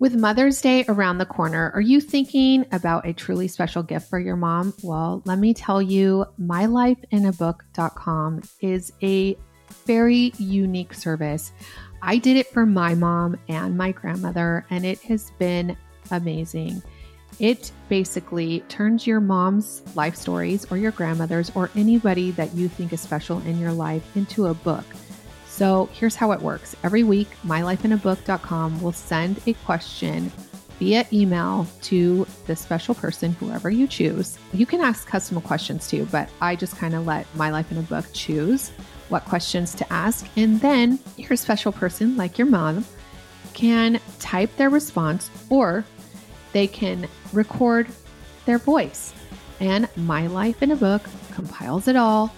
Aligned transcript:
With 0.00 0.14
Mother's 0.14 0.60
Day 0.60 0.84
around 0.88 1.18
the 1.18 1.26
corner, 1.26 1.72
are 1.74 1.80
you 1.80 2.00
thinking 2.00 2.64
about 2.70 3.04
a 3.04 3.12
truly 3.12 3.48
special 3.48 3.82
gift 3.82 4.08
for 4.08 4.20
your 4.20 4.36
mom? 4.36 4.72
Well, 4.84 5.22
let 5.24 5.40
me 5.40 5.52
tell 5.52 5.82
you, 5.82 6.24
mylifeinabook.com 6.40 8.42
is 8.60 8.92
a 9.02 9.36
very 9.86 10.32
unique 10.38 10.94
service. 10.94 11.50
I 12.00 12.18
did 12.18 12.36
it 12.36 12.46
for 12.46 12.64
my 12.64 12.94
mom 12.94 13.38
and 13.48 13.76
my 13.76 13.90
grandmother, 13.90 14.64
and 14.70 14.86
it 14.86 15.00
has 15.00 15.32
been 15.40 15.76
amazing. 16.12 16.80
It 17.40 17.72
basically 17.88 18.60
turns 18.68 19.04
your 19.04 19.20
mom's 19.20 19.82
life 19.96 20.14
stories 20.14 20.64
or 20.70 20.76
your 20.76 20.92
grandmother's 20.92 21.50
or 21.56 21.70
anybody 21.74 22.30
that 22.32 22.54
you 22.54 22.68
think 22.68 22.92
is 22.92 23.00
special 23.00 23.40
in 23.40 23.58
your 23.58 23.72
life 23.72 24.16
into 24.16 24.46
a 24.46 24.54
book. 24.54 24.84
So 25.58 25.88
here's 25.92 26.14
how 26.14 26.30
it 26.30 26.40
works. 26.40 26.76
Every 26.84 27.02
week, 27.02 27.26
mylifeinabook.com 27.44 28.80
will 28.80 28.92
send 28.92 29.40
a 29.44 29.54
question 29.54 30.30
via 30.78 31.04
email 31.12 31.66
to 31.82 32.24
the 32.46 32.54
special 32.54 32.94
person, 32.94 33.32
whoever 33.32 33.68
you 33.68 33.88
choose. 33.88 34.38
You 34.52 34.66
can 34.66 34.80
ask 34.80 35.08
custom 35.08 35.40
questions 35.40 35.88
too, 35.88 36.06
but 36.12 36.28
I 36.40 36.54
just 36.54 36.76
kind 36.76 36.94
of 36.94 37.06
let 37.06 37.26
My 37.34 37.50
Life 37.50 37.72
in 37.72 37.78
a 37.78 37.82
Book 37.82 38.04
choose 38.12 38.68
what 39.08 39.24
questions 39.24 39.74
to 39.74 39.92
ask. 39.92 40.28
And 40.36 40.60
then 40.60 41.00
your 41.16 41.34
special 41.34 41.72
person, 41.72 42.16
like 42.16 42.38
your 42.38 42.46
mom, 42.46 42.84
can 43.52 44.00
type 44.20 44.54
their 44.58 44.70
response 44.70 45.28
or 45.50 45.84
they 46.52 46.68
can 46.68 47.08
record 47.32 47.88
their 48.44 48.58
voice. 48.58 49.12
And 49.58 49.88
My 49.96 50.28
Life 50.28 50.62
in 50.62 50.70
a 50.70 50.76
Book 50.76 51.02
compiles 51.32 51.88
it 51.88 51.96
all 51.96 52.32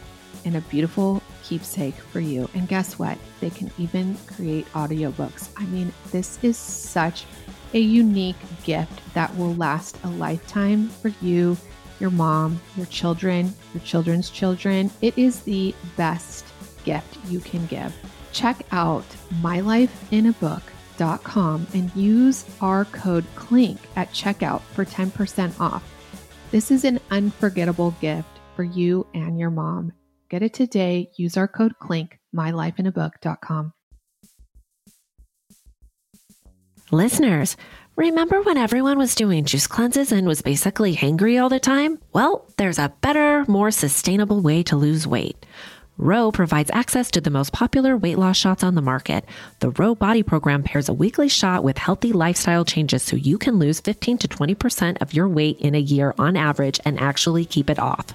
in 0.45 0.57
a 0.57 0.61
beautiful 0.63 1.23
keepsake 1.43 1.95
for 1.95 2.19
you. 2.21 2.49
And 2.55 2.69
guess 2.69 2.99
what? 2.99 3.19
They 3.41 3.51
can 3.51 3.71
even 3.79 4.17
create 4.27 4.67
audiobooks. 4.73 5.51
I 5.57 5.65
mean, 5.67 5.93
this 6.11 6.43
is 6.43 6.57
such 6.57 7.27
a 7.75 7.79
unique 7.79 8.35
gift 8.65 9.01
that 9.15 9.37
will 9.37 9.55
last 9.55 9.97
a 10.05 10.09
lifetime 10.09 10.89
for 10.89 11.13
you, 11.21 11.57
your 11.99 12.11
mom, 12.11 12.61
your 12.77 12.87
children, 12.87 13.53
your 13.75 13.83
children's 13.85 14.31
children. 14.31 14.91
It 15.01 15.19
is 15.19 15.41
the 15.43 15.75
best 15.97 16.47
gift 16.85 17.19
you 17.29 17.41
can 17.41 17.67
give. 17.67 17.93
Check 18.33 18.65
out 18.73 19.05
mylifeinabook.com 19.43 21.67
and 21.75 21.97
use 21.97 22.45
our 22.61 22.85
code 22.87 23.25
CLINK 23.35 23.79
at 23.97 24.13
checkout 24.13 24.61
for 24.61 24.85
10% 24.85 25.61
off. 25.61 25.83
This 26.51 26.71
is 26.71 26.85
an 26.85 27.01
unforgettable 27.11 27.95
gift 28.01 28.29
for 28.57 28.65
you 28.65 29.07
and 29.15 29.39
your 29.39 29.51
mom. 29.51 29.93
Get 30.31 30.43
it 30.45 30.55
today. 30.55 31.11
Use 31.17 31.37
our 31.37 31.49
code 31.49 31.75
CLINK, 31.81 32.21
mylifeinabook.com. 32.35 33.73
Listeners, 36.93 37.57
remember 37.97 38.41
when 38.43 38.57
everyone 38.57 38.97
was 38.97 39.17
doing 39.17 39.45
juice 39.45 39.67
cleanses 39.67 40.13
and 40.13 40.29
was 40.29 40.41
basically 40.41 40.95
hangry 40.95 41.43
all 41.43 41.49
the 41.49 41.59
time? 41.59 41.99
Well, 42.13 42.47
there's 42.59 42.79
a 42.79 42.93
better, 43.01 43.45
more 43.49 43.73
sustainable 43.73 44.41
way 44.41 44.63
to 44.65 44.77
lose 44.77 45.05
weight. 45.05 45.45
Ro 45.99 46.31
provides 46.31 46.71
access 46.73 47.11
to 47.11 47.21
the 47.21 47.31
most 47.31 47.53
popular 47.53 47.97
weight 47.97 48.17
loss 48.17 48.37
shots 48.37 48.63
on 48.63 48.77
the 48.77 48.83
market. 48.83 49.25
The 49.59 49.71
Ro 49.71 49.97
Body 49.97 50.23
Program 50.23 50.63
pairs 50.63 50.89
a 50.89 50.95
weekly 50.95 51.29
shot 51.29 51.65
with 51.65 51.77
healthy 51.77 52.13
lifestyle 52.13 52.65
changes 52.65 53.03
so 53.03 53.17
you 53.17 53.37
can 53.37 53.59
lose 53.59 53.81
15 53.81 54.19
to 54.19 54.29
20% 54.29 55.03
of 55.03 55.13
your 55.13 55.29
weight 55.29 55.59
in 55.59 55.75
a 55.75 55.79
year 55.79 56.15
on 56.19 56.37
average 56.37 56.79
and 56.85 57.01
actually 57.01 57.45
keep 57.45 57.69
it 57.69 57.81
off. 57.81 58.15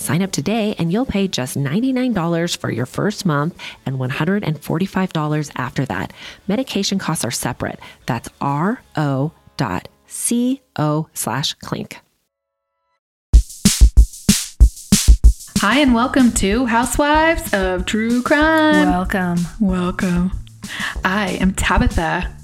Sign 0.00 0.22
up 0.22 0.32
today 0.32 0.74
and 0.78 0.90
you'll 0.90 1.04
pay 1.04 1.28
just 1.28 1.58
$99 1.58 2.56
for 2.56 2.70
your 2.70 2.86
first 2.86 3.26
month 3.26 3.54
and 3.84 3.98
$145 3.98 5.52
after 5.56 5.84
that. 5.84 6.14
Medication 6.48 6.98
costs 6.98 7.22
are 7.22 7.30
separate. 7.30 7.78
That's 8.06 8.30
ro 8.40 9.32
dot 9.58 9.88
co 10.74 11.08
slash 11.12 11.52
clink. 11.54 11.98
Hi, 15.58 15.80
and 15.80 15.92
welcome 15.92 16.32
to 16.32 16.64
Housewives 16.64 17.52
of 17.52 17.84
True 17.84 18.22
Crime. 18.22 18.88
Welcome. 18.88 19.36
Welcome. 19.60 20.32
I 21.04 21.32
am 21.42 21.52
Tabitha. 21.52 22.34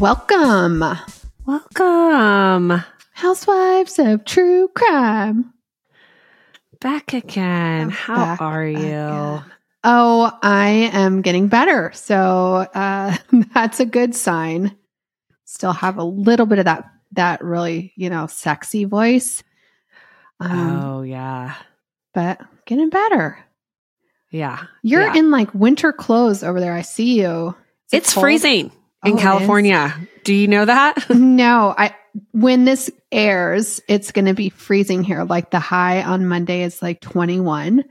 Welcome, 0.00 0.84
Welcome 1.44 2.84
Housewives 3.14 3.98
of 3.98 4.24
True 4.24 4.68
Crime. 4.68 5.52
back 6.80 7.14
again. 7.14 7.82
I'm 7.82 7.90
How 7.90 8.14
back 8.14 8.40
are 8.40 8.64
you? 8.64 8.78
again. 8.78 9.44
Oh, 9.82 10.38
I 10.40 10.90
am 10.92 11.20
getting 11.22 11.48
better. 11.48 11.90
So 11.94 12.14
uh, 12.72 13.16
that's 13.54 13.80
a 13.80 13.86
good 13.86 14.14
sign. 14.14 14.76
Still 15.46 15.72
have 15.72 15.96
a 15.98 16.04
little 16.04 16.46
bit 16.46 16.60
of 16.60 16.66
that 16.66 16.88
that 17.12 17.42
really, 17.42 17.92
you 17.96 18.08
know, 18.08 18.28
sexy 18.28 18.84
voice. 18.84 19.42
Um, 20.38 20.80
oh, 20.80 21.02
yeah. 21.02 21.56
but 22.14 22.40
getting 22.66 22.90
better. 22.90 23.36
Yeah. 24.30 24.62
You're 24.82 25.02
yeah. 25.02 25.16
in 25.16 25.32
like 25.32 25.52
winter 25.54 25.92
clothes 25.92 26.44
over 26.44 26.60
there. 26.60 26.74
I 26.74 26.82
see 26.82 27.20
you. 27.20 27.56
Is 27.90 27.94
It's 27.94 28.12
freezing 28.12 28.70
in 29.04 29.12
oh, 29.12 29.16
is? 29.16 29.22
California. 29.22 29.94
Do 30.24 30.34
you 30.34 30.48
know 30.48 30.64
that? 30.64 31.06
No, 31.14 31.74
I 31.76 31.94
when 32.32 32.64
this 32.64 32.90
airs, 33.12 33.80
it's 33.88 34.12
going 34.12 34.24
to 34.24 34.34
be 34.34 34.50
freezing 34.50 35.04
here. 35.04 35.24
Like 35.24 35.50
the 35.50 35.60
high 35.60 36.02
on 36.02 36.26
Monday 36.26 36.62
is 36.62 36.82
like 36.82 37.00
21, 37.00 37.84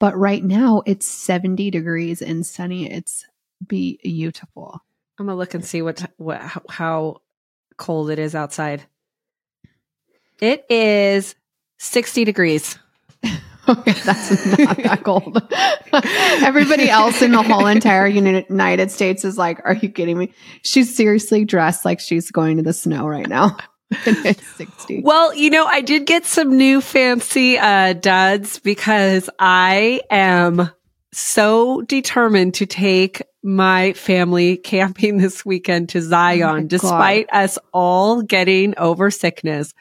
but 0.00 0.16
right 0.16 0.42
now 0.42 0.82
it's 0.86 1.06
70 1.06 1.70
degrees 1.70 2.22
and 2.22 2.46
sunny. 2.46 2.90
It's 2.90 3.26
beautiful. 3.66 4.80
I'm 5.18 5.26
gonna 5.26 5.38
look 5.38 5.54
and 5.54 5.64
see 5.64 5.82
what 5.82 6.10
what 6.16 6.40
how, 6.40 6.62
how 6.68 7.16
cold 7.76 8.10
it 8.10 8.18
is 8.18 8.34
outside. 8.34 8.82
It 10.40 10.64
is 10.68 11.34
60 11.78 12.24
degrees. 12.24 12.78
Okay, 13.68 13.92
that's 13.92 14.58
not 14.58 14.76
that 14.76 15.04
cold. 15.04 15.42
Everybody 16.44 16.90
else 16.90 17.22
in 17.22 17.32
the 17.32 17.42
whole 17.42 17.66
entire 17.66 18.06
United 18.06 18.90
States 18.90 19.24
is 19.24 19.38
like, 19.38 19.60
"Are 19.64 19.74
you 19.74 19.88
kidding 19.88 20.18
me?" 20.18 20.32
She's 20.62 20.94
seriously 20.94 21.44
dressed 21.46 21.84
like 21.84 21.98
she's 22.00 22.30
going 22.30 22.58
to 22.58 22.62
the 22.62 22.72
snow 22.74 23.06
right 23.06 23.28
now. 23.28 23.56
it's 23.90 24.46
60. 24.56 25.02
Well, 25.02 25.34
you 25.34 25.50
know, 25.50 25.64
I 25.66 25.80
did 25.80 26.04
get 26.06 26.26
some 26.26 26.56
new 26.56 26.80
fancy 26.80 27.58
uh 27.58 27.94
duds 27.94 28.58
because 28.58 29.30
I 29.38 30.02
am 30.10 30.70
so 31.12 31.80
determined 31.82 32.54
to 32.54 32.66
take 32.66 33.22
my 33.42 33.92
family 33.92 34.56
camping 34.56 35.18
this 35.18 35.44
weekend 35.44 35.90
to 35.90 35.98
Oh 35.98 36.02
Zion 36.02 36.62
God. 36.62 36.68
despite 36.68 37.32
us 37.32 37.58
all 37.72 38.22
getting 38.22 38.74
over 38.78 39.10
sickness. 39.10 39.72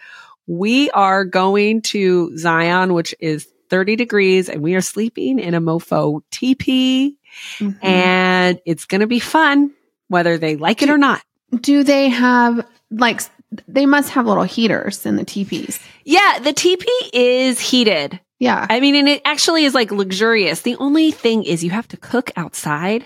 We 0.47 0.89
are 0.91 1.23
going 1.23 1.81
to 1.83 2.37
Zion, 2.37 2.93
which 2.93 3.15
is 3.19 3.47
30 3.73 3.95
degrees, 3.95 4.49
and 4.49 4.61
we 4.61 4.75
are 4.75 4.81
sleeping 4.81 5.39
in 5.39 5.55
a 5.55 5.59
mofo 5.59 6.21
teepee, 6.29 7.17
Mhm. 7.57 7.83
and 7.83 8.61
it's 8.67 8.85
going 8.85 9.01
to 9.01 9.07
be 9.07 9.17
fun, 9.19 9.71
whether 10.09 10.37
they 10.37 10.57
like 10.57 10.83
it 10.83 10.91
or 10.91 10.97
not. 10.99 11.23
Do 11.59 11.83
they 11.83 12.09
have 12.09 12.67
like 12.91 13.21
they 13.67 13.87
must 13.87 14.11
have 14.11 14.27
little 14.27 14.43
heaters 14.43 15.07
in 15.07 15.15
the 15.15 15.25
teepees? 15.25 15.79
Yeah, 16.05 16.37
the 16.43 16.53
teepee 16.53 17.09
is 17.13 17.59
heated. 17.59 18.19
Yeah. 18.37 18.67
I 18.69 18.79
mean, 18.79 18.93
and 18.95 19.09
it 19.09 19.23
actually 19.25 19.63
is 19.65 19.73
like 19.73 19.91
luxurious. 19.91 20.61
The 20.61 20.75
only 20.75 21.09
thing 21.09 21.43
is 21.43 21.63
you 21.63 21.71
have 21.71 21.87
to 21.87 21.97
cook 21.97 22.29
outside. 22.35 23.05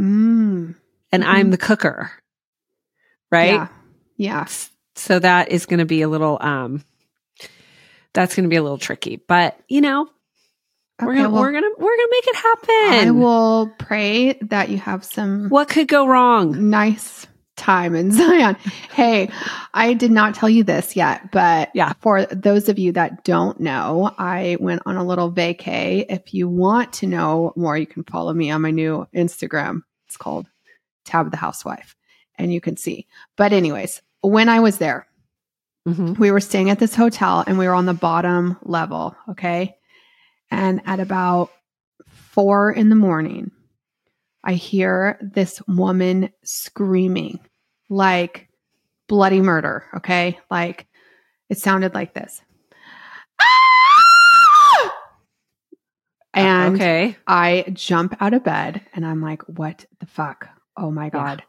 Mm. 0.00 0.76
and 1.12 1.22
Mhm. 1.22 1.26
I'm 1.26 1.50
the 1.50 1.58
cooker. 1.58 2.10
Right? 3.30 3.52
Yeah. 3.52 3.68
Yeah. 4.16 4.46
So 4.94 5.18
that 5.18 5.50
is 5.50 5.66
going 5.66 5.78
to 5.80 5.84
be 5.86 6.00
a 6.02 6.08
little 6.08 6.38
um 6.40 6.84
that's 8.16 8.34
going 8.34 8.44
to 8.44 8.48
be 8.50 8.56
a 8.56 8.62
little 8.62 8.78
tricky. 8.78 9.16
But, 9.28 9.58
you 9.68 9.80
know, 9.80 10.08
we're 11.00 11.12
going 11.14 11.24
to 11.24 11.30
well, 11.30 11.42
we're 11.42 11.52
going 11.52 11.62
to 11.62 11.74
we're 11.78 11.96
going 11.96 12.08
to 12.08 12.08
make 12.10 12.26
it 12.28 12.36
happen. 12.36 13.08
I 13.08 13.10
will 13.12 13.70
pray 13.78 14.32
that 14.42 14.70
you 14.70 14.78
have 14.78 15.04
some 15.04 15.48
what 15.50 15.68
could 15.68 15.88
go 15.88 16.06
wrong? 16.08 16.70
nice 16.70 17.26
time 17.56 17.94
in 17.94 18.12
Zion. 18.12 18.56
hey, 18.92 19.30
I 19.74 19.92
did 19.94 20.10
not 20.10 20.34
tell 20.34 20.48
you 20.48 20.64
this 20.64 20.96
yet, 20.96 21.30
but 21.32 21.70
Yeah. 21.74 21.92
for 22.00 22.24
those 22.26 22.68
of 22.68 22.78
you 22.78 22.92
that 22.92 23.24
don't 23.24 23.60
know, 23.60 24.10
I 24.18 24.56
went 24.60 24.82
on 24.86 24.96
a 24.96 25.04
little 25.04 25.30
vacay. 25.32 26.04
If 26.08 26.32
you 26.34 26.48
want 26.48 26.94
to 26.94 27.06
know 27.06 27.52
more, 27.56 27.76
you 27.76 27.86
can 27.86 28.04
follow 28.04 28.32
me 28.32 28.50
on 28.50 28.62
my 28.62 28.70
new 28.70 29.06
Instagram. 29.14 29.82
It's 30.06 30.16
called 30.16 30.46
Tab 31.04 31.30
the 31.30 31.36
Housewife, 31.38 31.94
and 32.38 32.52
you 32.52 32.60
can 32.60 32.76
see. 32.76 33.06
But 33.36 33.52
anyways, 33.52 34.00
when 34.22 34.48
I 34.48 34.60
was 34.60 34.78
there, 34.78 35.06
Mhm. 35.86 36.18
we 36.18 36.30
were 36.32 36.40
staying 36.40 36.68
at 36.70 36.78
this 36.80 36.94
hotel 36.96 37.44
and 37.46 37.58
we 37.58 37.66
were 37.68 37.74
on 37.74 37.86
the 37.86 37.94
bottom 37.94 38.56
level. 38.62 39.14
Okay. 39.30 39.76
And 40.50 40.80
at 40.84 40.98
about 41.00 41.50
four 42.08 42.72
in 42.72 42.88
the 42.88 42.96
morning, 42.96 43.50
I 44.44 44.54
hear 44.54 45.18
this 45.20 45.62
woman 45.68 46.30
screaming 46.44 47.38
like 47.88 48.48
bloody 49.08 49.40
murder. 49.40 49.84
Okay. 49.94 50.38
Like 50.50 50.86
it 51.48 51.58
sounded 51.58 51.94
like 51.94 52.14
this. 52.14 52.42
"Ah!" 53.40 54.94
And 56.34 56.74
okay. 56.74 57.16
I 57.26 57.64
jump 57.72 58.16
out 58.20 58.34
of 58.34 58.42
bed 58.44 58.82
and 58.92 59.06
I'm 59.06 59.22
like, 59.22 59.42
what 59.42 59.86
the 60.00 60.06
fuck? 60.06 60.48
Oh 60.76 60.90
my 60.90 61.04
Yeah. 61.06 61.10
God. 61.10 61.42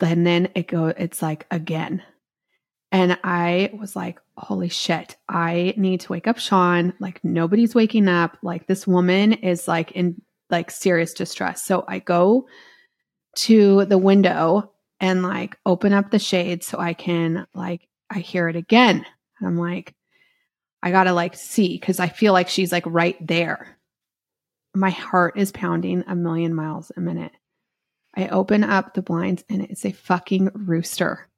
And 0.00 0.24
then 0.26 0.48
it 0.54 0.68
go 0.68 0.86
it's 0.86 1.20
like 1.22 1.46
again. 1.50 2.02
And 2.92 3.18
I 3.22 3.70
was 3.72 3.94
like, 3.94 4.18
holy 4.36 4.68
shit, 4.68 5.16
I 5.28 5.74
need 5.76 6.00
to 6.00 6.12
wake 6.12 6.26
up 6.26 6.38
Sean. 6.38 6.92
Like 6.98 7.22
nobody's 7.22 7.74
waking 7.74 8.08
up. 8.08 8.36
Like 8.42 8.66
this 8.66 8.86
woman 8.86 9.32
is 9.32 9.68
like 9.68 9.92
in 9.92 10.20
like 10.50 10.70
serious 10.70 11.14
distress. 11.14 11.64
So 11.64 11.84
I 11.86 12.00
go 12.00 12.48
to 13.36 13.84
the 13.84 13.98
window 13.98 14.72
and 14.98 15.22
like 15.22 15.56
open 15.64 15.92
up 15.92 16.10
the 16.10 16.18
shade 16.18 16.64
so 16.64 16.78
I 16.78 16.94
can 16.94 17.46
like 17.54 17.88
I 18.10 18.18
hear 18.18 18.48
it 18.48 18.56
again. 18.56 19.06
And 19.38 19.48
I'm 19.48 19.56
like, 19.56 19.94
I 20.82 20.90
gotta 20.90 21.12
like 21.12 21.36
see 21.36 21.78
because 21.78 22.00
I 22.00 22.08
feel 22.08 22.32
like 22.32 22.48
she's 22.48 22.72
like 22.72 22.84
right 22.86 23.16
there. 23.24 23.78
My 24.74 24.90
heart 24.90 25.38
is 25.38 25.52
pounding 25.52 26.04
a 26.08 26.16
million 26.16 26.54
miles 26.54 26.90
a 26.96 27.00
minute. 27.00 27.32
I 28.16 28.28
open 28.28 28.64
up 28.64 28.94
the 28.94 29.02
blinds 29.02 29.44
and 29.48 29.62
it's 29.62 29.84
a 29.84 29.92
fucking 29.92 30.50
rooster. 30.54 31.28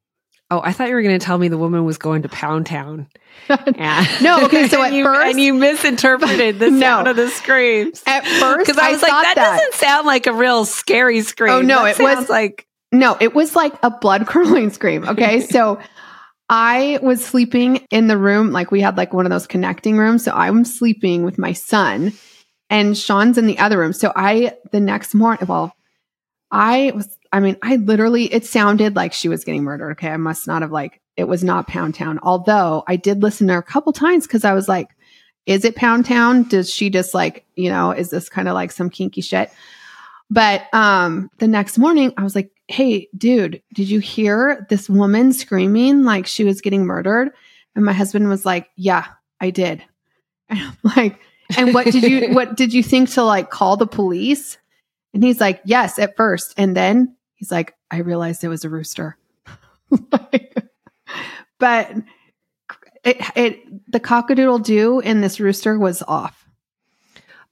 Oh, 0.53 0.61
I 0.63 0.71
thought 0.71 0.87
you 0.89 0.93
were 0.95 1.01
going 1.01 1.17
to 1.19 1.25
tell 1.25 1.37
me 1.37 1.47
the 1.47 1.57
woman 1.57 1.83
was 1.85 1.97
going 1.97 2.21
to 2.23 2.29
Pound 2.29 2.65
Town. 2.65 3.07
No, 3.49 4.41
okay, 4.45 4.67
so 4.67 4.81
at 4.83 4.93
you, 4.93 5.03
first- 5.03 5.31
and 5.31 5.39
you 5.41 5.53
misinterpreted 5.55 6.59
the 6.59 6.69
No. 6.71 6.79
sound 6.79 7.07
of 7.07 7.15
the 7.15 7.27
screams. 7.29 8.01
At 8.05 8.25
first, 8.25 8.59
Because 8.67 8.77
I 8.81 8.91
was 8.91 9.01
like, 9.01 9.11
thought 9.11 9.23
that, 9.23 9.35
doesn't 9.35 9.73
sound 9.73 10.05
like 10.05 10.27
a 10.27 10.33
real 10.33 10.63
scary 10.65 11.21
scream. 11.21 11.51
Oh, 11.53 11.61
no, 11.61 11.83
That 11.83 11.99
it 11.99 12.03
was- 12.03 12.29
like 12.29 12.67
No, 12.91 13.17
it 13.19 13.33
was 13.33 13.55
like 13.55 13.73
a 13.83 13.89
blood 13.89 14.27
curdling 14.27 14.69
scream. 14.69 15.07
Okay. 15.09 15.41
so 15.41 15.79
I 16.49 16.99
was 17.01 17.25
sleeping 17.25 17.85
in 17.89 18.07
the 18.07 18.17
room, 18.17 18.51
like 18.51 18.69
we 18.71 18.81
had 18.81 18.95
like 18.97 19.13
one 19.13 19.25
of 19.25 19.31
those 19.31 19.47
connecting 19.47 19.97
rooms. 19.97 20.23
So 20.23 20.31
I'm 20.31 20.63
sleeping 20.65 21.23
with 21.23 21.37
my 21.39 21.53
son 21.53 22.13
and 22.69 22.95
Sean's 22.97 23.37
in 23.37 23.47
the 23.47 23.57
other 23.59 23.79
room. 23.79 23.93
So 23.93 24.13
I, 24.15 24.53
the 24.71 24.79
next 24.79 25.13
morning, 25.15 25.47
well, 25.47 25.75
I 26.51 26.91
was, 26.95 27.17
I 27.33 27.39
mean, 27.39 27.57
I 27.63 27.77
literally, 27.77 28.31
it 28.31 28.45
sounded 28.45 28.95
like 28.95 29.11
she 29.11 29.27
was 29.27 29.43
getting 29.43 29.63
murdered. 29.63 29.91
Okay. 29.93 30.09
I 30.09 30.17
must 30.17 30.47
not 30.47 30.61
have 30.61 30.71
like, 30.71 31.01
it 31.17 31.25
was 31.25 31.43
not 31.43 31.67
Pound 31.67 31.95
Town. 31.95 32.19
Although 32.21 32.83
I 32.87 32.95
did 32.95 33.23
listen 33.23 33.47
to 33.47 33.53
her 33.53 33.59
a 33.59 33.63
couple 33.63 33.91
times 33.91 34.27
because 34.27 34.45
I 34.45 34.53
was 34.53 34.67
like, 34.67 34.89
is 35.47 35.65
it 35.65 35.75
Pound 35.75 36.05
Town? 36.05 36.43
Does 36.43 36.71
she 36.71 36.89
just 36.89 37.13
like, 37.13 37.45
you 37.55 37.69
know, 37.69 37.91
is 37.91 38.11
this 38.11 38.29
kind 38.29 38.47
of 38.47 38.53
like 38.53 38.71
some 38.71 38.89
kinky 38.89 39.21
shit? 39.21 39.51
But 40.29 40.73
um 40.73 41.29
the 41.39 41.47
next 41.47 41.77
morning 41.77 42.13
I 42.17 42.23
was 42.23 42.33
like, 42.33 42.51
"Hey, 42.67 43.09
dude, 43.15 43.61
did 43.73 43.89
you 43.89 43.99
hear 43.99 44.65
this 44.69 44.89
woman 44.89 45.33
screaming 45.33 46.03
like 46.03 46.25
she 46.25 46.43
was 46.43 46.61
getting 46.61 46.85
murdered?" 46.85 47.31
And 47.75 47.85
my 47.85 47.93
husband 47.93 48.29
was 48.29 48.45
like, 48.45 48.69
"Yeah, 48.75 49.05
I 49.39 49.49
did." 49.49 49.83
And 50.49 50.59
I'm 50.59 50.77
like, 50.83 51.19
"And 51.57 51.73
what 51.73 51.85
did 51.85 52.03
you 52.03 52.29
what 52.33 52.55
did 52.55 52.73
you 52.73 52.83
think 52.83 53.11
to 53.11 53.23
like 53.23 53.49
call 53.49 53.77
the 53.77 53.87
police?" 53.87 54.57
And 55.13 55.23
he's 55.23 55.39
like, 55.39 55.61
"Yes, 55.65 55.99
at 55.99 56.15
first. 56.15 56.53
And 56.57 56.75
then 56.75 57.15
he's 57.43 57.51
like, 57.51 57.75
"I 57.91 57.97
realized 57.97 58.43
it 58.43 58.47
was 58.47 58.63
a 58.63 58.69
rooster." 58.69 59.17
but 61.59 61.93
it 63.03 63.17
it 63.35 63.91
the 63.91 63.99
cockadoodle 63.99 64.63
do 64.63 65.01
in 65.01 65.19
this 65.19 65.41
rooster 65.41 65.77
was 65.77 66.01
off. 66.07 66.47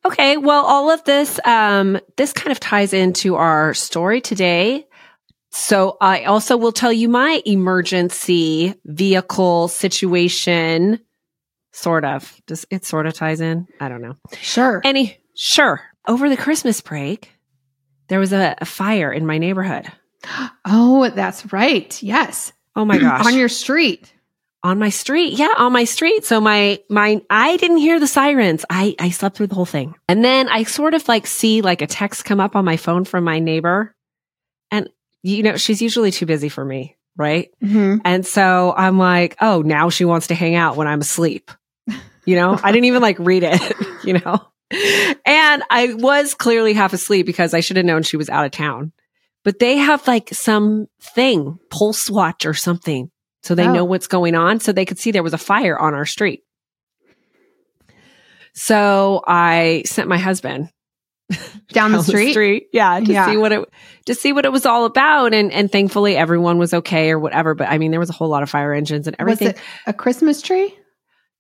Okay, 0.06 0.38
well, 0.38 0.66
all 0.66 0.90
of 0.90 1.04
this, 1.04 1.40
um, 1.46 2.00
this 2.16 2.34
kind 2.34 2.52
of 2.52 2.60
ties 2.60 2.94
into 2.94 3.36
our 3.36 3.74
story 3.74 4.20
today. 4.20 4.88
So 5.52 5.98
I 6.00 6.24
also 6.24 6.58
will 6.58 6.72
tell 6.72 6.94
you 6.94 7.10
my 7.10 7.42
emergency 7.46 8.74
vehicle 8.86 9.68
situation. 9.68 11.00
Sort 11.74 12.04
of. 12.04 12.42
Does 12.48 12.66
it 12.72 12.86
sort 12.86 13.06
of 13.06 13.14
ties 13.14 13.42
in? 13.42 13.68
I 13.80 13.90
don't 13.90 14.02
know. 14.02 14.16
Sure. 14.40 14.82
Any 14.84 15.18
sure. 15.36 15.82
Over 16.08 16.30
the 16.30 16.38
Christmas 16.38 16.82
break, 16.82 17.32
there 18.12 18.20
was 18.20 18.34
a, 18.34 18.56
a 18.60 18.66
fire 18.66 19.10
in 19.12 19.26
my 19.26 19.38
neighborhood. 19.38 19.90
Oh, 20.66 21.10
that's 21.16 21.52
right. 21.54 22.04
Yes. 22.04 22.52
Oh 22.76 22.84
my 22.84 22.98
gosh. 23.00 23.26
On 23.26 23.36
your 23.38 23.48
street. 23.48 24.14
on 24.64 24.78
my 24.80 24.90
street. 24.90 25.34
Yeah, 25.40 25.54
on 25.58 25.72
my 25.72 25.86
street. 25.86 26.26
So 26.26 26.42
my 26.42 26.80
my 26.90 27.22
I 27.30 27.56
didn't 27.58 27.78
hear 27.78 28.02
the 28.02 28.08
sirens. 28.08 28.66
I 28.70 28.96
I 29.00 29.12
slept 29.12 29.38
through 29.38 29.48
the 29.48 29.56
whole 29.56 29.66
thing. 29.66 29.96
And 30.10 30.24
then 30.26 30.50
I 30.50 30.64
sort 30.64 30.94
of 30.94 31.08
like 31.08 31.26
see 31.26 31.62
like 31.62 31.82
a 31.82 31.88
text 31.88 32.26
come 32.26 32.42
up 32.42 32.56
on 32.56 32.66
my 32.66 32.76
phone 32.78 33.06
from 33.06 33.24
my 33.24 33.40
neighbor. 33.40 33.96
And 34.72 34.90
you 35.24 35.42
know, 35.44 35.56
she's 35.56 35.82
usually 35.82 36.12
too 36.12 36.26
busy 36.26 36.50
for 36.50 36.66
me, 36.66 36.98
right? 37.16 37.50
Mm-hmm. 37.64 38.00
And 38.04 38.26
so 38.26 38.74
I'm 38.76 38.98
like, 39.00 39.38
"Oh, 39.40 39.62
now 39.62 39.90
she 39.90 40.04
wants 40.04 40.28
to 40.28 40.36
hang 40.36 40.56
out 40.56 40.76
when 40.76 40.88
I'm 40.88 41.00
asleep." 41.02 41.50
You 42.26 42.36
know, 42.36 42.60
I 42.62 42.72
didn't 42.72 42.86
even 42.86 43.02
like 43.02 43.18
read 43.20 43.44
it, 43.44 43.76
you 44.04 44.14
know. 44.20 44.46
And 45.26 45.64
I 45.70 45.94
was 45.96 46.34
clearly 46.34 46.74
half 46.74 46.94
asleep 46.94 47.26
because 47.26 47.54
I 47.54 47.60
should 47.60 47.78
have 47.78 47.86
known 47.86 48.04
she 48.04 48.18
was 48.18 48.30
out 48.30 48.46
of 48.46 48.52
town. 48.52 48.92
But 49.44 49.60
they 49.60 49.78
have 49.78 50.08
like 50.08 50.30
some 50.34 50.88
thing, 51.02 51.58
pulse 51.70 52.10
watch 52.10 52.46
or 52.46 52.54
something. 52.54 53.10
So 53.44 53.56
they 53.56 53.68
Oh. 53.68 53.74
know 53.74 53.86
what's 53.86 54.08
going 54.08 54.36
on. 54.36 54.60
So 54.60 54.72
they 54.72 54.86
could 54.86 55.00
see 55.00 55.12
there 55.12 55.24
was 55.24 55.34
a 55.34 55.38
fire 55.40 55.78
on 55.78 55.94
our 55.94 56.06
street. 56.06 56.44
So 58.54 59.24
I 59.26 59.84
sent 59.86 60.08
my 60.10 60.18
husband 60.18 60.70
Down 61.72 61.94
the 61.94 62.00
down 62.00 62.04
street. 62.04 62.68
Yeah, 62.74 63.00
to 63.00 63.06
Yeah. 63.14 63.26
see 63.26 63.38
what 63.38 63.54
it 63.54 63.70
to 64.08 64.14
see 64.16 64.34
what 64.34 64.44
it 64.46 64.52
was 64.52 64.66
all 64.66 64.84
about. 64.84 65.34
And 65.34 65.50
and 65.54 65.72
thankfully 65.72 66.18
everyone 66.18 66.58
was 66.58 66.74
okay 66.74 67.10
or 67.12 67.18
whatever. 67.20 67.56
But 67.56 67.70
I 67.70 67.78
mean, 67.78 67.92
there 67.92 68.00
was 68.02 68.10
a 68.10 68.14
whole 68.14 68.28
lot 68.28 68.44
of 68.44 68.50
fire 68.50 68.74
engines 68.74 69.08
and 69.08 69.16
everything. 69.18 69.48
Was 69.48 69.56
it 69.56 69.62
a 69.88 69.94
Christmas 69.94 70.42
tree? 70.42 70.78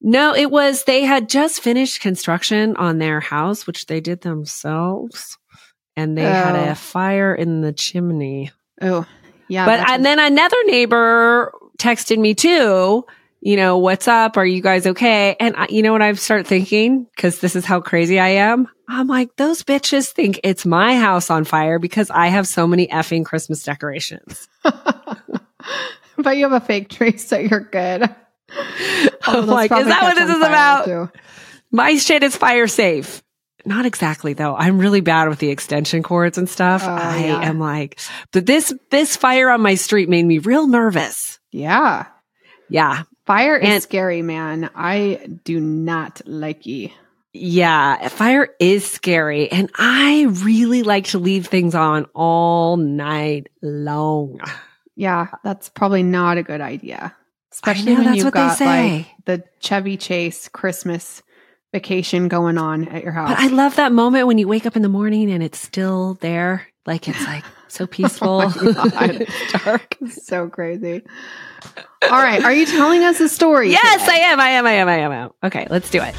No, 0.01 0.33
it 0.35 0.49
was 0.49 0.83
they 0.85 1.03
had 1.03 1.29
just 1.29 1.61
finished 1.61 2.01
construction 2.01 2.75
on 2.77 2.97
their 2.97 3.19
house, 3.19 3.67
which 3.67 3.85
they 3.85 4.01
did 4.01 4.21
themselves. 4.21 5.37
And 5.95 6.17
they 6.17 6.23
had 6.23 6.55
Oh. 6.55 6.71
a 6.71 6.75
fire 6.75 7.35
in 7.35 7.61
the 7.61 7.73
chimney. 7.73 8.51
Oh, 8.81 9.05
yeah. 9.47 9.65
but 9.65 9.89
and 9.89 10.03
then 10.05 10.17
another 10.19 10.57
neighbor 10.65 11.51
texted 11.77 12.17
me 12.17 12.33
too. 12.33 13.05
You 13.43 13.55
know, 13.57 13.77
what's 13.79 14.07
up? 14.07 14.37
Are 14.37 14.45
you 14.45 14.61
guys 14.61 14.85
okay? 14.87 15.35
And 15.39 15.55
I, 15.55 15.67
you 15.69 15.81
know 15.81 15.91
what 15.91 16.01
I 16.01 16.13
start 16.13 16.45
thinking 16.47 17.07
because 17.15 17.39
this 17.39 17.55
is 17.55 17.65
how 17.65 17.81
crazy 17.81 18.19
I 18.19 18.29
am. 18.29 18.67
I'm 18.87 19.07
like, 19.07 19.35
those 19.35 19.63
bitches 19.63 20.11
think 20.11 20.39
it's 20.43 20.65
my 20.65 20.95
house 20.97 21.29
on 21.29 21.43
fire 21.43 21.79
because 21.79 22.09
I 22.11 22.27
have 22.27 22.47
so 22.47 22.67
many 22.67 22.87
effing 22.87 23.25
Christmas 23.25 23.63
decorations. 23.63 24.47
but 26.17 26.37
you 26.37 26.43
have 26.43 26.51
a 26.51 26.59
fake 26.65 26.89
tree, 26.89 27.17
so 27.17 27.37
you're 27.37 27.59
good. 27.61 28.13
I'm 29.23 29.49
oh, 29.49 29.53
like, 29.53 29.71
is 29.71 29.85
that 29.87 30.03
what 30.03 30.15
this 30.15 30.29
is 30.29 30.37
about? 30.37 30.85
too. 30.85 31.09
My 31.71 31.95
shit 31.95 32.23
is 32.23 32.35
fire 32.35 32.67
safe. 32.67 33.23
Not 33.65 33.85
exactly 33.85 34.33
though. 34.33 34.55
I'm 34.55 34.79
really 34.79 35.01
bad 35.01 35.29
with 35.29 35.39
the 35.39 35.49
extension 35.49 36.03
cords 36.03 36.37
and 36.37 36.49
stuff. 36.49 36.83
Oh, 36.83 36.89
I 36.89 37.25
yeah. 37.25 37.41
am 37.41 37.59
like, 37.59 37.99
but 38.31 38.45
this 38.45 38.73
this 38.89 39.15
fire 39.15 39.49
on 39.49 39.61
my 39.61 39.75
street 39.75 40.09
made 40.09 40.25
me 40.25 40.39
real 40.39 40.67
nervous. 40.67 41.39
Yeah. 41.51 42.07
Yeah. 42.69 43.03
Fire 43.25 43.57
is 43.57 43.69
And- 43.69 43.83
scary, 43.83 44.21
man. 44.21 44.69
I 44.75 45.27
do 45.43 45.59
not 45.59 46.21
like 46.25 46.65
ye. 46.65 46.93
Yeah, 47.33 48.09
fire 48.09 48.49
is 48.59 48.85
scary. 48.85 49.49
And 49.49 49.71
I 49.77 50.27
really 50.43 50.83
like 50.83 51.05
to 51.07 51.19
leave 51.19 51.47
things 51.47 51.75
on 51.75 52.05
all 52.13 52.75
night 52.75 53.47
long. 53.61 54.41
Yeah, 54.97 55.27
that's 55.41 55.69
probably 55.69 56.03
not 56.03 56.37
a 56.37 56.43
good 56.43 56.59
idea. 56.59 57.15
Especially 57.63 57.91
know, 57.91 57.97
when 57.99 58.05
that's 58.05 58.17
you've 58.17 58.25
what 58.25 58.33
they 58.33 58.39
got 58.39 58.59
like 58.61 59.05
the 59.25 59.43
Chevy 59.59 59.95
Chase 59.95 60.47
Christmas 60.49 61.21
vacation 61.71 62.27
going 62.27 62.57
on 62.57 62.87
at 62.87 63.03
your 63.03 63.11
house. 63.11 63.29
But 63.29 63.39
I 63.39 63.47
love 63.47 63.75
that 63.75 63.91
moment 63.91 64.25
when 64.25 64.39
you 64.39 64.47
wake 64.47 64.65
up 64.65 64.75
in 64.75 64.81
the 64.81 64.89
morning 64.89 65.31
and 65.31 65.43
it's 65.43 65.59
still 65.59 66.15
there. 66.15 66.67
Like 66.87 67.07
it's 67.07 67.23
like 67.25 67.43
so 67.67 67.85
peaceful. 67.87 68.41
Oh 68.43 68.73
God. 68.73 69.21
It's 69.21 69.63
dark. 69.63 69.95
so 70.07 70.49
crazy. 70.49 71.03
All 72.03 72.09
right. 72.09 72.43
Are 72.43 72.51
you 72.51 72.65
telling 72.65 73.03
us 73.03 73.19
a 73.19 73.29
story? 73.29 73.69
Yes, 73.69 74.01
today? 74.01 74.13
I 74.13 74.31
am. 74.31 74.39
I 74.39 74.49
am. 74.49 74.65
I 74.65 74.71
am. 74.71 74.87
I 74.87 74.97
am. 74.97 75.11
I 75.11 75.15
am. 75.17 75.29
Okay, 75.43 75.67
let's 75.69 75.91
do 75.91 76.01
it. 76.01 76.15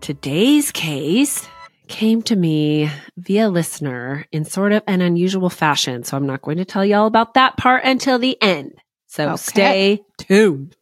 Today's 0.00 0.72
case 0.72 1.46
came 1.90 2.22
to 2.22 2.36
me 2.36 2.90
via 3.16 3.48
listener 3.50 4.24
in 4.32 4.44
sort 4.46 4.72
of 4.72 4.82
an 4.86 5.00
unusual 5.02 5.50
fashion. 5.50 6.04
So 6.04 6.16
I'm 6.16 6.26
not 6.26 6.40
going 6.42 6.56
to 6.56 6.64
tell 6.64 6.84
you 6.84 6.94
all 6.96 7.06
about 7.06 7.34
that 7.34 7.56
part 7.58 7.84
until 7.84 8.18
the 8.18 8.40
end. 8.40 8.72
So 9.06 9.30
Okay. 9.30 9.36
stay 9.36 10.00
tuned. 10.18 10.76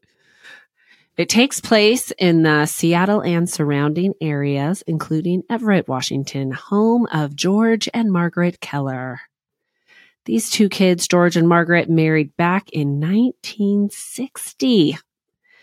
It 1.16 1.28
takes 1.28 1.60
place 1.60 2.12
in 2.18 2.44
the 2.44 2.66
Seattle 2.66 3.20
and 3.22 3.50
surrounding 3.50 4.14
areas, 4.20 4.84
including 4.86 5.42
Everett, 5.50 5.88
Washington, 5.88 6.52
home 6.52 7.08
of 7.12 7.34
George 7.34 7.88
and 7.92 8.12
Margaret 8.12 8.60
Keller. 8.60 9.20
These 10.26 10.50
two 10.50 10.68
kids, 10.68 11.08
George 11.08 11.36
and 11.36 11.48
Margaret, 11.48 11.88
married 11.90 12.36
back 12.36 12.70
in 12.70 13.00
1960. 13.00 14.98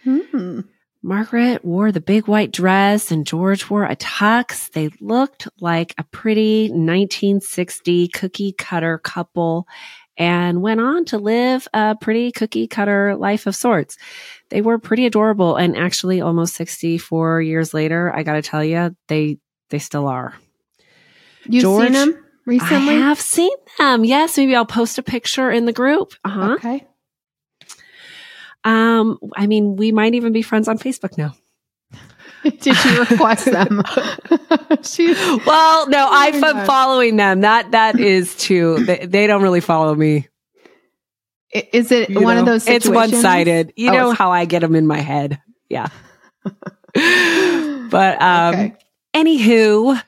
Hmm. 0.03 0.59
Margaret 1.05 1.63
wore 1.63 1.91
the 1.91 2.01
big 2.01 2.27
white 2.27 2.51
dress 2.51 3.11
and 3.11 3.27
George 3.27 3.69
wore 3.69 3.83
a 3.83 3.95
tux. 3.95 4.71
They 4.71 4.89
looked 4.99 5.47
like 5.61 5.93
a 5.99 6.03
pretty 6.03 6.63
1960 6.63 8.07
cookie 8.07 8.53
cutter 8.53 8.97
couple 8.97 9.67
and 10.17 10.63
went 10.63 10.79
on 10.81 11.05
to 11.05 11.19
live 11.19 11.67
a 11.75 11.95
pretty 12.01 12.31
cookie 12.31 12.65
cutter 12.65 13.15
life 13.15 13.45
of 13.45 13.55
sorts. 13.55 13.97
They 14.49 14.61
were 14.61 14.79
pretty 14.79 15.05
adorable 15.05 15.57
and 15.57 15.77
actually 15.77 16.21
almost 16.21 16.55
64 16.55 17.39
years 17.43 17.71
later, 17.71 18.11
I 18.11 18.23
got 18.23 18.33
to 18.33 18.41
tell 18.41 18.63
you, 18.63 18.95
they 19.07 19.37
they 19.69 19.77
still 19.77 20.07
are. 20.07 20.33
You've 21.47 21.61
George, 21.61 21.83
seen 21.83 21.93
them 21.93 22.25
recently? 22.47 22.95
I 22.95 22.99
have 22.99 23.21
seen 23.21 23.55
them. 23.77 24.05
Yes, 24.05 24.37
maybe 24.37 24.55
I'll 24.55 24.65
post 24.65 24.97
a 24.97 25.03
picture 25.03 25.51
in 25.51 25.67
the 25.67 25.73
group. 25.73 26.13
Uh-huh. 26.23 26.53
Okay. 26.53 26.87
Um 28.65 29.19
I 29.37 29.47
mean, 29.47 29.77
we 29.77 29.91
might 29.93 30.13
even 30.15 30.33
be 30.33 30.41
friends 30.41 30.67
on 30.67 30.77
Facebook 30.77 31.17
now. 31.17 31.33
Did 32.43 32.83
you 32.85 32.99
request 32.99 33.45
them? 33.45 33.81
she, 34.83 35.13
Well, 35.13 35.87
no, 35.89 36.05
Oh 36.07 36.09
I'm 36.11 36.41
God. 36.41 36.65
following 36.67 37.15
them. 37.15 37.41
That 37.41 37.71
that 37.71 37.99
is 37.99 38.35
too. 38.35 38.83
They, 38.85 39.05
they 39.05 39.27
don't 39.27 39.41
really 39.41 39.61
follow 39.61 39.95
me. 39.95 40.27
is 41.53 41.91
it 41.91 42.09
you 42.09 42.21
one 42.21 42.37
of 42.37 42.45
know? 42.45 42.51
those 42.53 42.67
It's 42.67 42.87
one 42.87 43.09
sided. 43.11 43.73
You 43.75 43.89
Oh, 43.91 43.93
know 43.93 44.11
how 44.11 44.31
I 44.31 44.45
get 44.45 44.59
them 44.59 44.75
in 44.75 44.85
my 44.87 44.99
head. 44.99 45.39
Yeah. 45.69 45.87
but 46.43 48.21
um, 48.21 48.53
Okay. 48.55 48.75
anywho, 49.13 50.01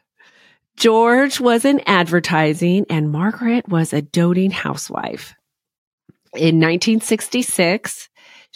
George 0.76 1.40
was 1.40 1.66
in 1.66 1.82
advertising 1.88 2.86
and 2.90 3.12
Margaret 3.12 3.68
was 3.68 3.94
a 3.94 4.02
doting 4.02 4.52
housewife. 4.52 5.34
In 6.36 6.60
1966, 6.60 8.10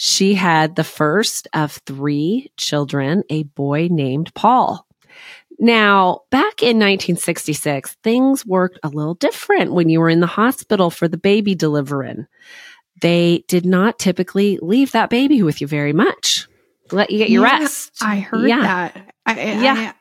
she 0.03 0.34
had 0.34 0.75
the 0.75 0.84
first 0.84 1.48
of 1.53 1.74
three 1.86 2.51
children, 2.58 3.24
a 3.29 3.43
boy 3.43 3.88
named 3.91 4.34
Paul. 4.34 4.88
Now, 5.60 6.22
back 6.31 6.63
in 6.63 6.79
1966, 6.79 7.98
things 8.01 8.43
worked 8.43 8.79
a 8.81 8.88
little 8.88 9.13
different 9.13 9.74
when 9.74 9.89
you 9.89 10.00
were 10.00 10.10
in 10.10 10.20
the 10.20 10.25
hospital 10.25 10.89
for 10.89 11.08
the 11.08 11.20
baby 11.20 11.53
delivering. 11.53 12.25
They 13.00 13.43
did 13.48 13.63
not 13.63 14.00
typically 14.00 14.58
leave 14.60 14.91
that 14.93 15.12
baby 15.12 15.43
with 15.43 15.62
you 15.62 15.67
very 15.67 15.93
much. 15.93 16.48
Let 16.91 17.12
you 17.12 17.20
get 17.20 17.29
your 17.29 17.46
Yeah, 17.46 17.60
rest. 17.60 17.91
I 18.01 18.22
heard 18.22 18.50
Yeah. 18.50 18.62
that. 18.62 19.13
I, 19.27 19.39
Yeah. 19.62 19.93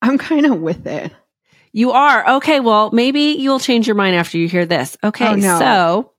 I, 0.00 0.06
am 0.08 0.18
kind 0.18 0.46
of 0.46 0.60
with 0.60 0.86
it. 0.86 1.10
You 1.72 1.90
are. 1.90 2.36
Okay. 2.36 2.60
Well, 2.60 2.92
maybe 2.92 3.22
you'll 3.40 3.58
change 3.58 3.88
your 3.88 3.96
mind 3.96 4.14
after 4.14 4.38
you 4.38 4.46
hear 4.46 4.66
this. 4.66 4.96
Okay. 5.02 5.26
Oh, 5.26 5.34
no. 5.34 5.58
So 5.58 6.12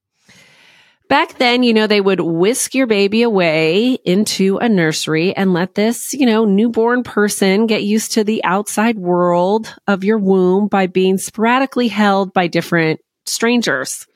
back 1.09 1.37
then, 1.37 1.63
you 1.63 1.73
know, 1.73 1.87
they 1.87 1.99
would 1.99 2.21
whisk 2.21 2.73
your 2.73 2.87
baby 2.87 3.23
away 3.23 3.95
into 4.05 4.57
a 4.57 4.69
nursery 4.69 5.35
and 5.35 5.51
let 5.53 5.75
this, 5.75 6.13
you 6.13 6.25
know, 6.25 6.45
newborn 6.45 7.03
person 7.03 7.67
get 7.67 7.83
used 7.83 8.13
to 8.13 8.23
the 8.23 8.43
outside 8.45 8.97
world 8.97 9.75
of 9.87 10.03
your 10.05 10.17
womb 10.19 10.67
by 10.67 10.87
being 10.87 11.17
sporadically 11.17 11.89
held 11.89 12.31
by 12.33 12.47
different 12.47 13.01
strangers. 13.25 14.07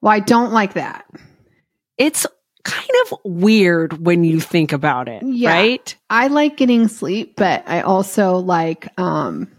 Well, 0.00 0.12
I 0.12 0.20
don't 0.20 0.52
like 0.52 0.74
that. 0.74 1.04
It's 1.96 2.26
kind 2.64 2.90
of 3.06 3.18
weird 3.24 4.04
when 4.04 4.24
you 4.24 4.40
think 4.40 4.72
about 4.72 5.08
it, 5.08 5.22
Yeah. 5.24 5.50
right? 5.52 5.96
I 6.10 6.26
like 6.26 6.56
getting 6.56 6.88
sleep, 6.88 7.34
but 7.36 7.64
I 7.66 7.82
also 7.82 8.36
like 8.36 8.88
um 8.98 9.50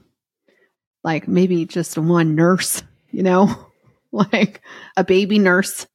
like 1.03 1.27
maybe 1.27 1.65
just 1.65 1.97
one 1.97 2.35
nurse, 2.35 2.83
you 3.11 3.23
know, 3.23 3.53
like 4.11 4.61
a 4.97 5.03
baby 5.03 5.39
nurse. 5.39 5.87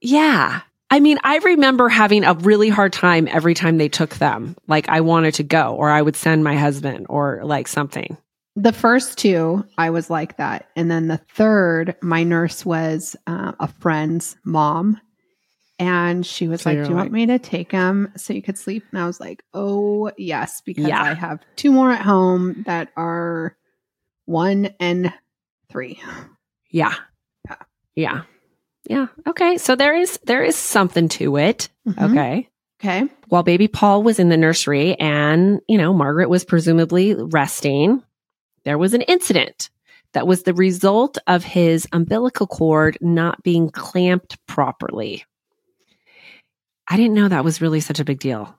Yeah. 0.00 0.60
I 0.90 0.98
mean, 0.98 1.18
I 1.22 1.38
remember 1.38 1.88
having 1.88 2.24
a 2.24 2.34
really 2.34 2.68
hard 2.68 2.92
time 2.92 3.28
every 3.28 3.54
time 3.54 3.78
they 3.78 3.88
took 3.88 4.16
them. 4.16 4.56
Like 4.66 4.88
I 4.88 5.00
wanted 5.02 5.34
to 5.34 5.44
go 5.44 5.76
or 5.76 5.88
I 5.88 6.02
would 6.02 6.16
send 6.16 6.42
my 6.42 6.56
husband 6.56 7.06
or 7.08 7.40
like 7.44 7.68
something. 7.68 8.16
The 8.56 8.72
first 8.72 9.16
two, 9.16 9.64
I 9.78 9.90
was 9.90 10.10
like 10.10 10.36
that, 10.38 10.68
and 10.74 10.90
then 10.90 11.06
the 11.06 11.18
third, 11.34 11.94
my 12.02 12.24
nurse 12.24 12.66
was 12.66 13.14
uh, 13.28 13.52
a 13.60 13.68
friend's 13.68 14.36
mom, 14.44 15.00
and 15.78 16.26
she 16.26 16.48
was 16.48 16.62
So 16.62 16.70
like, 16.70 16.82
"Do 16.82 16.90
you 16.90 16.96
want 16.96 17.12
me 17.12 17.26
to 17.26 17.38
take 17.38 17.70
him 17.70 18.12
so 18.16 18.32
you 18.32 18.42
could 18.42 18.58
sleep?" 18.58 18.82
And 18.90 19.00
I 19.00 19.06
was 19.06 19.20
like, 19.20 19.44
"Oh 19.54 20.10
yes," 20.18 20.62
because 20.66 20.84
Yeah. 20.84 21.00
I 21.00 21.14
have 21.14 21.40
two 21.54 21.70
more 21.70 21.92
at 21.92 22.02
home 22.02 22.64
that 22.66 22.90
are 22.96 23.56
one 24.26 24.74
and 24.80 25.12
three. 25.70 26.02
Yeah. 26.72 26.94
Yeah. 27.46 27.56
Yeah. 27.94 28.22
Yeah. 28.90 29.06
Okay. 29.24 29.56
So 29.56 29.76
there 29.76 29.94
is 29.94 30.18
there 30.24 30.42
is 30.42 30.56
something 30.56 31.08
to 31.10 31.36
it. 31.36 31.68
Mhm. 31.86 32.10
Okay. 32.10 32.48
Okay. 32.82 33.08
While 33.28 33.44
baby 33.44 33.68
Paul 33.68 34.02
was 34.02 34.18
in 34.18 34.30
the 34.30 34.36
nursery 34.36 34.98
and, 34.98 35.60
you 35.68 35.78
know, 35.78 35.92
Margaret 35.92 36.28
was 36.28 36.44
presumably 36.44 37.14
resting, 37.14 38.02
there 38.64 38.78
was 38.78 38.92
an 38.92 39.02
incident 39.02 39.70
that 40.12 40.26
was 40.26 40.42
the 40.42 40.54
result 40.54 41.18
of 41.28 41.44
his 41.44 41.86
umbilical 41.92 42.48
cord 42.48 42.98
not 43.00 43.42
being 43.44 43.70
clamped 43.70 44.44
properly. 44.48 45.24
I 46.88 46.96
didn't 46.96 47.14
know 47.14 47.28
that 47.28 47.44
was 47.44 47.60
really 47.60 47.78
such 47.80 48.00
a 48.00 48.04
big 48.04 48.18
deal, 48.18 48.52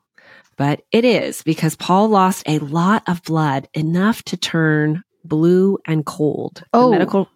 but 0.55 0.81
it 0.93 1.03
is 1.03 1.43
because 1.43 1.75
Paul 1.75 2.07
lost 2.07 2.43
a 2.47 2.59
lot 2.59 3.03
of 3.07 3.21
blood, 3.23 3.67
enough 3.73 4.23
to 4.25 4.37
turn 4.37 5.03
blue 5.25 5.77
and 5.85 6.05
cold. 6.05 6.63
The 6.71 6.79
Oh. 6.79 6.91
medical 6.91 7.27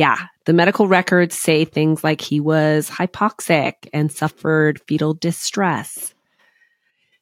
yeah, 0.00 0.16
the 0.46 0.54
medical 0.54 0.88
records 0.88 1.36
say 1.38 1.66
things 1.66 2.02
like 2.02 2.22
he 2.22 2.40
was 2.40 2.88
hypoxic 2.88 3.74
and 3.92 4.10
suffered 4.10 4.80
fetal 4.88 5.12
distress. 5.12 6.14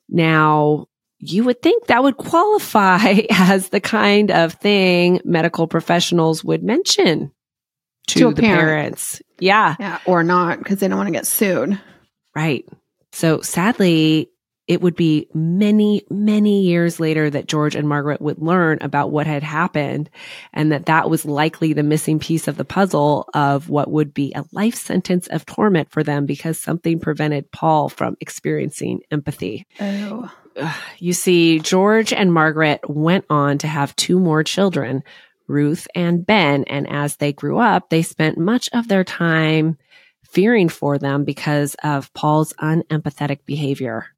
Now, 0.08 0.86
you 1.18 1.42
would 1.44 1.60
think 1.60 1.86
that 1.86 2.02
would 2.04 2.16
qualify 2.16 3.22
as 3.30 3.70
the 3.70 3.80
kind 3.80 4.30
of 4.30 4.52
thing 4.54 5.20
medical 5.24 5.66
professionals 5.66 6.44
would 6.44 6.62
mention 6.62 7.32
to, 8.08 8.18
To 8.20 8.32
the 8.32 8.42
parent. 8.42 8.60
parents. 8.60 9.22
Yeah, 9.40 9.74
Yeah, 9.80 9.98
or 10.06 10.22
not 10.22 10.58
because 10.58 10.78
they 10.78 10.86
don't 10.88 10.98
want 10.98 11.08
to 11.08 11.12
get 11.12 11.26
sued. 11.26 11.80
right. 12.36 12.64
So 13.12 13.40
sadly, 13.40 14.28
it 14.68 14.82
would 14.82 14.94
be 14.94 15.26
many, 15.32 16.04
many 16.10 16.62
years 16.62 17.00
later 17.00 17.30
that 17.30 17.48
George 17.48 17.74
and 17.74 17.88
Margaret 17.88 18.20
would 18.20 18.38
learn 18.38 18.78
about 18.82 19.10
what 19.10 19.26
had 19.26 19.42
happened 19.42 20.10
and 20.52 20.70
that 20.70 20.86
that 20.86 21.08
was 21.08 21.24
likely 21.24 21.72
the 21.72 21.82
missing 21.82 22.18
piece 22.18 22.46
of 22.46 22.58
the 22.58 22.66
puzzle 22.66 23.28
of 23.32 23.70
what 23.70 23.90
would 23.90 24.12
be 24.12 24.32
a 24.36 24.44
life 24.52 24.74
sentence 24.74 25.26
of 25.28 25.46
torment 25.46 25.90
for 25.90 26.04
them 26.04 26.26
because 26.26 26.60
something 26.60 27.00
prevented 27.00 27.50
Paul 27.50 27.88
from 27.88 28.18
experiencing 28.20 29.00
empathy. 29.10 29.66
Oh, 29.80 30.30
You 30.98 31.14
see, 31.14 31.60
George 31.60 32.12
and 32.12 32.32
Margaret 32.32 32.80
went 32.88 33.24
on 33.30 33.58
to 33.58 33.66
have 33.66 33.96
two 33.96 34.18
more 34.18 34.44
children, 34.44 35.02
Ruth 35.46 35.88
and 35.94 36.26
Ben. 36.26 36.64
And 36.64 36.88
as 36.90 37.16
they 37.16 37.32
grew 37.32 37.58
up, 37.58 37.88
they 37.88 38.02
spent 38.02 38.36
much 38.36 38.68
of 38.72 38.88
their 38.88 39.04
time 39.04 39.78
fearing 40.24 40.68
for 40.68 40.98
them 40.98 41.24
because 41.24 41.74
of 41.82 42.12
Paul's 42.12 42.52
unempathetic 42.54 43.46
behavior. 43.46 44.08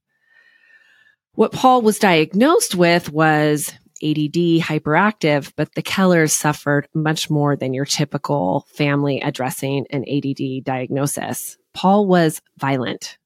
What 1.35 1.53
Paul 1.53 1.83
was 1.83 1.99
diagnosed 1.99 2.75
with 2.75 3.13
was 3.13 3.73
ADD 4.03 4.61
hyperactive, 4.63 5.53
but 5.57 5.75
the 5.75 5.83
Kellers 5.83 6.33
suffered 6.33 6.89
much 6.95 7.31
more 7.31 7.55
than 7.57 7.75
your 7.75 7.85
typical 7.85 8.67
family 8.73 9.21
addressing 9.21 9.87
an 9.91 10.05
ADD 10.09 10.65
diagnosis. 10.65 11.57
Paul 11.73 12.07
was 12.07 12.43
violent. 12.59 13.19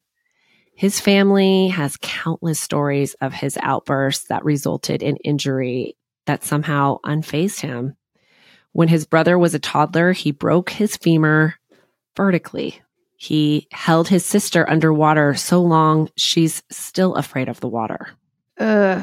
His 0.76 1.00
family 1.00 1.68
has 1.68 1.96
countless 2.02 2.60
stories 2.60 3.14
of 3.20 3.32
his 3.32 3.56
outbursts 3.62 4.26
that 4.28 4.44
resulted 4.44 5.02
in 5.02 5.16
injury 5.18 5.96
that 6.26 6.44
somehow 6.44 6.98
unfazed 7.06 7.60
him. 7.60 7.96
When 8.72 8.88
his 8.88 9.06
brother 9.06 9.38
was 9.38 9.54
a 9.54 9.60
toddler, 9.60 10.12
he 10.12 10.32
broke 10.32 10.70
his 10.70 10.96
femur 10.96 11.54
vertically. 12.16 12.82
He 13.24 13.68
held 13.72 14.08
his 14.08 14.22
sister 14.22 14.68
underwater 14.68 15.32
so 15.32 15.62
long 15.62 16.10
she's 16.14 16.62
still 16.70 17.14
afraid 17.14 17.48
of 17.48 17.58
the 17.60 17.68
water. 17.68 18.08
Ugh. 18.60 19.02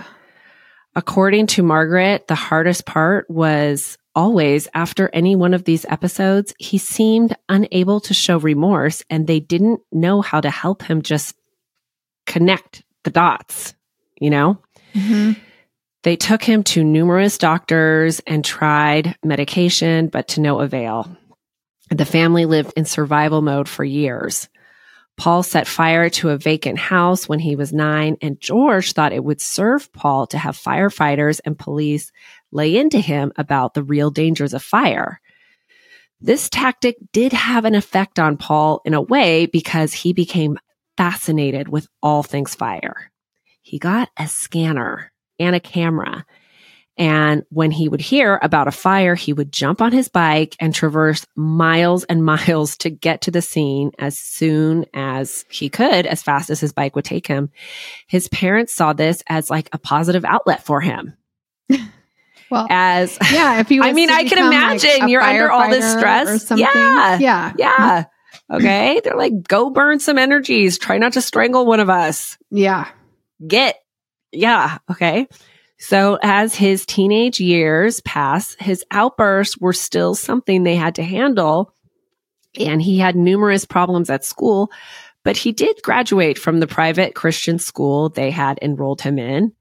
According 0.95 1.47
to 1.47 1.63
Margaret, 1.63 2.27
the 2.27 2.35
hardest 2.35 2.85
part 2.85 3.27
was 3.31 3.97
always 4.13 4.67
after 4.75 5.09
any 5.11 5.35
one 5.35 5.55
of 5.55 5.63
these 5.63 5.85
episodes, 5.85 6.53
he 6.59 6.77
seemed 6.77 7.35
unable 7.49 7.99
to 8.01 8.13
show 8.13 8.37
remorse 8.37 9.01
and 9.09 9.25
they 9.25 9.39
didn't 9.39 9.79
know 9.91 10.21
how 10.21 10.39
to 10.39 10.51
help 10.51 10.83
him 10.83 11.01
just 11.01 11.33
connect 12.27 12.83
the 13.03 13.09
dots, 13.09 13.73
you 14.19 14.29
know? 14.29 14.59
Mhm. 14.93 15.35
They 16.03 16.15
took 16.15 16.43
him 16.43 16.61
to 16.65 16.83
numerous 16.83 17.39
doctors 17.39 18.21
and 18.27 18.45
tried 18.45 19.15
medication, 19.23 20.09
but 20.09 20.27
to 20.27 20.41
no 20.41 20.59
avail. 20.59 21.17
The 21.91 22.05
family 22.05 22.45
lived 22.45 22.73
in 22.77 22.85
survival 22.85 23.41
mode 23.41 23.67
for 23.67 23.83
years. 23.83 24.47
Paul 25.17 25.43
set 25.43 25.67
fire 25.67 26.09
to 26.11 26.29
a 26.29 26.37
vacant 26.37 26.79
house 26.79 27.27
when 27.27 27.39
he 27.39 27.57
was 27.57 27.73
nine, 27.73 28.15
and 28.21 28.39
George 28.39 28.93
thought 28.93 29.11
it 29.11 29.23
would 29.23 29.41
serve 29.41 29.91
Paul 29.91 30.25
to 30.27 30.37
have 30.37 30.57
firefighters 30.57 31.41
and 31.45 31.59
police 31.59 32.13
lay 32.51 32.77
into 32.77 32.97
him 32.97 33.33
about 33.35 33.73
the 33.73 33.83
real 33.83 34.09
dangers 34.09 34.53
of 34.53 34.63
fire. 34.63 35.19
This 36.21 36.49
tactic 36.49 36.95
did 37.11 37.33
have 37.33 37.65
an 37.65 37.75
effect 37.75 38.19
on 38.19 38.37
Paul 38.37 38.81
in 38.85 38.93
a 38.93 39.01
way 39.01 39.45
because 39.45 39.91
he 39.91 40.13
became 40.13 40.57
fascinated 40.95 41.67
with 41.67 41.87
all 42.01 42.23
things 42.23 42.55
fire. 42.55 43.11
He 43.61 43.79
got 43.79 44.09
a 44.17 44.27
scanner 44.27 45.11
and 45.39 45.55
a 45.55 45.59
camera. 45.59 46.25
And 47.01 47.43
when 47.49 47.71
he 47.71 47.89
would 47.89 47.99
hear 47.99 48.39
about 48.43 48.67
a 48.67 48.71
fire, 48.71 49.15
he 49.15 49.33
would 49.33 49.51
jump 49.51 49.81
on 49.81 49.91
his 49.91 50.07
bike 50.07 50.55
and 50.59 50.71
traverse 50.71 51.25
miles 51.35 52.03
and 52.03 52.23
miles 52.25 52.77
to 52.77 52.91
get 52.91 53.21
to 53.21 53.31
the 53.31 53.41
scene 53.41 53.91
as 53.97 54.15
soon 54.15 54.85
as 54.93 55.43
he 55.49 55.67
could, 55.67 56.05
as 56.05 56.21
fast 56.21 56.51
as 56.51 56.59
his 56.59 56.73
bike 56.73 56.95
would 56.95 57.03
take 57.03 57.25
him. 57.25 57.49
His 58.05 58.27
parents 58.27 58.71
saw 58.71 58.93
this 58.93 59.23
as 59.25 59.49
like 59.49 59.67
a 59.73 59.79
positive 59.79 60.23
outlet 60.23 60.63
for 60.63 60.79
him. 60.79 61.17
Well, 62.51 62.67
As 62.69 63.17
yeah, 63.31 63.61
if 63.61 63.71
you, 63.71 63.81
I 63.83 63.93
mean, 63.93 64.09
I 64.09 64.25
can 64.25 64.29
become, 64.31 64.49
like, 64.49 64.83
imagine 64.83 65.07
you're 65.07 65.21
under 65.21 65.49
all 65.49 65.69
this 65.69 65.89
stress. 65.89 66.51
Yeah. 66.51 67.17
Yeah. 67.17 67.53
yeah. 67.57 68.03
Okay. 68.51 68.99
They're 69.01 69.15
like, 69.15 69.47
go 69.47 69.69
burn 69.69 70.01
some 70.01 70.17
energies. 70.17 70.77
Try 70.77 70.97
not 70.97 71.13
to 71.13 71.21
strangle 71.21 71.65
one 71.65 71.79
of 71.79 71.89
us. 71.89 72.37
Yeah. 72.49 72.89
Get. 73.47 73.77
Yeah. 74.33 74.79
Okay. 74.89 75.29
So 75.81 76.19
as 76.21 76.53
his 76.53 76.85
teenage 76.85 77.39
years 77.39 78.01
pass, 78.01 78.55
his 78.59 78.85
outbursts 78.91 79.57
were 79.57 79.73
still 79.73 80.13
something 80.13 80.63
they 80.63 80.75
had 80.75 80.93
to 80.95 81.03
handle. 81.03 81.73
And 82.59 82.79
he 82.79 82.99
had 82.99 83.15
numerous 83.15 83.65
problems 83.65 84.11
at 84.11 84.23
school, 84.23 84.71
but 85.23 85.37
he 85.37 85.51
did 85.51 85.81
graduate 85.81 86.37
from 86.37 86.59
the 86.59 86.67
private 86.67 87.15
Christian 87.15 87.57
school 87.57 88.09
they 88.09 88.29
had 88.29 88.59
enrolled 88.61 89.01
him 89.01 89.17
in. 89.17 89.53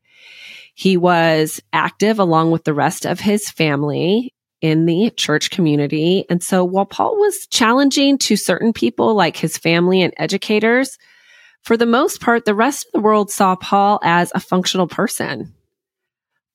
He 0.75 0.99
was 0.99 1.63
active 1.73 2.19
along 2.19 2.51
with 2.51 2.65
the 2.65 2.75
rest 2.75 3.07
of 3.07 3.19
his 3.19 3.49
family 3.49 4.35
in 4.61 4.85
the 4.85 5.11
church 5.17 5.51
community. 5.51 6.27
And 6.29 6.43
so 6.43 6.67
while 6.67 6.85
Paul 6.85 7.17
was 7.17 7.47
challenging 7.47 8.19
to 8.19 8.37
certain 8.37 8.75
people 8.75 9.15
like 9.15 9.39
his 9.39 9.57
family 9.57 10.03
and 10.03 10.13
educators, 10.19 10.99
for 11.63 11.79
the 11.79 11.87
most 11.87 12.21
part, 12.21 12.45
the 12.45 12.55
rest 12.55 12.89
of 12.89 12.93
the 12.93 13.01
world 13.01 13.31
saw 13.31 13.57
Paul 13.57 14.01
as 14.03 14.33
a 14.35 14.41
functional 14.41 14.87
person. 14.87 15.55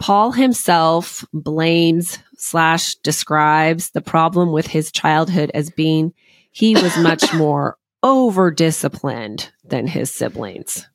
Paul 0.06 0.34
himself 0.34 1.26
blames 1.34 2.20
slash 2.38 2.94
describes 2.98 3.90
the 3.90 4.02
problem 4.02 4.52
with 4.52 4.68
his 4.68 4.92
childhood 4.92 5.50
as 5.56 5.72
being 5.72 6.14
he 6.52 6.76
was 6.76 6.96
much 7.00 7.34
more 7.34 7.76
over 8.04 8.52
disciplined 8.52 9.52
than 9.64 9.88
his 9.88 10.12
siblings. 10.12 10.88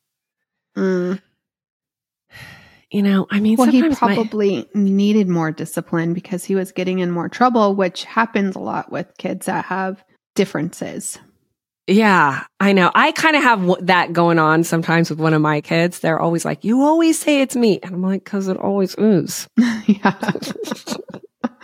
Mm. 0.76 1.20
You 2.92 3.02
know, 3.02 3.26
I 3.32 3.40
mean, 3.40 3.56
Well, 3.56 3.68
he 3.68 3.80
sometimes 3.80 4.00
my- 4.00 4.14
probably 4.14 4.68
needed 4.74 5.28
more 5.28 5.50
discipline 5.50 6.14
because 6.14 6.44
he 6.44 6.54
was 6.54 6.70
getting 6.70 7.00
in 7.00 7.10
more 7.10 7.28
trouble, 7.28 7.74
which 7.74 8.04
happens 8.04 8.54
a 8.54 8.60
lot 8.60 8.92
with 8.92 9.08
kids 9.18 9.46
that 9.46 9.64
have 9.64 10.04
differences. 10.36 11.18
Yeah, 11.90 12.44
I 12.60 12.72
know. 12.72 12.92
I 12.94 13.10
kind 13.10 13.34
of 13.34 13.42
have 13.42 13.60
w- 13.66 13.84
that 13.86 14.12
going 14.12 14.38
on 14.38 14.62
sometimes 14.62 15.10
with 15.10 15.18
one 15.18 15.34
of 15.34 15.42
my 15.42 15.60
kids. 15.60 15.98
They're 15.98 16.20
always 16.20 16.44
like, 16.44 16.62
"You 16.64 16.82
always 16.82 17.18
say 17.18 17.40
it's 17.42 17.56
me," 17.56 17.80
and 17.82 17.92
I'm 17.94 18.02
like, 18.02 18.24
"Cause 18.24 18.46
it 18.46 18.56
always 18.56 18.94
is." 18.94 19.48
yeah. 19.86 20.14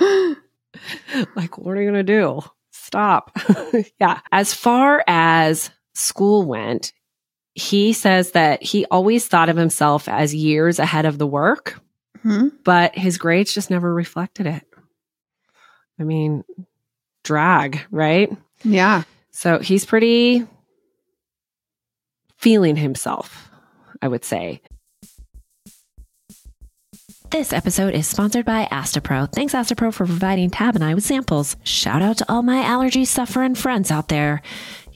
like, 1.37 1.59
what 1.59 1.77
are 1.77 1.81
you 1.81 1.89
gonna 1.89 2.03
do? 2.03 2.41
Stop. 2.73 3.37
yeah. 4.01 4.19
As 4.33 4.53
far 4.53 5.05
as 5.07 5.71
school 5.95 6.45
went, 6.45 6.93
he 7.55 7.93
says 7.93 8.33
that 8.33 8.63
he 8.63 8.85
always 8.91 9.29
thought 9.29 9.49
of 9.49 9.57
himself 9.57 10.09
as 10.09 10.35
years 10.35 10.79
ahead 10.81 11.05
of 11.07 11.19
the 11.19 11.27
work, 11.27 11.81
Hmm? 12.23 12.49
but 12.65 12.97
his 12.97 13.17
grades 13.19 13.55
just 13.55 13.71
never 13.71 13.95
reflected 13.95 14.47
it. 14.47 14.65
I 16.01 16.05
mean, 16.05 16.45
drag, 17.25 17.81
right? 17.91 18.37
Yeah. 18.65 19.05
So 19.37 19.59
he's 19.59 19.85
pretty 19.85 20.47
feeling 22.39 22.75
himself, 22.75 23.51
I 24.01 24.09
would 24.09 24.25
say. 24.25 24.63
This 27.31 27.53
episode 27.53 27.93
is 27.93 28.07
sponsored 28.07 28.47
by 28.47 28.67
Astepro. 28.73 29.31
Thanks, 29.31 29.53
Astepro, 29.53 29.93
for 29.93 30.07
providing 30.07 30.49
Tab 30.49 30.75
and 30.75 30.83
I 30.83 30.95
with 30.95 31.05
samples. 31.05 31.55
Shout 31.65 32.01
out 32.01 32.17
to 32.17 32.33
all 32.33 32.43
my 32.43 32.63
allergy 32.63 33.05
suffering 33.05 33.55
friends 33.55 33.91
out 33.91 34.09
there. 34.09 34.41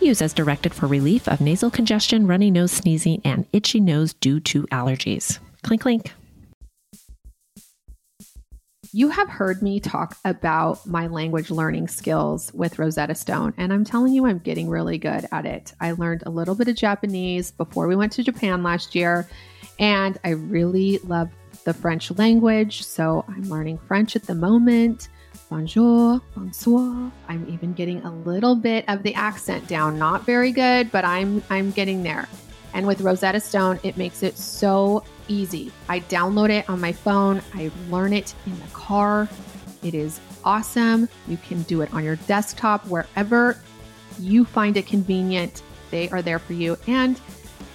Use 0.00 0.22
as 0.22 0.32
directed 0.32 0.72
for 0.72 0.86
relief 0.86 1.26
of 1.28 1.40
nasal 1.40 1.70
congestion, 1.70 2.26
runny 2.26 2.50
nose, 2.50 2.72
sneezing, 2.72 3.20
and 3.24 3.46
itchy 3.52 3.80
nose 3.80 4.14
due 4.14 4.40
to 4.40 4.62
allergies. 4.68 5.38
Clink, 5.62 5.82
clink. 5.82 6.12
You 8.92 9.10
have 9.10 9.28
heard 9.28 9.62
me 9.62 9.78
talk 9.78 10.16
about 10.24 10.86
my 10.86 11.06
language 11.06 11.50
learning 11.50 11.88
skills 11.88 12.50
with 12.54 12.78
Rosetta 12.78 13.14
Stone, 13.14 13.52
and 13.58 13.72
I'm 13.72 13.84
telling 13.84 14.14
you, 14.14 14.26
I'm 14.26 14.38
getting 14.38 14.70
really 14.70 14.96
good 14.96 15.26
at 15.32 15.44
it. 15.44 15.74
I 15.80 15.92
learned 15.92 16.22
a 16.24 16.30
little 16.30 16.54
bit 16.54 16.68
of 16.68 16.76
Japanese 16.76 17.50
before 17.50 17.88
we 17.88 17.96
went 17.96 18.12
to 18.12 18.22
Japan 18.22 18.62
last 18.62 18.94
year, 18.94 19.28
and 19.78 20.18
I 20.24 20.30
really 20.30 20.98
love 20.98 21.30
the 21.64 21.74
French 21.74 22.10
language. 22.12 22.84
So 22.84 23.24
I'm 23.28 23.42
learning 23.50 23.78
French 23.86 24.16
at 24.16 24.22
the 24.22 24.34
moment. 24.34 25.08
Bonjour, 25.48 26.20
bonsoir. 26.34 27.12
I'm 27.28 27.48
even 27.48 27.72
getting 27.72 28.02
a 28.02 28.12
little 28.12 28.56
bit 28.56 28.84
of 28.88 29.04
the 29.04 29.14
accent 29.14 29.68
down. 29.68 29.96
Not 29.96 30.26
very 30.26 30.50
good, 30.50 30.90
but 30.90 31.04
I'm 31.04 31.40
I'm 31.50 31.70
getting 31.70 32.02
there. 32.02 32.28
And 32.74 32.84
with 32.84 33.00
Rosetta 33.00 33.38
Stone, 33.38 33.78
it 33.84 33.96
makes 33.96 34.24
it 34.24 34.36
so 34.36 35.04
easy. 35.28 35.70
I 35.88 36.00
download 36.00 36.50
it 36.50 36.68
on 36.68 36.80
my 36.80 36.90
phone, 36.90 37.40
I 37.54 37.70
learn 37.90 38.12
it 38.12 38.34
in 38.44 38.58
the 38.58 38.66
car. 38.72 39.28
It 39.84 39.94
is 39.94 40.18
awesome. 40.44 41.08
You 41.28 41.36
can 41.36 41.62
do 41.62 41.80
it 41.82 41.94
on 41.94 42.02
your 42.02 42.16
desktop, 42.26 42.84
wherever 42.88 43.56
you 44.18 44.44
find 44.44 44.76
it 44.76 44.88
convenient. 44.88 45.62
They 45.92 46.08
are 46.10 46.22
there 46.22 46.40
for 46.40 46.54
you. 46.54 46.76
And 46.88 47.20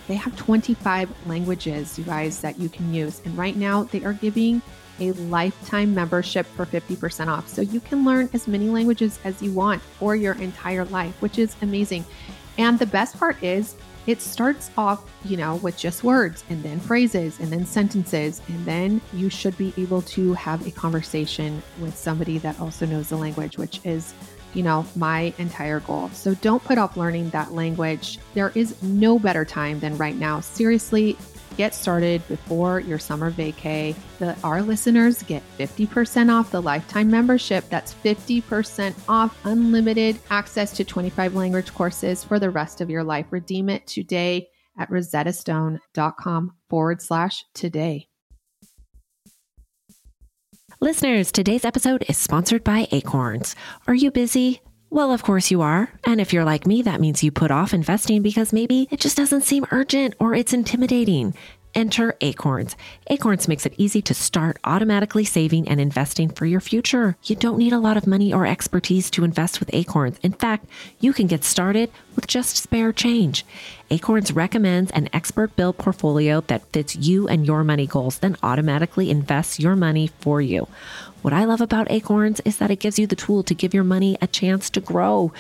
they 0.10 0.16
have 0.16 0.36
25 0.36 1.10
languages, 1.26 1.98
you 1.98 2.04
guys, 2.04 2.42
that 2.42 2.60
you 2.60 2.68
can 2.68 2.94
use. 2.94 3.22
And 3.24 3.38
right 3.38 3.56
now, 3.56 3.84
they 3.84 4.04
are 4.04 4.12
giving 4.12 4.62
a 5.02 5.12
lifetime 5.14 5.94
membership 5.94 6.46
for 6.46 6.66
50% 6.66 7.28
off. 7.28 7.50
So 7.50 7.62
you 7.62 7.82
can 7.82 8.06
learn 8.06 8.30
as 8.34 8.48
many 8.48 8.70
languages 8.70 9.20
as 9.26 9.42
you 9.42 9.52
want 9.52 9.82
for 9.82 10.16
your 10.16 10.36
entire 10.36 10.86
life, 10.86 11.22
which 11.22 11.38
is 11.38 11.56
amazing. 11.62 12.06
And 12.58 12.80
the 12.80 12.86
best 12.86 13.18
part 13.18 13.42
is, 13.44 13.76
it 14.08 14.20
starts 14.20 14.72
off, 14.78 15.04
you 15.26 15.38
know, 15.38 15.58
with 15.58 15.78
just 15.78 16.04
words 16.04 16.44
and 16.50 16.64
then 16.64 16.80
phrases 16.80 17.40
and 17.40 17.52
then 17.52 17.66
sentences. 17.66 18.42
And 18.48 18.66
then 18.66 19.02
you 19.14 19.30
should 19.30 19.58
be 19.58 19.74
able 19.78 20.02
to 20.04 20.34
have 20.34 20.66
a 20.66 20.72
conversation 20.72 21.62
with 21.80 21.96
somebody 21.96 22.38
that 22.40 22.60
also 22.60 22.86
knows 22.86 23.10
the 23.10 23.18
language, 23.18 23.58
which 23.58 23.80
is, 23.84 24.14
you 24.54 24.64
know, 24.64 24.86
my 24.96 25.34
entire 25.38 25.82
goal. 25.82 26.10
So 26.10 26.34
don't 26.36 26.64
put 26.64 26.80
off 26.80 26.98
learning 26.98 27.30
that 27.30 27.54
language. 27.54 28.18
There 28.34 28.52
is 28.56 28.82
no 28.82 29.20
better 29.20 29.46
time 29.46 29.80
than 29.80 29.96
right 29.98 30.16
now. 30.16 30.40
Seriously, 30.40 31.16
get 31.58 31.76
started 31.76 32.26
before 32.28 32.80
your 32.80 33.00
summer 33.00 33.32
vacay. 33.32 33.96
The, 34.20 34.36
our 34.44 34.62
listeners 34.62 35.24
get 35.24 35.44
50% 35.58 36.30
off 36.32 36.52
the 36.52 36.62
lifetime 36.62 37.10
membership. 37.10 37.68
That's 37.70 37.94
50% 37.94 38.96
off 39.08 39.38
unlimited 39.46 40.20
access 40.30 40.72
to 40.74 40.84
25 40.84 41.36
language 41.36 41.74
courses 41.74 42.24
for 42.24 42.40
the 42.40 42.50
rest 42.50 42.82
of 42.82 42.90
your 42.90 43.04
life. 43.04 43.28
Redeem 43.32 43.70
it 43.70 43.88
today 43.88 44.48
at 44.78 44.90
rosettastone.com 44.90 46.54
forward 46.70 47.02
slash 47.02 47.44
today. 47.54 48.08
Listeners, 50.80 51.32
today's 51.32 51.64
episode 51.64 52.04
is 52.08 52.18
sponsored 52.18 52.64
by 52.64 52.88
Acorns. 52.92 53.56
Are 53.86 53.94
you 53.94 54.10
busy? 54.10 54.62
Well, 54.94 55.14
of 55.14 55.24
course 55.24 55.50
you 55.52 55.62
are. 55.62 55.90
And 56.04 56.20
if 56.20 56.34
you're 56.34 56.44
like 56.44 56.68
me, 56.68 56.82
that 56.82 57.00
means 57.00 57.24
you 57.24 57.32
put 57.32 57.50
off 57.50 57.74
investing 57.74 58.22
because 58.22 58.52
maybe 58.52 58.90
it 58.92 59.00
just 59.00 59.16
doesn't 59.16 59.44
seem 59.44 59.66
urgent 59.72 60.16
or 60.20 60.36
it's 60.36 60.52
intimidating. 60.52 61.34
Enter 61.74 62.18
Acorns. 62.20 62.76
Acorns 63.08 63.48
makes 63.48 63.66
it 63.66 63.74
easy 63.78 64.02
to 64.02 64.14
start 64.14 64.60
automatically 64.66 65.24
saving 65.24 65.70
and 65.70 65.80
investing 65.80 66.28
for 66.30 66.46
your 66.46 66.60
future. 66.60 67.16
You 67.24 67.38
don't 67.38 67.58
need 67.58 67.72
a 67.72 67.80
lot 67.80 67.96
of 67.96 68.06
money 68.06 68.34
or 68.34 68.46
expertise 68.46 69.10
to 69.12 69.24
invest 69.24 69.62
with 69.62 69.74
Acorns. 69.74 70.18
In 70.22 70.34
fact, 70.34 70.66
you 71.00 71.14
can 71.14 71.28
get 71.28 71.46
started 71.46 71.90
with 72.18 72.28
just 72.28 72.58
spare 72.58 72.92
change. 72.92 73.46
Acorns 73.90 74.34
recommends 74.34 74.92
an 74.92 75.08
expert 75.14 75.56
built 75.56 75.78
portfolio 75.78 76.42
that 76.48 76.68
fits 76.74 76.98
you 76.98 77.30
and 77.30 77.48
your 77.48 77.64
money 77.64 77.88
goals, 77.88 78.20
then 78.20 78.36
automatically 78.44 79.10
invests 79.10 79.58
your 79.58 79.78
money 79.78 80.08
for 80.20 80.42
you. 80.42 80.68
What 81.22 81.34
I 81.34 81.46
love 81.46 81.62
about 81.62 81.92
Acorns 81.92 82.40
is 82.46 82.58
that 82.58 82.72
it 82.72 82.80
gives 82.80 82.98
you 82.98 83.06
the 83.06 83.16
tool 83.16 83.44
to 83.44 83.54
give 83.54 83.76
your 83.76 83.84
money 83.84 84.18
a 84.22 84.28
chance 84.28 84.72
to 84.72 84.82
grow. 84.82 85.32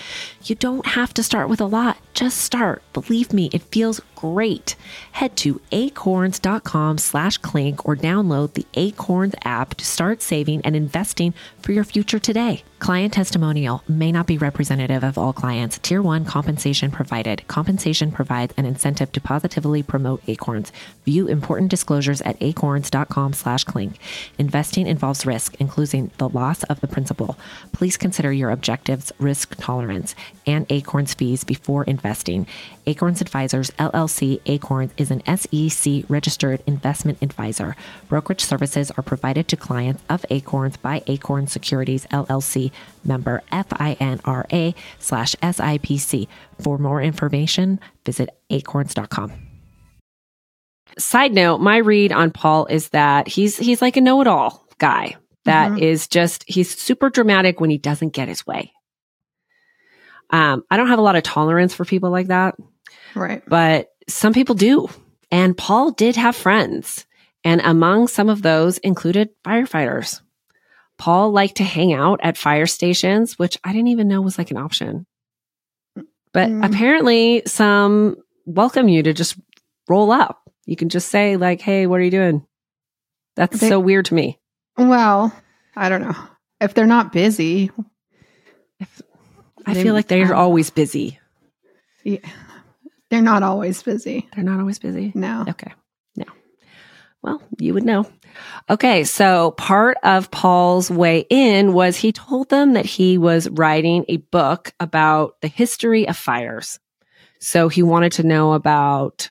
You 0.44 0.54
don't 0.54 0.86
have 0.86 1.12
to 1.16 1.24
start 1.24 1.50
with 1.50 1.60
a 1.60 1.66
lot, 1.66 1.98
just 2.14 2.38
start. 2.38 2.84
Believe 2.94 3.34
me, 3.34 3.50
it 3.52 3.64
feels 3.64 4.00
great. 4.22 4.76
Head 5.14 5.36
to 5.38 5.60
acorns.com 5.72 7.00
slash 7.00 7.40
clink 7.40 7.86
or 7.88 7.96
download 7.96 8.54
the 8.54 8.68
Acorns 8.76 9.34
app 9.44 9.74
to 9.76 9.86
start 9.86 10.22
saving 10.22 10.62
and 10.62 10.76
investing 10.76 11.34
for 11.62 11.72
your 11.72 11.84
future 11.84 12.20
today. 12.20 12.64
Client 12.78 13.14
testimonial 13.14 13.84
may 13.88 14.12
not 14.12 14.26
be 14.26 14.40
representative 14.40 15.04
of 15.04 15.18
all 15.18 15.34
clients. 15.34 15.78
Tier 15.80 16.02
1 16.02 16.26
compensation 16.26 16.90
provided. 16.90 17.48
Compensation 17.48 18.12
provides 18.12 18.54
an 18.58 18.66
incentive 18.66 19.12
to 19.12 19.22
positively 19.22 19.84
promote 19.84 20.24
Acorns. 20.28 20.72
View 21.06 21.28
important 21.28 21.70
disclosures 21.70 22.22
at 22.22 22.42
acorns.com 22.42 23.34
slash 23.34 23.64
clink. 23.66 24.00
Investing 24.40 24.88
involves 24.88 25.28
risk, 25.28 25.56
including 25.60 26.10
the 26.18 26.30
loss 26.30 26.64
of 26.64 26.82
the 26.82 26.88
principal. 26.88 27.38
Please 27.72 27.98
consider 27.98 28.34
your 28.34 28.50
objectives, 28.50 29.12
risk 29.20 29.56
tolerance, 29.60 30.16
and 30.48 30.66
Acorns 30.72 31.14
fees 31.14 31.44
before 31.44 31.84
investing. 31.84 32.48
Acorns 32.88 33.22
Advisors 33.22 33.70
LLC 33.72 34.11
Acorns 34.46 34.92
is 34.98 35.12
an 35.12 35.22
SEC 35.26 36.04
registered 36.10 36.62
investment 36.68 37.18
advisor. 37.22 37.76
Brokerage 38.10 38.42
services 38.44 38.92
are 38.92 39.04
provided 39.04 39.48
to 39.48 39.56
clients 39.56 40.04
of 40.10 40.26
Acorns 40.30 40.78
by 40.78 41.04
Acorns 41.08 41.52
Securities 41.52 42.06
LLC 42.08 42.72
member 43.04 43.42
FINRA 43.52 44.76
slash 45.00 45.36
SIPC. 45.36 46.28
For 46.60 46.78
more 46.78 47.02
information, 47.02 47.80
visit 48.06 48.30
acorns.com. 48.50 49.32
Side 50.98 51.34
note, 51.34 51.60
my 51.60 51.78
read 51.78 52.12
on 52.12 52.32
Paul 52.32 52.66
is 52.66 52.90
that 52.90 53.28
he's 53.28 53.58
he's 53.58 53.82
like 53.82 53.96
a 53.96 54.02
know-it-all 54.02 54.68
guy 54.78 55.16
that 55.46 55.72
mm-hmm. 55.72 55.84
is 55.84 56.08
just 56.08 56.44
he's 56.48 56.78
super 56.78 57.10
dramatic 57.10 57.60
when 57.60 57.70
he 57.70 57.78
doesn't 57.78 58.10
get 58.10 58.28
his 58.28 58.46
way. 58.46 58.74
Um, 60.30 60.64
I 60.70 60.78
don't 60.78 60.88
have 60.88 61.00
a 61.00 61.04
lot 61.04 61.16
of 61.16 61.24
tolerance 61.24 61.74
for 61.74 61.86
people 61.86 62.10
like 62.10 62.28
that. 62.28 62.56
Right. 63.16 63.44
But 63.48 63.91
some 64.14 64.34
people 64.34 64.56
do. 64.56 64.90
And 65.32 65.58
Paul 65.58 65.92
did 65.92 66.16
have 66.16 66.36
friends. 66.36 67.06
And 67.44 67.62
among 67.62 68.08
some 68.08 68.30
of 68.30 68.42
those 68.42 68.78
included 68.80 69.30
firefighters. 69.44 70.22
Paul 70.98 71.32
liked 71.32 71.58
to 71.58 71.64
hang 71.64 71.94
out 71.94 72.20
at 72.22 72.38
fire 72.38 72.68
stations, 72.68 73.40
which 73.40 73.58
I 73.64 73.72
didn't 73.72 73.88
even 73.88 74.08
know 74.08 74.22
was 74.22 74.38
like 74.38 74.52
an 74.52 74.58
option. 74.58 75.08
But 76.34 76.50
mm. 76.50 76.64
apparently, 76.64 77.42
some 77.48 78.18
welcome 78.46 78.88
you 78.88 79.02
to 79.04 79.14
just 79.14 79.40
roll 79.90 80.12
up. 80.12 80.40
You 80.66 80.76
can 80.76 80.90
just 80.90 81.10
say, 81.10 81.38
like, 81.38 81.60
hey, 81.60 81.88
what 81.88 82.00
are 82.00 82.04
you 82.04 82.12
doing? 82.12 82.46
That's 83.36 83.60
they, 83.60 83.70
so 83.70 83.80
weird 83.80 84.06
to 84.06 84.14
me. 84.14 84.40
Well, 84.78 85.36
I 85.76 85.90
don't 85.90 86.02
know. 86.02 86.16
If 86.60 86.76
they're 86.76 86.86
not 86.86 87.12
busy, 87.12 87.72
if, 88.80 89.02
I 89.66 89.74
feel 89.74 89.96
like 89.96 90.08
they're 90.08 90.36
always 90.36 90.70
busy. 90.70 91.20
Yeah. 92.04 92.20
They're 93.12 93.22
not 93.22 93.44
always 93.44 93.84
busy. 93.84 94.30
They're 94.34 94.46
not 94.46 94.62
always 94.62 94.80
busy? 94.80 95.12
No. 95.14 95.44
Okay. 95.50 95.74
No. 96.16 96.24
Well, 97.22 97.44
you 97.60 97.74
would 97.74 97.84
know. 97.84 98.10
Okay. 98.70 99.04
So 99.04 99.52
part 99.52 99.98
of 100.02 100.32
Paul's 100.32 100.90
way 100.90 101.26
in 101.30 101.74
was 101.74 101.98
he 101.98 102.14
told 102.14 102.50
them 102.50 102.72
that 102.74 102.86
he 102.86 103.18
was 103.18 103.50
writing 103.50 104.06
a 104.08 104.16
book 104.18 104.74
about 104.80 105.42
the 105.42 105.50
history 105.50 106.08
of 106.08 106.16
fires. 106.16 106.80
So 107.42 107.68
he 107.68 107.84
wanted 107.84 108.14
to 108.14 108.24
know 108.24 108.54
about 108.54 109.30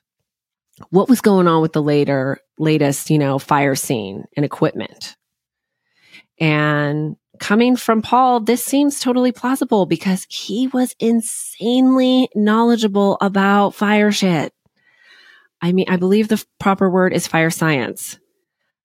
what 0.91 1.09
was 1.09 1.21
going 1.21 1.47
on 1.47 1.63
with 1.63 1.73
the 1.73 1.81
later, 1.81 2.37
latest, 2.59 3.09
you 3.09 3.17
know, 3.17 3.39
fire 3.39 3.73
scene 3.73 4.25
and 4.37 4.45
equipment. 4.45 5.17
And 6.39 7.15
coming 7.41 7.75
from 7.75 8.01
Paul, 8.01 8.39
this 8.39 8.63
seems 8.63 8.99
totally 8.99 9.33
plausible 9.33 9.85
because 9.85 10.25
he 10.29 10.67
was 10.67 10.95
insanely 10.99 12.29
knowledgeable 12.35 13.17
about 13.19 13.75
fire 13.75 14.11
shit. 14.11 14.53
I 15.61 15.73
mean, 15.73 15.87
I 15.89 15.97
believe 15.97 16.27
the 16.27 16.43
proper 16.59 16.89
word 16.89 17.13
is 17.13 17.27
fire 17.27 17.49
science, 17.49 18.17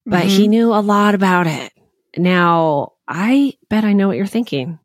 but 0.05 0.21
mm-hmm. 0.21 0.29
he 0.29 0.47
knew 0.47 0.73
a 0.73 0.81
lot 0.81 1.15
about 1.15 1.47
it. 1.47 1.71
Now, 2.17 2.93
I 3.07 3.53
bet 3.69 3.85
I 3.85 3.93
know 3.93 4.07
what 4.07 4.17
you're 4.17 4.25
thinking. 4.25 4.79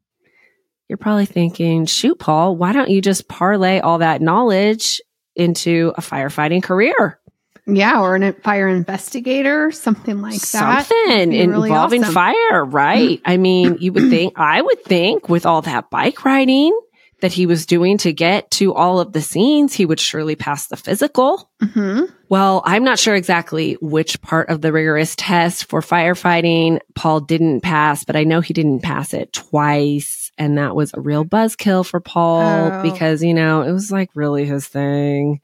You're 0.89 0.99
probably 0.99 1.27
thinking, 1.27 1.87
shoot, 1.87 2.19
Paul, 2.19 2.57
why 2.57 2.73
don't 2.73 2.91
you 2.91 3.01
just 3.01 3.27
parlay 3.27 3.81
all 3.81 3.99
that 3.99 4.21
knowledge 4.21 5.01
into 5.35 5.93
a 5.97 6.03
firefighting 6.03 6.63
career? 6.63 7.19
Yeah, 7.67 8.01
or 8.01 8.17
a 8.17 8.33
fire 8.33 8.69
investigator, 8.69 9.71
something 9.71 10.21
like 10.21 10.41
that. 10.41 10.87
Something 10.87 11.31
really 11.31 11.69
involving 11.69 12.03
awesome. 12.03 12.15
fire, 12.15 12.65
right? 12.65 13.21
I 13.25 13.37
mean, 13.37 13.77
you 13.79 13.93
would 13.93 14.11
think, 14.11 14.35
I 14.37 14.61
would 14.61 14.85
think 14.85 15.29
with 15.29 15.47
all 15.47 15.63
that 15.63 15.89
bike 15.89 16.25
riding 16.25 16.77
that 17.23 17.33
he 17.33 17.47
was 17.47 17.67
doing 17.67 17.99
to 17.99 18.13
get 18.13 18.51
to 18.51 18.75
all 18.75 18.99
of 18.99 19.13
the 19.13 19.23
scenes, 19.23 19.73
he 19.73 19.87
would 19.87 20.01
surely 20.01 20.35
pass 20.35 20.67
the 20.67 20.77
physical. 20.77 21.49
Mm-hmm. 21.63 22.07
Well, 22.29 22.63
I'm 22.65 22.83
not 22.83 22.99
sure 22.99 23.15
exactly 23.15 23.75
which 23.81 24.21
part 24.23 24.49
of 24.49 24.61
the 24.61 24.73
rigorous 24.73 25.15
test 25.17 25.67
for 25.67 25.81
firefighting 25.81 26.81
Paul 26.97 27.21
didn't 27.21 27.61
pass, 27.61 28.03
but 28.03 28.17
I 28.17 28.25
know 28.25 28.41
he 28.41 28.53
didn't 28.53 28.81
pass 28.81 29.15
it 29.15 29.33
twice. 29.33 30.33
And 30.37 30.59
that 30.59 30.75
was 30.75 30.93
a 30.95 31.01
real 31.01 31.25
buzzkill 31.25 31.87
for 31.87 32.01
Paul 32.01 32.73
oh. 32.73 32.83
because, 32.83 33.23
you 33.23 33.35
know, 33.35 33.63
it 33.63 33.71
was 33.71 33.93
like 33.93 34.11
really 34.15 34.45
his 34.45 34.67
thing. 34.67 35.41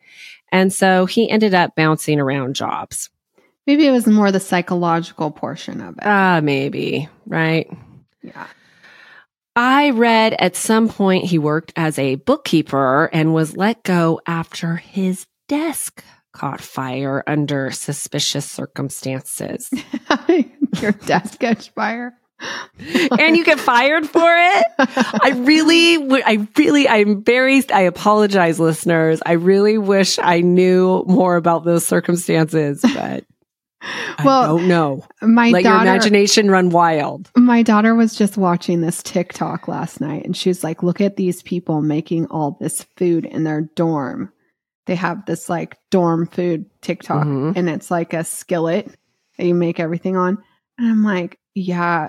And 0.51 0.73
so 0.73 1.07
he 1.07 1.31
ended 1.31 1.55
up 1.55 1.75
bouncing 1.75 2.21
around 2.21 2.55
jobs. 2.55 3.11
Maybe 3.67 3.87
it 3.87 3.91
was 3.91 4.07
more 4.07 4.33
the 4.33 4.41
psychological 4.41 5.31
portion 5.31 5.81
of 5.81 5.99
it. 5.99 6.03
Ah, 6.05 6.37
uh, 6.37 6.41
maybe, 6.41 7.09
right? 7.27 7.71
Yeah. 8.23 8.47
I 9.55 9.91
read 9.91 10.35
at 10.39 10.57
some 10.57 10.89
point 10.89 11.25
he 11.25 11.39
worked 11.39 11.73
as 11.77 11.99
a 11.99 12.15
bookkeeper 12.15 13.11
and 13.13 13.35
was 13.35 13.57
let 13.57 13.83
go 13.83 14.21
after 14.27 14.77
his 14.77 15.27
desk 15.49 16.03
caught 16.33 16.61
fire 16.61 17.25
under 17.27 17.71
suspicious 17.73 18.49
circumstances. 18.49 19.69
Your 20.81 20.93
desk 20.93 21.41
catch 21.41 21.71
fire? 21.71 22.15
And 22.41 23.37
you 23.37 23.45
get 23.45 23.59
fired 23.59 24.07
for 24.09 24.37
it. 24.37 24.67
I 24.79 25.33
really, 25.37 26.23
I 26.23 26.47
really, 26.57 26.89
I'm 26.89 27.23
very, 27.23 27.63
I 27.71 27.83
apologize, 27.83 28.61
listeners. 28.61 29.21
I 29.27 29.33
really 29.33 29.79
wish 29.79 30.19
I 30.19 30.41
knew 30.41 31.05
more 31.07 31.37
about 31.37 31.65
those 31.65 31.87
circumstances, 31.87 32.81
but 32.83 33.25
well, 34.25 34.43
I 34.43 34.47
don't 34.47 34.69
know. 34.69 35.05
My 35.23 35.51
Let 35.51 35.65
daughter, 35.65 35.85
your 35.85 35.95
imagination 35.95 36.51
run 36.51 36.71
wild. 36.71 37.31
My 37.37 37.63
daughter 37.63 37.95
was 37.95 38.15
just 38.15 38.37
watching 38.37 38.81
this 38.81 39.03
TikTok 39.03 39.69
last 39.69 40.01
night 40.01 40.25
and 40.25 40.37
she's 40.37 40.65
like, 40.65 40.83
look 40.83 41.01
at 41.01 41.17
these 41.17 41.43
people 41.43 41.81
making 41.81 42.27
all 42.27 42.57
this 42.61 42.83
food 42.97 43.25
in 43.25 43.45
their 43.45 43.63
dorm. 43.63 44.33
They 44.87 44.97
have 44.97 45.27
this 45.27 45.49
like 45.49 45.77
dorm 45.91 46.27
food 46.27 46.67
TikTok 46.81 47.27
mm-hmm. 47.27 47.53
and 47.57 47.69
it's 47.69 47.91
like 47.91 48.15
a 48.15 48.25
skillet 48.25 48.91
that 49.37 49.47
you 49.47 49.55
make 49.55 49.79
everything 49.79 50.17
on. 50.17 50.39
And 50.79 50.91
I'm 50.91 51.05
like, 51.05 51.39
yeah, 51.55 52.09